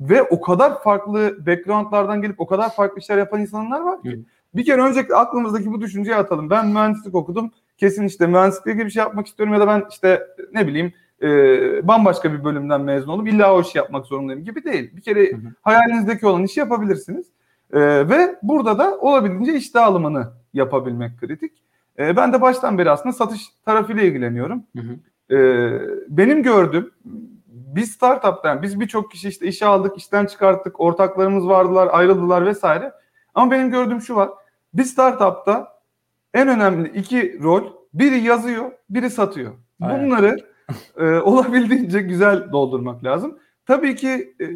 ve 0.00 0.22
o 0.22 0.40
kadar 0.40 0.82
farklı 0.82 1.46
backgroundlardan 1.46 2.22
gelip 2.22 2.40
o 2.40 2.46
kadar 2.46 2.74
farklı 2.74 2.98
işler 2.98 3.18
yapan 3.18 3.40
insanlar 3.40 3.80
var 3.80 4.02
ki. 4.02 4.20
Bir 4.54 4.64
kere 4.64 4.82
öncelikle 4.82 5.14
aklımızdaki 5.14 5.72
bu 5.72 5.80
düşünceyi 5.80 6.16
atalım. 6.16 6.50
Ben 6.50 6.68
mühendislik 6.68 7.14
okudum. 7.14 7.52
Kesin 7.78 8.06
işte 8.06 8.26
mühendislikle 8.26 8.72
ilgili 8.72 8.86
bir 8.86 8.90
şey 8.90 9.00
yapmak 9.00 9.26
istiyorum 9.26 9.54
ya 9.54 9.60
da 9.60 9.66
ben 9.66 9.84
işte 9.90 10.26
ne 10.52 10.66
bileyim 10.66 10.92
e, 11.22 11.88
bambaşka 11.88 12.32
bir 12.32 12.44
bölümden 12.44 12.80
mezun 12.80 13.12
olup 13.12 13.28
illa 13.28 13.54
o 13.54 13.60
işi 13.60 13.78
yapmak 13.78 14.06
zorundayım 14.06 14.44
gibi 14.44 14.64
değil. 14.64 14.96
Bir 14.96 15.02
kere 15.02 15.32
hı 15.32 15.36
hı. 15.36 15.52
hayalinizdeki 15.62 16.26
olan 16.26 16.44
işi 16.44 16.60
yapabilirsiniz. 16.60 17.26
E, 17.72 17.80
ve 18.08 18.36
burada 18.42 18.78
da 18.78 18.98
olabildiğince 18.98 19.54
iş 19.54 19.74
dağılımını 19.74 20.32
yapabilmek 20.54 21.20
kritik. 21.20 21.52
E, 21.98 22.16
ben 22.16 22.32
de 22.32 22.40
baştan 22.40 22.78
beri 22.78 22.90
aslında 22.90 23.12
satış 23.12 23.48
tarafıyla 23.64 24.02
ilgileniyorum. 24.02 24.62
Hı 24.76 24.82
hı. 24.82 25.36
E, 25.36 25.38
benim 26.08 26.42
gördüğüm 26.42 26.90
biz 27.46 27.90
startup'tan 27.90 28.62
biz 28.62 28.80
birçok 28.80 29.10
kişi 29.10 29.28
işte 29.28 29.46
işe 29.46 29.66
aldık, 29.66 29.98
işten 29.98 30.26
çıkarttık, 30.26 30.80
ortaklarımız 30.80 31.48
vardılar, 31.48 31.88
ayrıldılar 31.92 32.46
vesaire. 32.46 32.92
Ama 33.34 33.50
benim 33.50 33.70
gördüğüm 33.70 34.00
şu 34.00 34.16
var. 34.16 34.28
Bir 34.74 34.84
startup'ta 34.84 35.78
en 36.34 36.48
önemli 36.48 36.88
iki 36.88 37.42
rol 37.42 37.64
biri 37.94 38.20
yazıyor, 38.20 38.72
biri 38.90 39.10
satıyor. 39.10 39.52
Bunları 39.80 40.51
e, 40.96 41.04
olabildiğince 41.04 42.00
güzel 42.00 42.52
doldurmak 42.52 43.04
lazım. 43.04 43.38
Tabii 43.66 43.96
ki 43.96 44.34
e, 44.40 44.46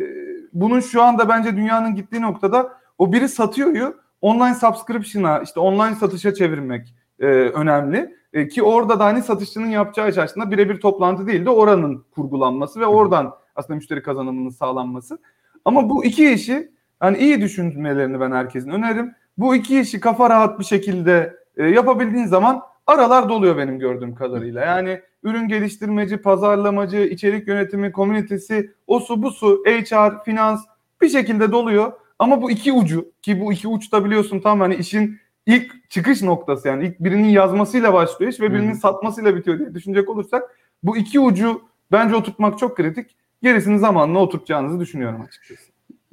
bunun 0.52 0.80
şu 0.80 1.02
anda 1.02 1.28
bence 1.28 1.56
dünyanın 1.56 1.94
gittiği 1.94 2.22
noktada 2.22 2.72
o 2.98 3.12
biri 3.12 3.28
satıyoryu 3.28 3.94
online 4.20 4.54
subscription'a 4.54 5.40
işte 5.40 5.60
online 5.60 5.94
satışa 5.94 6.34
çevirmek 6.34 6.94
e, 7.20 7.26
önemli. 7.26 8.16
E, 8.32 8.48
ki 8.48 8.62
orada 8.62 8.98
da 8.98 9.04
hani 9.04 9.22
satışçının 9.22 9.66
yapacağı 9.66 10.10
iş 10.10 10.18
aslında 10.18 10.50
birebir 10.50 10.80
toplantı 10.80 11.26
değil 11.26 11.44
de 11.44 11.50
oranın 11.50 12.04
kurgulanması 12.10 12.80
ve 12.80 12.86
oradan 12.86 13.34
aslında 13.56 13.76
müşteri 13.76 14.02
kazanımının 14.02 14.50
sağlanması. 14.50 15.18
Ama 15.64 15.90
bu 15.90 16.04
iki 16.04 16.32
işi 16.32 16.72
hani 17.00 17.18
iyi 17.18 17.40
düşünmelerini 17.40 18.20
ben 18.20 18.32
herkesin 18.32 18.70
öneririm. 18.70 19.14
Bu 19.38 19.54
iki 19.54 19.80
işi 19.80 20.00
kafa 20.00 20.30
rahat 20.30 20.58
bir 20.58 20.64
şekilde 20.64 21.36
e, 21.56 21.66
yapabildiğin 21.66 22.26
zaman 22.26 22.62
aralar 22.86 23.28
doluyor 23.28 23.56
benim 23.56 23.78
gördüğüm 23.78 24.14
kadarıyla. 24.14 24.64
Yani 24.64 25.00
ürün 25.22 25.48
geliştirmeci, 25.48 26.16
pazarlamacı, 26.16 26.96
içerik 26.96 27.48
yönetimi, 27.48 27.92
komünitesi, 27.92 28.70
o 28.86 29.00
su 29.00 29.22
bu 29.22 29.30
su, 29.30 29.64
HR, 29.66 30.24
finans 30.24 30.64
bir 31.00 31.08
şekilde 31.08 31.52
doluyor. 31.52 31.92
Ama 32.18 32.42
bu 32.42 32.50
iki 32.50 32.72
ucu 32.72 33.12
ki 33.22 33.40
bu 33.40 33.52
iki 33.52 33.68
uçta 33.68 34.04
biliyorsun 34.04 34.40
tam 34.40 34.60
hani 34.60 34.74
işin 34.74 35.18
ilk 35.46 35.90
çıkış 35.90 36.22
noktası 36.22 36.68
yani 36.68 36.86
ilk 36.86 37.00
birinin 37.00 37.28
yazmasıyla 37.28 37.92
başlıyor 37.92 38.32
iş 38.32 38.40
ve 38.40 38.52
birinin 38.52 38.72
hmm. 38.72 38.78
satmasıyla 38.78 39.36
bitiyor 39.36 39.58
diye 39.58 39.74
düşünecek 39.74 40.08
olursak 40.08 40.42
bu 40.82 40.96
iki 40.96 41.20
ucu 41.20 41.62
bence 41.92 42.14
oturtmak 42.14 42.58
çok 42.58 42.76
kritik. 42.76 43.16
Gerisini 43.42 43.78
zamanla 43.78 44.18
oturtacağınızı 44.18 44.80
düşünüyorum 44.80 45.20
açıkçası. 45.20 45.62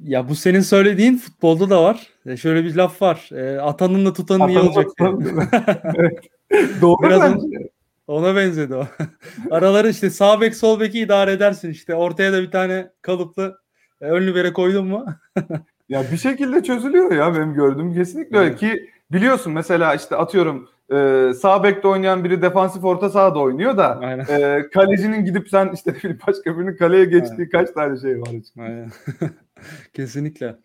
Ya 0.00 0.28
bu 0.28 0.34
senin 0.34 0.60
söylediğin 0.60 1.16
futbolda 1.16 1.70
da 1.70 1.82
var. 1.82 2.06
E 2.26 2.36
şöyle 2.36 2.64
bir 2.64 2.74
laf 2.74 3.02
var. 3.02 3.30
E, 3.32 3.60
atanın 3.60 4.06
da 4.06 4.12
tutanın 4.12 4.48
iyi 4.48 4.58
olacak. 4.58 4.86
evet. 5.94 6.33
Doğru 6.80 7.02
Biraz 7.02 7.22
bence. 7.22 7.70
Ona 8.06 8.36
benzedi 8.36 8.74
o. 8.74 8.86
Araları 9.50 9.88
işte 9.88 10.10
sağ 10.10 10.40
bek 10.40 10.56
sol 10.56 10.80
beki 10.80 11.00
idare 11.00 11.32
edersin 11.32 11.70
işte. 11.70 11.94
Ortaya 11.94 12.32
da 12.32 12.42
bir 12.42 12.50
tane 12.50 12.90
kalıplı 13.02 13.58
e, 14.00 14.04
ön 14.04 14.26
libere 14.26 14.52
koydun 14.52 14.86
mu? 14.86 15.06
ya 15.88 16.02
bir 16.12 16.16
şekilde 16.16 16.62
çözülüyor 16.62 17.12
ya 17.12 17.34
benim 17.34 17.54
gördüğüm 17.54 17.94
kesinlikle 17.94 18.38
öyle 18.38 18.56
ki 18.56 18.90
biliyorsun 19.12 19.52
mesela 19.52 19.94
işte 19.94 20.16
atıyorum 20.16 20.68
e, 20.92 21.30
sağ 21.40 21.62
bekte 21.62 21.88
oynayan 21.88 22.24
biri 22.24 22.42
defansif 22.42 22.84
orta 22.84 23.10
sahada 23.10 23.38
oynuyor 23.38 23.76
da 23.76 24.16
e, 24.28 24.70
kalecinin 24.70 25.24
gidip 25.24 25.48
sen 25.48 25.70
işte 25.74 25.94
başka 26.26 26.58
birinin 26.58 26.76
kaleye 26.76 27.04
geçtiği 27.04 27.32
Aynen. 27.32 27.48
kaç 27.48 27.70
tane 27.70 28.00
şey 28.00 28.20
var. 28.20 28.28
Aynen. 28.58 28.90
Kesinlikle. 29.92 30.56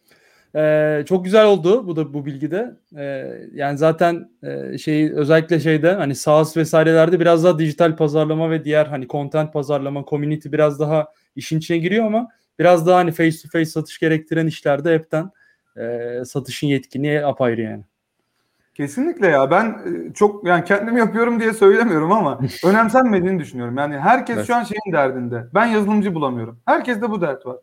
Ee, 0.56 1.04
çok 1.08 1.26
güzel 1.26 1.46
oldu 1.46 1.88
bu 1.88 1.96
da 1.96 2.14
bu 2.14 2.26
bilgide. 2.26 2.76
Ee, 2.98 3.34
yani 3.54 3.78
zaten 3.78 4.30
e, 4.44 4.78
şey 4.78 5.12
özellikle 5.14 5.60
şeyde 5.60 5.94
hani 5.94 6.16
SaaS 6.16 6.58
vesairelerde 6.58 7.20
biraz 7.20 7.44
daha 7.44 7.60
dijital 7.60 7.96
pazarlama 7.96 8.52
ve 8.52 8.64
diğer 8.64 8.86
hani 8.86 9.08
content 9.08 9.54
pazarlama, 9.54 10.06
community 10.10 10.52
biraz 10.52 10.80
daha 10.80 11.08
işin 11.36 11.58
içine 11.58 11.78
giriyor 11.78 12.06
ama 12.06 12.30
biraz 12.60 12.88
daha 12.88 12.98
hani 12.98 13.12
face 13.12 13.38
to 13.44 13.50
face 13.52 13.66
satış 13.66 14.00
gerektiren 14.00 14.48
işlerde 14.48 14.94
hepten 14.94 15.32
e, 15.78 16.26
satışın 16.26 16.68
yetkinliği 16.68 17.26
apayrı 17.26 17.62
yani. 17.62 17.84
Kesinlikle 18.74 19.28
ya 19.28 19.52
ben 19.52 19.66
e, 19.66 20.14
çok 20.14 20.48
yani 20.48 20.64
kendim 20.64 20.98
yapıyorum 20.98 21.40
diye 21.40 21.54
söylemiyorum 21.54 22.12
ama 22.12 22.40
önemsenmediğini 22.66 23.40
düşünüyorum. 23.40 23.78
Yani 23.78 23.98
herkes 23.98 24.38
evet. 24.38 24.48
şu 24.48 24.56
an 24.56 24.64
şeyin 24.64 24.94
derdinde. 24.94 25.46
Ben 25.54 25.66
yazılımcı 25.66 26.16
bulamıyorum. 26.16 26.60
Herkeste 26.66 27.10
bu 27.10 27.22
dert 27.22 27.46
var. 27.46 27.58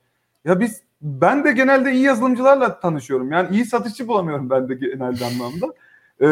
Ya 0.45 0.61
biz 0.61 0.83
ben 1.03 1.45
de 1.45 1.53
genelde 1.53 1.93
iyi 1.93 2.03
yazılımcılarla 2.03 2.81
tanışıyorum. 2.81 3.33
Yani 3.33 3.57
iyi 3.57 3.65
satışçı 3.65 4.09
bulamıyorum 4.09 4.51
ben 4.51 4.69
de 4.69 4.75
genelde 4.75 5.25
anlamda. 5.25 5.67
Ee, 6.21 6.27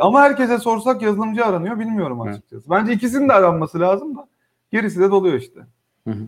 ama 0.00 0.20
herkese 0.22 0.58
sorsak 0.58 1.02
yazılımcı 1.02 1.44
aranıyor 1.44 1.78
bilmiyorum 1.78 2.20
açıkçası. 2.20 2.54
Evet. 2.56 2.70
Bence 2.70 2.92
ikisinin 2.92 3.28
de 3.28 3.32
aranması 3.32 3.80
lazım 3.80 4.16
da 4.16 4.28
gerisi 4.72 5.00
de 5.00 5.10
doluyor 5.10 5.34
işte. 5.34 5.60
Hı 6.06 6.10
hı. 6.10 6.26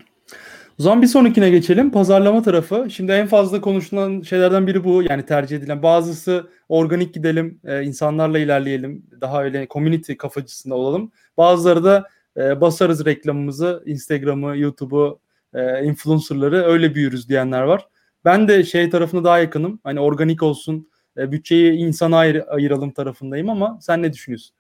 O 0.80 0.82
zaman 0.82 1.03
bir 1.03 1.07
sonrakine 1.07 1.51
geçelim. 1.51 1.91
Pazarlama 1.91 2.43
tarafı. 2.43 2.86
Şimdi 2.91 3.12
en 3.12 3.26
fazla 3.26 3.61
konuşulan 3.61 4.20
şeylerden 4.20 4.66
biri 4.66 4.84
bu. 4.84 5.03
Yani 5.03 5.26
tercih 5.26 5.57
edilen. 5.57 5.82
Bazısı 5.82 6.47
organik 6.68 7.14
gidelim, 7.14 7.61
e, 7.64 7.82
insanlarla 7.82 8.39
ilerleyelim. 8.39 9.07
Daha 9.20 9.45
öyle 9.45 9.66
community 9.70 10.14
kafacısında 10.14 10.74
olalım. 10.74 11.12
Bazıları 11.36 11.84
da 11.84 12.09
e, 12.36 12.61
basarız 12.61 13.05
reklamımızı, 13.05 13.82
Instagram'ı, 13.86 14.59
YouTube'u, 14.59 15.20
e, 15.55 15.85
influencerları 15.85 16.65
öyle 16.65 16.95
büyürüz 16.95 17.29
diyenler 17.29 17.63
var. 17.63 17.89
Ben 18.25 18.49
de 18.49 18.65
şey 18.65 18.91
tarafına 18.91 19.25
daha 19.25 19.39
yakınım. 19.39 19.81
Hani 19.85 20.01
organik 20.01 20.43
olsun, 20.43 20.89
e, 21.17 21.33
bütçeyi 21.33 21.73
insana 21.73 22.19
ayır, 22.19 22.45
ayıralım 22.49 22.91
tarafındayım 22.91 23.49
ama 23.49 23.79
sen 23.83 24.03
ne 24.03 24.13
düşünüyorsun? 24.13 24.57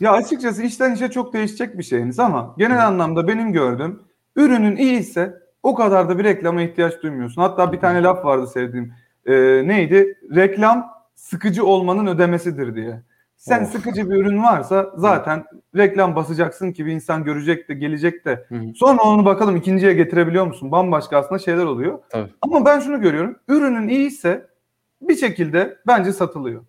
Ya 0.00 0.12
açıkçası 0.12 0.62
işten 0.62 0.94
işe 0.94 1.10
çok 1.10 1.32
değişecek 1.32 1.78
bir 1.78 1.82
şeyiniz 1.82 2.18
ama 2.18 2.54
genel 2.58 2.86
anlamda 2.86 3.28
benim 3.28 3.52
gördüğüm 3.52 4.02
ürünün 4.36 4.76
iyi 4.76 4.98
ise 4.98 5.42
o 5.62 5.74
kadar 5.74 6.08
da 6.08 6.18
bir 6.18 6.24
reklama 6.24 6.62
ihtiyaç 6.62 7.02
duymuyorsun. 7.02 7.42
Hatta 7.42 7.72
bir 7.72 7.80
tane 7.80 8.02
laf 8.02 8.24
vardı 8.24 8.46
sevdiğim. 8.46 8.92
E, 9.26 9.32
neydi? 9.68 10.18
Reklam 10.34 10.90
sıkıcı 11.14 11.66
olmanın 11.66 12.06
ödemesidir 12.06 12.74
diye. 12.74 13.02
Sen 13.38 13.62
of. 13.62 13.72
sıkıcı 13.72 14.10
bir 14.10 14.16
ürün 14.16 14.42
varsa 14.42 14.92
zaten 14.96 15.44
reklam 15.76 16.16
basacaksın 16.16 16.72
ki 16.72 16.86
bir 16.86 16.92
insan 16.92 17.24
görecek 17.24 17.68
de 17.68 17.74
gelecek 17.74 18.24
de. 18.24 18.46
Hı 18.48 18.54
hı. 18.54 18.74
Sonra 18.74 19.02
onu 19.02 19.24
bakalım 19.24 19.56
ikinciye 19.56 19.94
getirebiliyor 19.94 20.46
musun? 20.46 20.72
Bambaşka 20.72 21.18
aslında 21.18 21.38
şeyler 21.38 21.64
oluyor. 21.64 21.98
Tabii. 22.10 22.30
Ama 22.42 22.64
ben 22.64 22.80
şunu 22.80 23.00
görüyorum. 23.00 23.36
Ürünün 23.48 23.88
iyiyse 23.88 24.46
bir 25.00 25.16
şekilde 25.16 25.78
bence 25.86 26.12
satılıyor. 26.12 26.62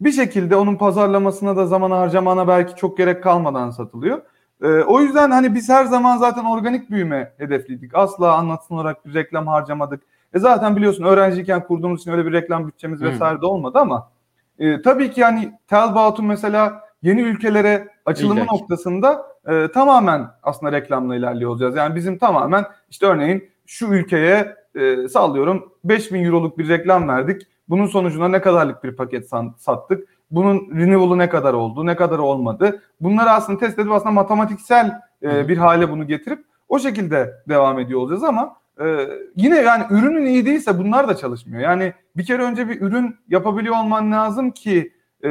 Bir 0.00 0.12
şekilde 0.12 0.56
onun 0.56 0.76
pazarlamasına 0.76 1.56
da 1.56 1.66
zaman 1.66 1.90
harcamana 1.90 2.48
belki 2.48 2.76
çok 2.76 2.98
gerek 2.98 3.22
kalmadan 3.22 3.70
satılıyor. 3.70 4.22
Ee, 4.62 4.66
o 4.66 5.00
yüzden 5.00 5.30
hani 5.30 5.54
biz 5.54 5.68
her 5.68 5.84
zaman 5.84 6.16
zaten 6.16 6.44
organik 6.44 6.90
büyüme 6.90 7.32
hedefliydik. 7.38 7.94
Asla 7.94 8.34
anlatsın 8.34 8.74
olarak 8.74 9.06
bir 9.06 9.14
reklam 9.14 9.46
harcamadık. 9.46 10.02
E 10.34 10.38
zaten 10.38 10.76
biliyorsun 10.76 11.04
öğrenciyken 11.04 11.66
kurduğumuz 11.66 12.00
için 12.00 12.12
öyle 12.12 12.26
bir 12.26 12.32
reklam 12.32 12.68
bütçemiz 12.68 13.02
vesaire 13.02 13.40
de 13.40 13.46
olmadı 13.46 13.78
ama 13.78 14.10
e, 14.58 14.82
tabii 14.82 15.10
ki 15.10 15.20
yani 15.20 15.52
Telbaut'un 15.66 16.26
mesela 16.26 16.80
yeni 17.02 17.20
ülkelere 17.20 17.88
açılımı 18.06 18.40
İllaki. 18.40 18.54
noktasında 18.54 19.26
e, 19.46 19.68
tamamen 19.72 20.28
aslında 20.42 20.72
reklamla 20.72 21.16
ilerliyor 21.16 21.50
olacağız. 21.50 21.76
Yani 21.76 21.94
bizim 21.94 22.18
tamamen 22.18 22.64
işte 22.90 23.06
örneğin 23.06 23.50
şu 23.66 23.86
ülkeye 23.86 24.56
e, 24.74 25.08
sallıyorum 25.08 25.72
5000 25.84 26.24
euroluk 26.24 26.58
bir 26.58 26.68
reklam 26.68 27.08
verdik. 27.08 27.42
Bunun 27.68 27.86
sonucunda 27.86 28.28
ne 28.28 28.40
kadarlık 28.40 28.84
bir 28.84 28.96
paket 28.96 29.30
sattık? 29.56 30.08
Bunun 30.30 30.70
renewal'ı 30.74 31.18
ne 31.18 31.28
kadar 31.28 31.54
oldu, 31.54 31.86
ne 31.86 31.96
kadar 31.96 32.18
olmadı? 32.18 32.82
Bunları 33.00 33.30
aslında 33.30 33.58
test 33.58 33.78
edip 33.78 33.92
aslında 33.92 34.10
matematiksel 34.10 35.00
e, 35.22 35.48
bir 35.48 35.58
hale 35.58 35.90
bunu 35.90 36.06
getirip 36.06 36.44
o 36.68 36.78
şekilde 36.78 37.34
devam 37.48 37.78
ediyor 37.78 38.00
olacağız 38.00 38.24
ama 38.24 38.56
ee, 38.80 39.08
yine 39.36 39.56
yani 39.56 39.84
ürünün 39.90 40.26
iyi 40.26 40.46
değilse 40.46 40.78
bunlar 40.78 41.08
da 41.08 41.16
çalışmıyor. 41.16 41.62
Yani 41.62 41.92
bir 42.16 42.24
kere 42.24 42.42
önce 42.42 42.68
bir 42.68 42.80
ürün 42.80 43.16
yapabiliyor 43.28 43.74
olman 43.76 44.12
lazım 44.12 44.50
ki 44.50 44.92
e, 45.22 45.30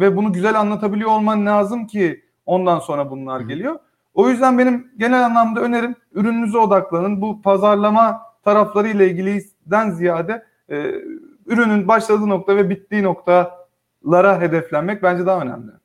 ve 0.00 0.16
bunu 0.16 0.32
güzel 0.32 0.60
anlatabiliyor 0.60 1.10
olman 1.10 1.46
lazım 1.46 1.86
ki 1.86 2.24
ondan 2.46 2.78
sonra 2.78 3.10
bunlar 3.10 3.40
geliyor. 3.40 3.78
O 4.14 4.28
yüzden 4.28 4.58
benim 4.58 4.90
genel 4.96 5.26
anlamda 5.26 5.60
önerim 5.60 5.94
ürününüze 6.12 6.58
odaklanın. 6.58 7.20
Bu 7.20 7.42
pazarlama 7.42 8.20
tarafları 8.44 8.88
ile 8.88 9.10
ilgiliden 9.10 9.90
ziyade 9.90 10.46
e, 10.70 10.94
ürünün 11.46 11.88
başladığı 11.88 12.28
nokta 12.28 12.56
ve 12.56 12.70
bittiği 12.70 13.02
noktalara 13.02 14.40
hedeflenmek 14.40 15.02
bence 15.02 15.26
daha 15.26 15.42
önemli. 15.42 15.81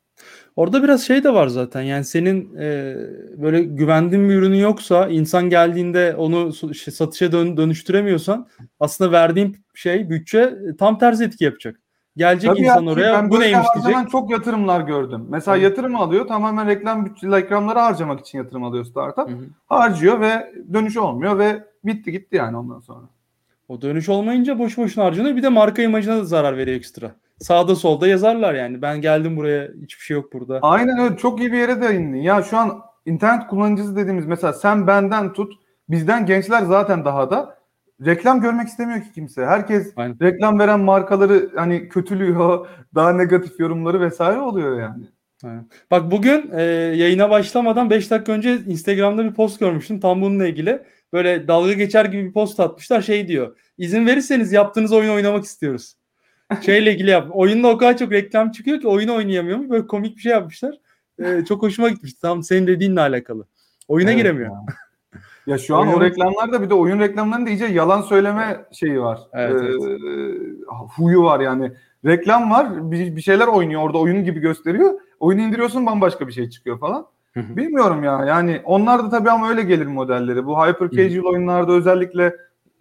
Orada 0.58 0.84
biraz 0.84 1.02
şey 1.02 1.24
de 1.24 1.34
var 1.34 1.48
zaten 1.48 1.82
yani 1.82 2.06
senin 2.06 2.56
e, 2.60 2.96
böyle 3.38 3.64
güvendiğin 3.64 4.30
bir 4.30 4.36
ürünü 4.36 4.60
yoksa 4.60 5.08
insan 5.08 5.50
geldiğinde 5.50 6.16
onu 6.16 6.52
işte 6.72 6.92
satışa 6.92 7.32
dön, 7.32 7.58
dönüştüremiyorsan 7.58 8.48
aslında 8.80 9.12
verdiğin 9.12 9.58
şey 9.74 10.10
bütçe 10.10 10.40
e, 10.40 10.76
tam 10.78 11.00
tersi 11.00 11.24
etki 11.24 11.44
yapacak. 11.44 11.80
Gelecek 12.16 12.50
Tabii 12.50 12.60
insan 12.60 12.84
ya, 12.84 12.92
oraya 12.92 13.14
ben 13.14 13.30
bu 13.30 13.40
neymiş 13.40 13.68
diyecek. 13.76 14.10
çok 14.12 14.32
yatırımlar 14.32 14.82
gördüm. 14.82 15.26
Mesela 15.30 15.58
Hı. 15.58 15.62
yatırım 15.62 15.96
alıyor 15.96 16.28
tamamen 16.28 16.68
reklam 16.68 17.06
bütçe 17.06 17.28
reklamları 17.28 17.80
harcamak 17.80 18.20
için 18.20 18.38
yatırım 18.38 18.64
alıyor 18.64 18.86
startup. 18.86 19.30
Hı. 19.30 19.38
Harcıyor 19.66 20.22
ve 20.22 20.54
dönüş 20.74 20.98
olmuyor 20.98 21.40
ve 21.40 21.64
bitti 21.86 22.12
gitti 22.12 22.36
yani 22.36 22.58
ondan 22.58 22.80
sonra. 22.80 23.06
O 23.68 23.82
dönüş 23.82 24.10
olmayınca 24.10 24.60
boş 24.60 24.78
boşuna 24.78 25.06
harcanıyor. 25.06 25.36
Bir 25.36 25.44
de 25.44 25.50
marka 25.50 25.82
imajına 25.82 26.18
da 26.18 26.24
zarar 26.24 26.58
veriyor 26.58 26.78
ekstra 26.78 27.12
sağda 27.40 27.76
solda 27.76 28.08
yazarlar 28.08 28.54
yani. 28.54 28.82
Ben 28.82 29.02
geldim 29.02 29.38
buraya 29.38 29.70
hiçbir 29.82 30.04
şey 30.04 30.16
yok 30.16 30.34
burada. 30.34 30.60
Aynen 30.62 31.00
öyle. 31.00 31.18
Çok 31.18 31.40
iyi 31.40 31.52
bir 31.52 31.58
yere 31.58 31.82
değindin. 31.82 32.22
Ya 32.22 32.44
şu 32.44 32.58
an 32.58 32.82
internet 33.06 33.48
kullanıcısı 33.48 33.96
dediğimiz 33.96 34.26
mesela 34.26 34.54
sen 34.54 34.88
benden 34.88 35.34
tut 35.34 35.54
bizden 35.90 36.26
gençler 36.26 36.62
zaten 36.62 37.06
daha 37.06 37.32
da 37.32 37.58
reklam 38.06 38.42
görmek 38.42 38.68
istemiyor 38.68 39.02
ki 39.02 39.12
kimse. 39.16 39.46
Herkes 39.46 39.94
Aynen. 39.96 40.18
reklam 40.22 40.60
veren 40.60 40.80
markaları 40.80 41.52
hani 41.56 41.90
kötülüyor, 41.90 42.68
daha 42.96 43.14
negatif 43.14 43.60
yorumları 43.60 44.02
vesaire 44.02 44.40
oluyor 44.40 44.80
yani. 44.80 45.06
Aynen. 45.44 45.70
Bak 45.92 46.12
bugün 46.12 46.52
e, 46.54 46.62
yayına 46.96 47.30
başlamadan 47.30 47.90
5 47.90 48.12
dakika 48.12 48.32
önce 48.32 48.56
Instagram'da 48.56 49.24
bir 49.24 49.34
post 49.34 49.60
görmüştüm 49.60 50.00
tam 50.00 50.22
bununla 50.22 50.48
ilgili. 50.48 50.84
Böyle 51.14 51.48
dalga 51.48 51.74
geçer 51.74 52.06
gibi 52.06 52.26
bir 52.26 52.34
post 52.34 52.60
atmışlar 52.60 53.02
şey 53.02 53.28
diyor. 53.28 53.58
İzin 53.78 54.06
verirseniz 54.06 54.52
yaptığınız 54.52 54.94
oyunu 54.94 55.14
oynamak 55.14 55.46
istiyoruz 55.46 55.97
şeyle 56.62 56.94
ilgili 56.94 57.10
yap. 57.10 57.28
Oyunda 57.32 57.68
o 57.68 57.78
kadar 57.78 57.98
çok 57.98 58.12
reklam 58.12 58.52
çıkıyor 58.52 58.82
ki 58.82 58.88
oyunu 58.88 59.16
oynayamıyor. 59.16 59.70
Böyle 59.70 59.88
komik 59.88 60.16
bir 60.16 60.22
şey 60.22 60.32
yapmışlar. 60.32 60.76
Ee, 61.20 61.46
çok 61.48 61.64
hoşuma 61.64 61.90
gitmişti. 61.90 62.22
Tam 62.22 62.44
senin 62.44 62.68
dediğinle 62.68 63.02
alakalı. 63.02 63.46
Oyuna 63.88 64.12
evet 64.12 64.22
giremiyor. 64.22 64.52
Ya 65.48 65.58
şu 65.58 65.76
an 65.76 65.88
Oyun- 65.88 65.98
o 65.98 66.02
reklamlarda 66.02 66.62
bir 66.62 66.70
de 66.70 66.74
oyun 66.74 67.00
reklamlarında 67.00 67.50
iyice 67.50 67.66
yalan 67.66 68.02
söyleme 68.02 68.66
şeyi 68.72 69.02
var. 69.02 69.20
Evet, 69.34 69.62
Ee, 69.62 69.98
huyu 70.96 71.24
var 71.24 71.40
yani. 71.40 71.72
Reklam 72.06 72.52
var, 72.52 72.92
bir, 72.92 73.16
bir 73.16 73.22
şeyler 73.22 73.48
oynuyor 73.48 73.82
orada 73.82 73.98
oyun 73.98 74.24
gibi 74.24 74.40
gösteriyor. 74.40 74.94
Oyunu 75.20 75.42
indiriyorsun 75.42 75.86
bambaşka 75.86 76.28
bir 76.28 76.34
şey 76.34 76.50
çıkıyor 76.50 76.80
falan. 76.80 77.06
Bilmiyorum 77.36 78.04
ya. 78.04 78.26
Yani 78.28 78.62
onlar 78.64 79.04
da 79.04 79.10
tabii 79.10 79.30
ama 79.32 79.50
öyle 79.50 79.62
gelir 79.62 79.86
modelleri. 79.86 80.46
Bu 80.46 80.66
hyper 80.66 80.90
casual 80.90 81.26
oyunlarda 81.32 81.72
özellikle 81.72 82.36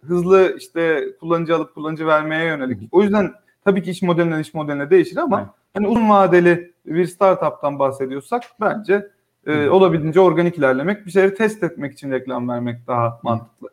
hızlı 0.07 0.55
işte 0.57 1.03
kullanıcı 1.19 1.55
alıp 1.55 1.73
kullanıcı 1.73 2.07
vermeye 2.07 2.45
yönelik. 2.45 2.79
O 2.91 3.03
yüzden 3.03 3.31
tabii 3.67 3.83
ki 3.83 3.91
iş 3.91 4.01
modelinden 4.01 4.39
iş 4.39 4.53
modeline 4.53 4.89
değişir 4.89 5.17
ama 5.17 5.39
Evet. 5.39 5.49
hani 5.73 5.87
uzun 5.87 6.09
vadeli 6.09 6.73
bir 6.85 7.05
startup'tan 7.05 7.79
bahsediyorsak 7.79 8.43
bence 8.61 9.07
e, 9.47 9.51
Hı. 9.53 9.71
olabildiğince 9.73 10.19
organik 10.19 10.57
ilerlemek, 10.57 11.05
bir 11.05 11.11
şeyleri 11.11 11.35
test 11.35 11.63
etmek 11.63 11.93
için 11.93 12.11
reklam 12.11 12.49
vermek 12.49 12.87
daha 12.87 13.19
mantıklı. 13.23 13.69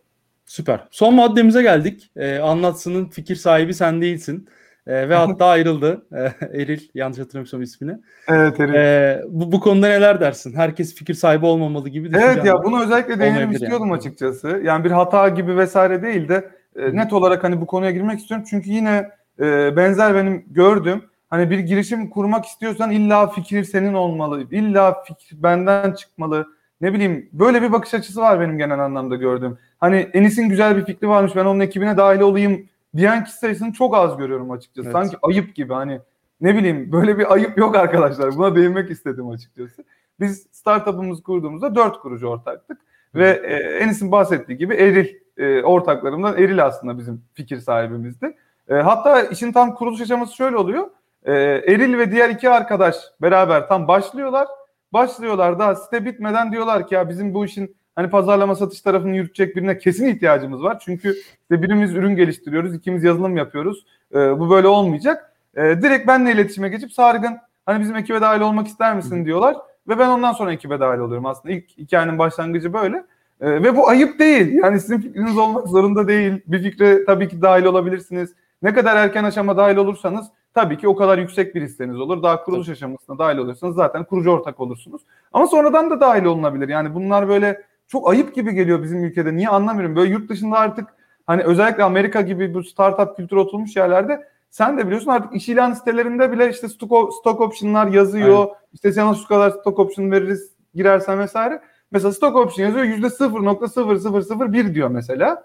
Süper. 0.47 0.88
Son 0.90 1.14
maddemize 1.14 1.62
geldik. 1.62 2.11
Ee, 2.16 2.38
anlatsının 2.38 3.09
fikir 3.09 3.36
sahibi 3.36 3.74
sen 3.74 4.01
değilsin. 4.03 4.49
Ee, 4.86 5.09
ve 5.09 5.14
hatta 5.26 5.47
ayrıldı. 5.47 6.07
Ee, 6.12 6.32
Eril 6.62 6.80
yanlış 6.95 7.18
hatırlamıyorsam 7.18 7.62
ismini. 7.62 7.99
Evet, 8.28 8.61
evet. 8.61 8.74
Ee, 8.74 9.22
bu, 9.28 9.53
bu 9.53 9.61
konuda 9.61 9.88
neler 9.88 10.20
dersin? 10.20 10.55
Herkes 10.55 10.95
fikir 10.95 11.14
sahibi 11.14 11.47
olmamalı 11.47 11.88
gibi 11.88 12.11
Evet 12.16 12.45
ya 12.45 12.64
bunu 12.64 12.82
özellikle 12.82 13.20
değinelim 13.20 13.51
istiyordum 13.53 13.86
yani. 13.86 13.97
açıkçası. 13.97 14.61
Yani 14.64 14.84
bir 14.84 14.90
hata 14.90 15.28
gibi 15.28 15.57
vesaire 15.57 16.03
değil 16.03 16.28
de 16.28 16.51
e, 16.76 16.97
net 16.97 17.12
olarak 17.12 17.45
hani 17.45 17.61
bu 17.61 17.66
konuya 17.66 17.90
girmek 17.90 18.18
istiyorum. 18.18 18.47
Çünkü 18.51 18.70
yine 18.70 19.11
e, 19.41 19.76
benzer 19.76 20.14
benim 20.14 20.45
gördüğüm 20.51 21.03
hani 21.30 21.51
bir 21.51 21.59
girişim 21.59 22.11
kurmak 22.11 22.45
istiyorsan 22.45 22.91
illa 22.91 23.26
fikir 23.26 23.64
senin 23.64 23.95
olmalı. 23.95 24.47
İlla 24.51 25.03
fikir 25.03 25.43
benden 25.43 25.93
çıkmalı. 25.93 26.47
Ne 26.80 26.93
bileyim 26.93 27.28
böyle 27.32 27.62
bir 27.62 27.72
bakış 27.72 27.95
açısı 27.95 28.20
var 28.20 28.41
benim 28.41 28.59
genel 28.59 28.78
anlamda 28.78 29.16
gördüğüm. 29.16 29.59
Hani 29.80 29.97
Enis'in 29.97 30.49
güzel 30.49 30.76
bir 30.76 30.85
fikri 30.85 31.09
varmış 31.09 31.37
ben 31.37 31.45
onun 31.45 31.61
ekibine 31.61 31.97
dahil 31.97 32.20
olayım 32.20 32.68
diyen 32.97 33.24
kişi 33.24 33.37
sayısını 33.37 33.72
çok 33.72 33.97
az 33.97 34.16
görüyorum 34.16 34.51
açıkçası. 34.51 34.89
Evet. 34.89 34.93
Sanki 34.93 35.16
ayıp 35.22 35.55
gibi 35.55 35.72
hani 35.72 36.01
ne 36.41 36.55
bileyim 36.55 36.93
böyle 36.93 37.18
bir 37.18 37.32
ayıp 37.32 37.59
yok 37.59 37.76
arkadaşlar. 37.76 38.37
Buna 38.37 38.57
değinmek 38.57 38.91
istedim 38.91 39.28
açıkçası. 39.28 39.85
Biz 40.20 40.47
startup'ımızı 40.53 41.22
kurduğumuzda 41.22 41.74
dört 41.74 41.99
kurucu 41.99 42.26
ortaktık. 42.26 42.78
Ve 43.14 43.43
e, 43.45 43.55
Enis'in 43.57 44.12
bahsettiği 44.12 44.59
gibi 44.59 44.74
Eril 44.74 45.14
e, 45.37 45.62
ortaklarımdan 45.62 46.39
Eril 46.39 46.64
aslında 46.64 46.99
bizim 46.99 47.22
fikir 47.35 47.59
sahibimizdi. 47.59 48.37
E, 48.69 48.75
hatta 48.75 49.23
işin 49.23 49.53
tam 49.53 49.75
kuruluş 49.75 50.01
aşaması 50.01 50.37
şöyle 50.37 50.57
oluyor. 50.57 50.91
E, 51.25 51.33
Eril 51.67 51.99
ve 51.99 52.12
diğer 52.12 52.31
iki 52.31 52.51
arkadaş 52.51 52.97
beraber 53.23 53.69
tam 53.69 53.89
başlıyorlar. 53.89 54.49
Başlıyorlar 54.93 55.59
daha 55.59 55.75
site 55.75 56.05
bitmeden 56.05 56.53
diyorlar 56.53 56.87
ki 56.89 56.95
ya 56.95 57.09
bizim 57.09 57.35
bu 57.35 57.45
işin 57.45 57.77
hani 57.97 58.11
pazarlama 58.11 58.55
satış 58.55 58.81
tarafını 58.81 59.17
yürütecek 59.17 59.57
birine 59.57 59.79
kesin 59.79 60.07
ihtiyacımız 60.07 60.62
var. 60.62 60.79
Çünkü 60.85 61.15
işte 61.43 61.62
birimiz 61.62 61.95
ürün 61.95 62.17
geliştiriyoruz, 62.17 62.75
ikimiz 62.75 63.05
yazılım 63.05 63.37
yapıyoruz. 63.37 63.87
E, 64.15 64.41
bu 64.41 64.51
böyle 64.51 64.69
olmayacak. 64.69 65.33
E, 65.57 65.62
direkt 65.62 66.07
benimle 66.07 66.33
iletişime 66.33 66.69
geçip 66.69 66.93
Sargın 66.93 67.39
hani 67.67 67.81
bizim 67.81 67.97
ekibe 67.97 68.21
dahil 68.21 68.41
olmak 68.41 68.67
ister 68.67 68.97
misin 68.97 69.25
diyorlar. 69.25 69.57
Ve 69.89 69.99
ben 69.99 70.09
ondan 70.09 70.33
sonra 70.33 70.53
ekibe 70.53 70.81
dahil 70.81 70.99
oluyorum 70.99 71.27
aslında. 71.27 71.55
İlk 71.55 71.79
hikayenin 71.79 72.19
başlangıcı 72.19 72.73
böyle. 72.73 73.05
Ee, 73.41 73.62
ve 73.62 73.77
bu 73.77 73.89
ayıp 73.89 74.19
değil. 74.19 74.53
Yani 74.53 74.81
sizin 74.81 75.01
fikriniz 75.01 75.39
olmak 75.39 75.69
zorunda 75.69 76.09
değil. 76.09 76.33
Bir 76.47 76.62
fikre 76.62 77.05
tabii 77.05 77.29
ki 77.29 77.43
dahil 77.43 77.65
olabilirsiniz. 77.65 78.35
Ne 78.65 78.75
kadar 78.75 78.97
erken 78.97 79.25
aşama 79.25 79.57
dahil 79.57 79.77
olursanız 79.77 80.27
tabii 80.55 80.79
ki 80.79 80.89
o 80.89 80.97
kadar 80.97 81.19
yüksek 81.19 81.55
bir 81.55 81.62
hisseniz 81.62 82.01
olur. 82.01 82.23
Daha 82.23 82.45
kuruluş 82.45 82.69
aşamasına 82.69 83.19
dahil 83.19 83.39
olursanız 83.39 83.77
zaten 83.77 84.05
kurucu 84.05 84.31
ortak 84.31 84.61
olursunuz. 84.61 85.03
Ama 85.33 85.47
sonradan 85.47 85.91
da 85.91 86.01
dahil 86.01 86.25
olunabilir. 86.25 86.69
Yani 86.69 86.95
bunlar 86.95 87.29
böyle 87.29 87.62
çok 87.89 88.11
ayıp 88.11 88.35
gibi 88.35 88.55
geliyor 88.55 88.83
bizim 88.83 89.05
ülkede. 89.05 89.37
Niye 89.37 89.49
anlamıyorum. 89.49 89.97
Böyle 89.97 90.12
yurt 90.12 90.29
dışında 90.29 90.59
artık 90.59 90.89
hani 91.27 91.43
özellikle 91.43 91.85
Amerika 91.85 92.21
gibi 92.21 92.55
bu 92.55 92.65
startup 92.65 93.17
kültürü 93.17 93.41
oturmuş 93.41 93.77
yerlerde 93.77 94.29
sen 94.51 94.79
de 94.79 94.87
biliyorsun 94.87 95.11
artık 95.11 95.37
iş 95.37 95.49
ilan 95.49 95.73
sitelerinde 95.73 96.33
bile 96.33 96.51
işte 96.51 96.69
stock, 96.69 97.15
stock 97.15 97.41
option'lar 97.41 97.87
yazıyor. 97.87 98.39
Aynen. 98.39 98.55
İşte 98.73 98.93
sana 98.93 99.15
şu 99.15 99.29
kadar 99.29 99.51
stock 99.51 99.79
option 99.79 100.11
veririz 100.11 100.51
girersen 100.75 101.19
vesaire. 101.19 101.62
Mesela 101.91 102.12
stock 102.12 102.37
option 102.37 102.67
yazıyor 102.67 102.85
yüzde 102.85 103.07
0.0001 103.07 104.75
diyor 104.75 104.89
mesela. 104.89 105.45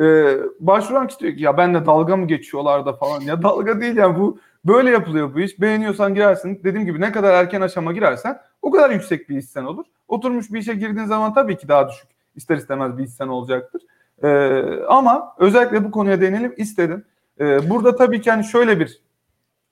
Ee, 0.00 0.36
başvuran 0.60 1.06
kişi 1.06 1.20
diyor 1.20 1.34
ki 1.36 1.42
ya 1.42 1.56
benle 1.56 1.86
dalga 1.86 2.16
mı 2.16 2.26
geçiyorlar 2.26 2.86
da 2.86 2.92
falan. 2.92 3.20
Ya 3.20 3.42
dalga 3.42 3.80
değil 3.80 3.96
yani 3.96 4.18
bu 4.18 4.38
böyle 4.64 4.90
yapılıyor 4.90 5.34
bu 5.34 5.40
iş. 5.40 5.60
Beğeniyorsan 5.60 6.14
girersin. 6.14 6.60
Dediğim 6.64 6.86
gibi 6.86 7.00
ne 7.00 7.12
kadar 7.12 7.34
erken 7.34 7.60
aşama 7.60 7.92
girersen 7.92 8.40
o 8.62 8.70
kadar 8.70 8.90
yüksek 8.90 9.28
bir 9.28 9.36
hissen 9.36 9.64
olur. 9.64 9.84
Oturmuş 10.08 10.52
bir 10.52 10.60
işe 10.60 10.74
girdiğin 10.74 11.06
zaman 11.06 11.34
tabii 11.34 11.56
ki 11.56 11.68
daha 11.68 11.88
düşük 11.88 12.08
ister 12.36 12.56
istemez 12.56 12.98
bir 12.98 13.02
hissen 13.02 13.28
olacaktır. 13.28 13.82
Ee, 14.22 14.62
ama 14.88 15.34
özellikle 15.38 15.84
bu 15.84 15.90
konuya 15.90 16.20
değinelim 16.20 16.54
istedim. 16.56 17.04
Ee, 17.40 17.70
burada 17.70 17.96
tabii 17.96 18.20
ki 18.20 18.30
hani 18.30 18.44
şöyle 18.44 18.80
bir 18.80 19.02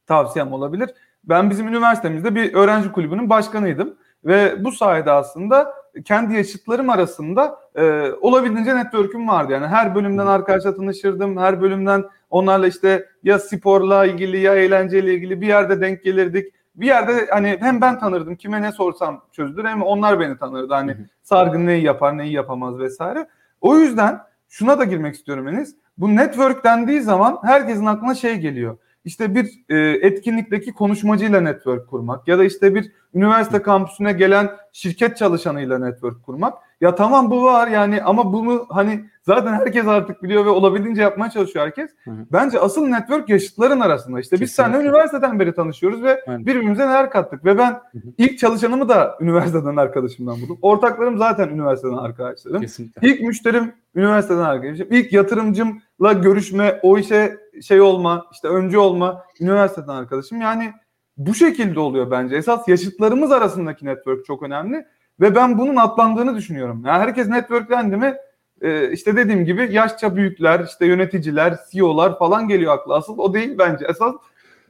tavsiyem 0.07 0.53
olabilir. 0.53 0.91
Ben 1.25 1.51
bizim 1.51 1.69
üniversitemizde 1.69 2.35
bir 2.35 2.55
öğrenci 2.55 2.93
kulübünün 2.93 3.31
başkanıydım. 3.31 3.95
Ve 4.25 4.65
bu 4.65 4.73
sayede 4.73 5.11
aslında 5.11 5.75
kendi 6.05 6.35
yaşıtlarım 6.35 6.91
arasında 6.91 7.61
e, 7.75 8.11
olabildiğince 8.21 8.77
network'üm 8.77 9.29
vardı. 9.29 9.53
Yani 9.53 9.67
her 9.67 9.95
bölümden 9.95 10.27
arkadaşla 10.27 10.77
tanışırdım. 10.77 11.37
Her 11.37 11.63
bölümden 11.63 12.05
onlarla 12.31 12.67
işte 12.67 13.07
ya 13.23 13.39
sporla 13.39 14.07
ilgili 14.07 14.41
ya 14.41 14.55
eğlenceyle 14.55 15.15
ilgili 15.15 15.41
bir 15.41 15.47
yerde 15.47 15.81
denk 15.81 16.05
gelirdik. 16.05 16.53
Bir 16.75 16.87
yerde 16.87 17.27
hani 17.31 17.57
hem 17.61 17.81
ben 17.81 17.99
tanırdım 17.99 18.37
kime 18.37 18.63
ne 18.63 18.73
sorsam 18.73 19.23
çözülür 19.33 19.65
hem 19.65 19.83
onlar 19.83 20.21
beni 20.21 20.39
tanırdı. 20.39 20.75
Hani 20.75 20.97
sargın 21.23 21.67
neyi 21.67 21.83
yapar 21.85 22.19
neyi 22.19 22.33
yapamaz 22.33 22.79
vesaire. 22.79 23.29
O 23.61 23.77
yüzden 23.77 24.21
şuna 24.49 24.79
da 24.79 24.85
girmek 24.85 25.15
istiyorum 25.15 25.49
Enis. 25.49 25.77
Bu 25.99 26.17
network 26.17 26.65
dendiği 26.65 27.01
zaman 27.01 27.39
herkesin 27.43 27.87
aklına 27.87 28.15
şey 28.15 28.37
geliyor. 28.37 28.79
İşte 29.05 29.35
bir 29.35 29.65
e, 29.69 29.77
etkinlikteki 30.07 30.73
konuşmacıyla 30.73 31.41
network 31.41 31.89
kurmak 31.89 32.29
ya 32.29 32.39
da 32.39 32.45
işte 32.45 32.75
bir 32.75 32.93
üniversite 33.17 33.63
kampüsüne 33.63 34.13
gelen 34.13 34.51
şirket 34.73 35.17
çalışanıyla 35.17 35.79
network 35.79 36.23
kurmak. 36.23 36.55
Ya 36.81 36.95
tamam 36.95 37.31
bu 37.31 37.45
var 37.45 37.69
yani 37.69 38.03
ama 38.03 38.33
bunu 38.33 38.67
hani 38.69 39.05
zaten 39.23 39.53
herkes 39.53 39.87
artık 39.87 40.23
biliyor 40.23 40.45
ve 40.45 40.49
olabildiğince 40.49 41.03
yapmaya 41.03 41.31
çalışıyor 41.31 41.65
herkes. 41.65 41.91
Hı 42.05 42.11
hı. 42.11 42.15
Bence 42.33 42.61
asıl 42.61 42.87
network 42.87 43.29
yaşıtların 43.29 43.81
arasında. 43.81 44.21
İşte 44.21 44.41
biz 44.41 44.51
seninle 44.51 44.73
Kesinlikle. 44.73 44.91
üniversiteden 44.91 45.41
beri 45.41 45.55
tanışıyoruz 45.55 46.03
ve 46.03 46.21
Aynen. 46.27 46.47
birbirimize 46.47 46.89
neler 46.89 47.11
kattık 47.11 47.45
ve 47.45 47.59
ben 47.59 47.71
hı. 47.71 47.99
ilk 48.19 48.39
çalışanımı 48.39 48.89
da 48.89 49.19
üniversiteden 49.21 49.77
arkadaşımdan 49.77 50.41
buldum. 50.43 50.59
Ortaklarım 50.63 51.19
zaten 51.19 51.49
üniversiteden 51.49 51.97
arkadaşlarım. 51.97 52.61
Kesinlikle. 52.61 53.09
İlk 53.09 53.21
müşterim 53.21 53.73
üniversiteden 53.95 54.45
arkadaşım. 54.45 54.87
İlk 54.91 55.13
yatırımcımla 55.13 56.13
görüşme, 56.23 56.81
o 56.83 56.99
işe 56.99 57.37
şey 57.63 57.81
olma, 57.81 58.27
işte 58.33 58.49
öncü 58.49 58.79
olma 58.79 59.23
üniversiteden 59.41 59.89
arkadaşım. 59.89 60.41
Yani 60.41 60.73
bu 61.17 61.35
şekilde 61.35 61.81
oluyor 61.81 62.11
bence. 62.11 62.37
Esas 62.37 62.69
yaşıtlarımız 62.69 63.33
arasındaki 63.33 63.87
network 63.87 64.25
çok 64.27 64.43
önemli 64.43 64.87
ve 65.21 65.35
ben 65.35 65.59
bunun 65.59 65.77
atlandığını 65.77 66.37
düşünüyorum. 66.37 66.83
Yani 66.87 66.99
herkes 66.99 67.29
networklendi 67.29 67.97
mi 67.97 68.15
e, 68.61 68.93
işte 68.93 69.17
dediğim 69.17 69.45
gibi 69.45 69.73
yaşça 69.73 70.17
büyükler, 70.17 70.65
işte 70.65 70.87
yöneticiler, 70.87 71.57
CEO'lar 71.73 72.19
falan 72.19 72.49
geliyor 72.49 72.75
akla. 72.75 72.95
Asıl 72.95 73.19
o 73.19 73.35
değil 73.35 73.59
bence. 73.59 73.87
Esas 73.87 74.15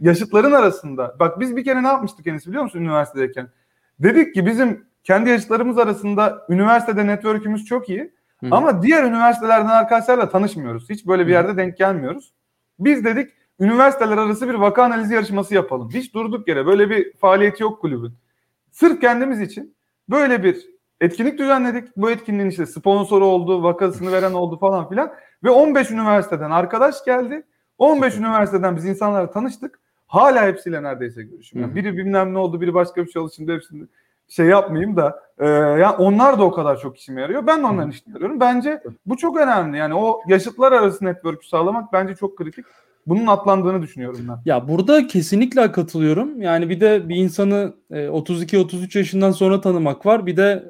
yaşıtların 0.01 0.53
arasında. 0.53 1.17
Bak 1.21 1.41
biz 1.41 1.57
bir 1.57 1.65
kere 1.65 1.83
ne 1.83 1.87
yapmıştık 1.87 2.27
Enes 2.27 2.47
biliyor 2.47 2.63
musun 2.63 2.81
üniversitedeyken? 2.81 3.49
Dedik 3.99 4.35
ki 4.35 4.47
bizim 4.47 4.87
kendi 5.05 5.31
yaşıtlarımız 5.31 5.79
arasında 5.79 6.47
üniversitede 6.49 7.07
network'ümüz 7.07 7.65
çok 7.65 7.89
iyi. 7.89 8.13
Hı. 8.41 8.47
Ama 8.51 8.83
diğer 8.83 9.05
üniversitelerden 9.05 9.69
arkadaşlarla 9.69 10.29
tanışmıyoruz. 10.29 10.91
Hiç 10.91 11.07
böyle 11.07 11.27
bir 11.27 11.33
yerde 11.33 11.57
denk 11.57 11.77
gelmiyoruz. 11.77 12.33
Biz 12.79 13.05
dedik 13.05 13.31
üniversiteler 13.61 14.19
arası 14.19 14.49
bir 14.49 14.55
vaka 14.55 14.83
analizi 14.83 15.15
yarışması 15.15 15.55
yapalım. 15.55 15.91
Hiç 15.91 16.15
durduk 16.15 16.49
yere 16.49 16.67
böyle 16.67 16.91
bir 16.91 17.13
faaliyeti 17.15 17.63
yok 17.63 17.81
kulübün. 17.81 18.13
Sırf 18.71 19.01
kendimiz 19.01 19.41
için 19.41 19.75
böyle 20.11 20.43
bir 20.43 20.67
etkinlik 21.01 21.39
düzenledik. 21.39 21.97
Bu 21.97 22.11
etkinliğin 22.11 22.51
işte 22.51 22.67
sponsoru 22.67 23.27
oldu, 23.27 23.63
vakasını 23.63 24.13
veren 24.13 24.33
oldu 24.33 24.59
falan 24.59 24.89
filan. 24.89 25.13
Ve 25.45 25.51
15 25.51 25.91
üniversiteden 25.91 26.51
arkadaş 26.51 27.05
geldi. 27.05 27.43
15 27.79 28.17
üniversiteden 28.17 28.77
biz 28.77 28.85
insanlarla 28.85 29.31
tanıştık. 29.31 29.81
Hala 30.07 30.47
hepsiyle 30.47 30.83
neredeyse 30.83 31.23
görüşüyorum. 31.23 31.73
Hı 31.73 31.79
Yani 31.79 31.85
biri 31.85 31.97
bilmem 31.97 32.35
ne 32.35 32.39
oldu, 32.39 32.61
biri 32.61 32.75
başka 32.75 33.05
bir 33.05 33.11
şey 33.11 33.23
oldu. 33.23 33.33
Şimdi 33.37 33.53
hepsini 33.53 33.87
şey 34.29 34.47
yapmayayım 34.47 34.97
da. 34.97 35.23
E, 35.39 35.47
yani 35.49 35.97
onlar 35.97 36.39
da 36.39 36.45
o 36.45 36.53
kadar 36.53 36.81
çok 36.81 36.99
işime 36.99 37.21
yarıyor. 37.21 37.47
Ben 37.47 37.63
de 37.63 37.67
onların 37.67 37.91
işine 37.91 38.15
yarıyorum. 38.15 38.41
Bence 38.41 38.83
bu 39.07 39.17
çok 39.17 39.37
önemli. 39.37 39.79
Yani 39.79 39.95
o 39.95 40.21
yaşıtlar 40.27 40.73
arası 40.73 41.05
network'ü 41.05 41.49
sağlamak 41.49 41.93
bence 41.93 42.15
çok 42.15 42.39
kritik. 42.39 42.67
Bunun 43.07 43.27
atlandığını 43.27 43.83
düşünüyorum 43.83 44.21
ben. 44.29 44.39
Ya 44.45 44.69
burada 44.69 45.07
kesinlikle 45.07 45.73
katılıyorum. 45.73 46.43
Yani 46.43 46.69
bir 46.69 46.81
de 46.81 47.09
bir 47.09 47.17
insanı 47.17 47.75
e, 47.91 48.09
32-33 48.09 48.99
yaşından 48.99 49.31
sonra 49.31 49.61
tanımak 49.61 50.07
var. 50.07 50.27
Bir 50.27 50.37
de 50.37 50.65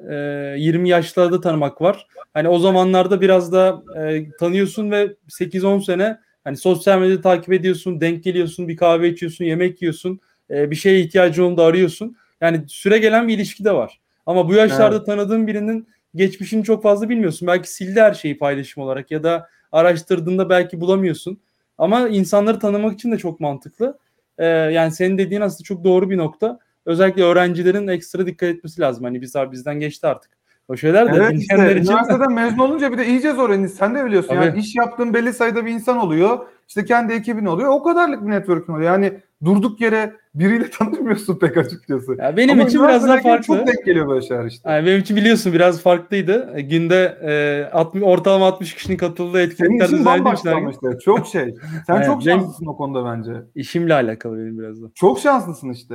e, 0.57 0.61
20 0.61 0.89
yaşlarda 0.89 1.41
tanımak 1.41 1.83
var. 1.83 2.07
Hani 2.35 2.49
o 2.49 2.59
zamanlarda 2.59 3.21
biraz 3.21 3.53
da 3.53 3.83
e, 4.01 4.31
tanıyorsun 4.41 4.91
ve 4.91 5.15
8-10 5.29 5.85
sene 5.85 6.19
hani 6.45 6.57
sosyal 6.57 7.01
medyada 7.01 7.21
takip 7.21 7.53
ediyorsun, 7.53 8.01
denk 8.01 8.25
geliyorsun, 8.25 8.69
bir 8.69 8.77
kahve 8.77 9.09
içiyorsun, 9.09 9.45
yemek 9.45 9.83
yiyorsun, 9.83 10.21
e, 10.51 10.71
bir 10.71 10.77
şeye 10.77 11.01
ihtiyacın 11.01 11.43
olduğunda 11.43 11.65
arıyorsun. 11.65 12.17
Yani 12.41 12.61
süre 12.69 12.99
gelen 12.99 13.29
bir 13.29 13.35
ilişki 13.35 13.65
de 13.65 13.73
var. 13.73 14.01
Ama 14.27 14.49
bu 14.49 14.55
yaşlarda 14.55 15.05
tanıdığın 15.05 15.47
birinin 15.47 15.89
geçmişini 16.15 16.65
çok 16.65 16.83
fazla 16.83 17.09
bilmiyorsun. 17.09 17.49
Belki 17.49 17.71
sildi 17.71 18.01
her 18.01 18.15
şeyi 18.15 18.39
paylaşım 18.39 18.83
olarak 18.83 19.11
ya 19.11 19.23
da 19.23 19.49
araştırdığında 19.73 20.51
belki 20.51 20.81
bulamıyorsun. 20.81 21.39
Ama 21.79 22.09
insanları 22.09 22.59
tanımak 22.59 22.95
için 22.95 23.13
de 23.13 23.19
çok 23.19 23.41
mantıklı. 23.41 23.99
Ee, 24.39 24.47
yani 24.47 24.93
senin 24.93 25.19
dediğin 25.19 25.41
aslında 25.41 25.63
çok 25.63 25.85
doğru 25.85 26.11
bir 26.11 26.19
nokta. 26.19 26.59
Özellikle 26.87 27.23
öğrencilerin 27.23 27.89
ekstra 27.89 28.27
dikkat 28.27 28.49
etmesi 28.49 28.81
lazım. 28.81 29.05
Hani 29.05 29.21
biz 29.23 29.37
abi 29.37 29.53
bizden 29.53 29.81
geçti 29.81 30.07
artık. 30.07 30.31
O 30.69 30.77
şeyler 30.77 31.15
de 31.15 31.17
Evet 31.17 31.41
işte 31.41 31.55
için 31.55 31.91
üniversiteden 31.93 32.33
mezun 32.33 32.59
olunca 32.59 32.93
bir 32.93 32.99
de 32.99 33.07
iyice 33.07 33.33
zor 33.33 33.51
Enis. 33.51 33.75
Sen 33.75 33.95
de 33.95 34.05
biliyorsun 34.05 34.35
Tabii. 34.35 34.45
yani 34.47 34.59
iş 34.59 34.77
yaptığın 34.77 35.15
belli 35.15 35.33
sayıda 35.33 35.67
bir 35.67 35.71
insan 35.71 35.99
oluyor. 35.99 36.47
İşte 36.69 36.85
kendi 36.85 37.13
ekibin 37.13 37.47
oluyor. 37.47 37.71
O 37.71 37.83
kadarlık 37.83 38.27
bir 38.27 38.31
network'ün 38.31 38.73
oluyor. 38.73 38.91
Yani 38.91 39.21
durduk 39.45 39.81
yere 39.81 40.13
biriyle 40.35 40.71
tanışmıyorsun 40.79 41.39
pek 41.39 41.57
açıkçası. 41.57 42.17
Ya 42.19 42.37
benim 42.37 42.51
Ama 42.61 42.69
için 42.69 42.83
biraz 42.83 43.09
daha 43.09 43.21
farklı. 43.21 43.47
Çok 43.47 43.67
denk 43.67 43.85
geliyor 43.87 44.09
böyle 44.09 44.27
şeyler 44.27 44.45
işte. 44.45 44.71
Yani 44.71 44.87
benim 44.87 45.01
için 45.01 45.17
biliyorsun 45.17 45.53
biraz 45.53 45.81
farklıydı. 45.83 46.53
E, 46.55 46.61
Günde 46.61 47.19
e, 47.23 47.71
60, 47.73 48.03
ortalama 48.03 48.47
60 48.47 48.75
kişinin 48.75 48.97
katıldığı 48.97 49.39
Senin 49.39 49.51
etkinlikler 49.51 49.87
için 49.87 50.05
bambaşka 50.05 50.51
için 50.51 50.61
ama 50.61 50.71
işte. 50.71 50.87
Çok 51.05 51.27
şey. 51.27 51.55
Sen 51.87 52.03
çok 52.03 52.27
benim- 52.27 52.41
şanslısın 52.41 52.67
o 52.67 52.77
konuda 52.77 53.05
bence. 53.05 53.33
işimle 53.55 53.95
alakalı 53.95 54.37
benim 54.39 54.59
biraz 54.59 54.83
da. 54.83 54.87
Çok 54.95 55.19
şanslısın 55.21 55.71
işte. 55.71 55.95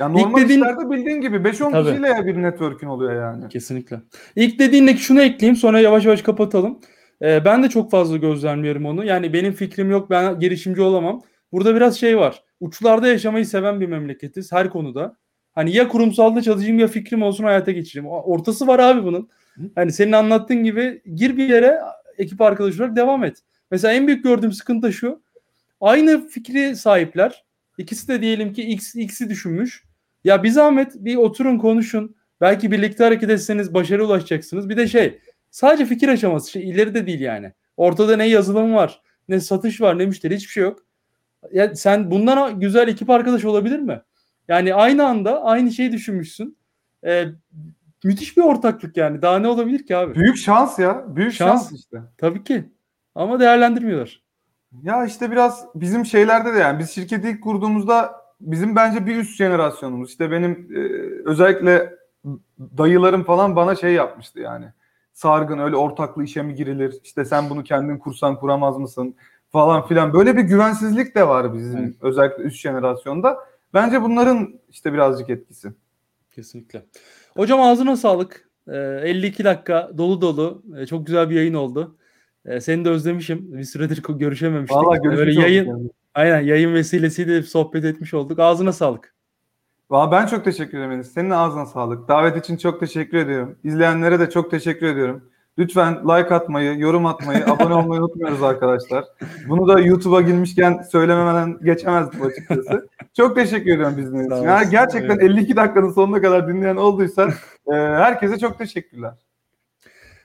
Ya 0.00 0.06
İlk 0.08 0.16
normal 0.16 0.40
dediğin- 0.42 0.60
işlerde 0.60 0.90
bildiğin 0.90 1.20
gibi 1.20 1.36
5-10 1.36 1.70
Tabii. 1.72 1.88
kişiyle 1.88 2.08
ya 2.08 2.26
bir 2.26 2.42
network'ün 2.42 2.86
oluyor 2.86 3.14
yani. 3.14 3.48
Kesinlikle. 3.48 4.00
İlk 4.36 4.58
dediğindeki 4.58 5.02
şunu 5.02 5.20
ekleyeyim 5.22 5.56
sonra 5.56 5.80
yavaş 5.80 6.04
yavaş 6.04 6.22
kapatalım. 6.22 6.78
Ee, 7.22 7.44
ben 7.44 7.62
de 7.62 7.68
çok 7.68 7.90
fazla 7.90 8.16
gözlemliyorum 8.16 8.86
onu. 8.86 9.04
Yani 9.04 9.32
benim 9.32 9.52
fikrim 9.52 9.90
yok 9.90 10.10
ben 10.10 10.40
girişimci 10.40 10.82
olamam. 10.82 11.20
Burada 11.52 11.74
biraz 11.74 11.98
şey 11.98 12.18
var. 12.18 12.42
Uçlarda 12.60 13.08
yaşamayı 13.08 13.46
seven 13.46 13.80
bir 13.80 13.86
memleketiz 13.86 14.52
her 14.52 14.70
konuda. 14.70 15.16
Hani 15.54 15.76
ya 15.76 15.88
kurumsalda 15.88 16.42
çalışayım 16.42 16.78
ya 16.78 16.88
fikrim 16.88 17.22
olsun 17.22 17.44
hayata 17.44 17.72
geçireyim. 17.72 18.10
Ortası 18.10 18.66
var 18.66 18.78
abi 18.78 19.04
bunun. 19.04 19.28
Hani 19.74 19.92
senin 19.92 20.12
anlattığın 20.12 20.64
gibi 20.64 21.02
gir 21.14 21.36
bir 21.36 21.48
yere 21.48 21.78
ekip 22.18 22.40
arkadaşı 22.40 22.82
olarak 22.82 22.96
devam 22.96 23.24
et. 23.24 23.38
Mesela 23.70 23.94
en 23.94 24.06
büyük 24.06 24.24
gördüğüm 24.24 24.52
sıkıntı 24.52 24.92
şu. 24.92 25.22
Aynı 25.80 26.28
fikri 26.28 26.76
sahipler. 26.76 27.44
İkisi 27.78 28.08
de 28.08 28.22
diyelim 28.22 28.52
ki 28.52 28.62
X, 28.62 28.94
X'i 28.94 29.30
düşünmüş. 29.30 29.84
Ya 30.24 30.42
bir 30.42 30.48
zahmet 30.50 30.94
bir 30.94 31.16
oturun 31.16 31.58
konuşun. 31.58 32.16
Belki 32.40 32.70
birlikte 32.70 33.04
hareket 33.04 33.30
etseniz 33.30 33.74
başarı 33.74 34.06
ulaşacaksınız. 34.06 34.68
Bir 34.68 34.76
de 34.76 34.88
şey 34.88 35.18
sadece 35.50 35.86
fikir 35.86 36.08
aşaması 36.08 36.50
şey 36.50 36.70
ileride 36.70 37.06
değil 37.06 37.20
yani. 37.20 37.52
Ortada 37.76 38.16
ne 38.16 38.28
yazılım 38.28 38.74
var, 38.74 39.02
ne 39.28 39.40
satış 39.40 39.80
var, 39.80 39.98
ne 39.98 40.06
müşteri 40.06 40.36
hiçbir 40.36 40.50
şey 40.50 40.62
yok. 40.62 40.86
Ya 41.52 41.74
sen 41.76 42.10
bundan 42.10 42.60
güzel 42.60 42.88
ekip 42.88 43.10
arkadaş 43.10 43.44
olabilir 43.44 43.78
mi? 43.78 44.02
Yani 44.48 44.74
aynı 44.74 45.06
anda 45.06 45.42
aynı 45.42 45.70
şeyi 45.70 45.92
düşünmüşsün. 45.92 46.58
Ee, 47.04 47.24
müthiş 48.04 48.36
bir 48.36 48.42
ortaklık 48.42 48.96
yani. 48.96 49.22
Daha 49.22 49.38
ne 49.38 49.48
olabilir 49.48 49.86
ki 49.86 49.96
abi? 49.96 50.14
Büyük 50.14 50.36
şans 50.36 50.78
ya. 50.78 51.04
Büyük 51.16 51.32
Şans. 51.32 51.68
şans, 51.68 51.80
işte. 51.80 51.98
Tabii 52.18 52.44
ki. 52.44 52.64
Ama 53.14 53.40
değerlendirmiyorlar. 53.40 54.22
Ya 54.82 55.04
işte 55.04 55.30
biraz 55.30 55.66
bizim 55.74 56.06
şeylerde 56.06 56.54
de 56.54 56.58
yani 56.58 56.78
biz 56.78 56.90
şirketi 56.90 57.28
ilk 57.30 57.42
kurduğumuzda 57.42 58.14
bizim 58.40 58.76
bence 58.76 59.06
bir 59.06 59.16
üst 59.16 59.36
jenerasyonumuz. 59.36 60.10
İşte 60.10 60.30
benim 60.30 60.68
e, 60.74 60.80
özellikle 61.30 61.94
dayılarım 62.78 63.24
falan 63.24 63.56
bana 63.56 63.74
şey 63.74 63.92
yapmıştı 63.92 64.40
yani. 64.40 64.66
Sargın 65.12 65.58
öyle 65.58 65.76
ortaklı 65.76 66.24
işe 66.24 66.42
mi 66.42 66.54
girilir? 66.54 67.00
İşte 67.04 67.24
sen 67.24 67.50
bunu 67.50 67.64
kendin 67.64 67.98
kursan 67.98 68.36
kuramaz 68.36 68.78
mısın? 68.78 69.16
Falan 69.52 69.86
filan. 69.86 70.12
Böyle 70.12 70.36
bir 70.36 70.42
güvensizlik 70.42 71.14
de 71.14 71.28
var 71.28 71.54
bizim 71.54 71.78
Evet. 71.78 71.94
özellikle 72.00 72.42
üst 72.42 72.56
jenerasyonda. 72.60 73.38
Bence 73.74 74.02
bunların 74.02 74.60
işte 74.68 74.92
birazcık 74.92 75.30
etkisi. 75.30 75.72
Kesinlikle. 76.34 76.82
Hocam 77.36 77.60
ağzına 77.60 77.96
sağlık. 77.96 78.48
Ee, 78.68 79.00
52 79.04 79.44
dakika 79.44 79.90
dolu 79.98 80.20
dolu. 80.20 80.62
Ee, 80.78 80.86
çok 80.86 81.06
güzel 81.06 81.30
bir 81.30 81.34
yayın 81.34 81.54
oldu. 81.54 81.96
Ee, 82.44 82.60
seni 82.60 82.84
de 82.84 82.88
özlemişim. 82.90 83.52
Bir 83.58 83.64
süredir 83.64 84.02
görüşememiştik. 84.08 84.76
Ee, 84.76 84.98
görüşmüş 85.02 85.26
Böyle 85.26 85.40
yayın, 85.40 85.66
yani. 85.66 85.90
aynen 86.14 86.40
yayın 86.40 86.74
vesilesiyle 86.74 87.42
sohbet 87.42 87.84
etmiş 87.84 88.14
olduk. 88.14 88.38
Ağzına 88.38 88.72
sağlık. 88.72 89.14
Valla 89.90 90.12
ben 90.12 90.26
çok 90.26 90.44
teşekkür 90.44 90.78
ederim. 90.78 91.04
Senin 91.04 91.30
ağzına 91.30 91.66
sağlık. 91.66 92.08
Davet 92.08 92.36
için 92.44 92.56
çok 92.56 92.80
teşekkür 92.80 93.16
ediyorum. 93.18 93.58
İzleyenlere 93.64 94.20
de 94.20 94.30
çok 94.30 94.50
teşekkür 94.50 94.86
ediyorum. 94.86 95.24
Lütfen 95.58 95.94
like 95.94 96.34
atmayı, 96.34 96.78
yorum 96.78 97.06
atmayı, 97.06 97.44
abone 97.46 97.74
olmayı 97.74 98.00
unutmuyoruz 98.00 98.42
arkadaşlar. 98.42 99.04
Bunu 99.48 99.68
da 99.68 99.80
YouTube'a 99.80 100.20
girmişken 100.20 100.82
söylememeden 100.92 101.58
geçemezdim 101.64 102.22
açıkçası. 102.22 102.88
Çok 103.16 103.36
teşekkür 103.36 103.74
ediyorum 103.74 104.28
Sağ 104.28 104.36
için. 104.36 104.46
Yani 104.46 104.70
gerçekten 104.70 105.18
52 105.18 105.56
dakikanın 105.56 105.92
sonuna 105.92 106.20
kadar 106.20 106.48
dinleyen 106.48 106.76
olduysa 106.76 107.28
e, 107.66 107.72
herkese 107.74 108.38
çok 108.38 108.58
teşekkürler. 108.58 109.12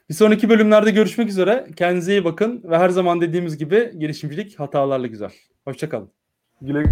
Bir 0.09 0.13
sonraki 0.13 0.49
bölümlerde 0.49 0.91
görüşmek 0.91 1.29
üzere. 1.29 1.67
Kendinize 1.75 2.11
iyi 2.11 2.25
bakın 2.25 2.61
ve 2.63 2.77
her 2.77 2.89
zaman 2.89 3.21
dediğimiz 3.21 3.57
gibi 3.57 3.93
girişimcilik 3.99 4.59
hatalarla 4.59 5.07
güzel. 5.07 5.31
Hoşçakalın. 5.65 6.09
Güle 6.61 6.83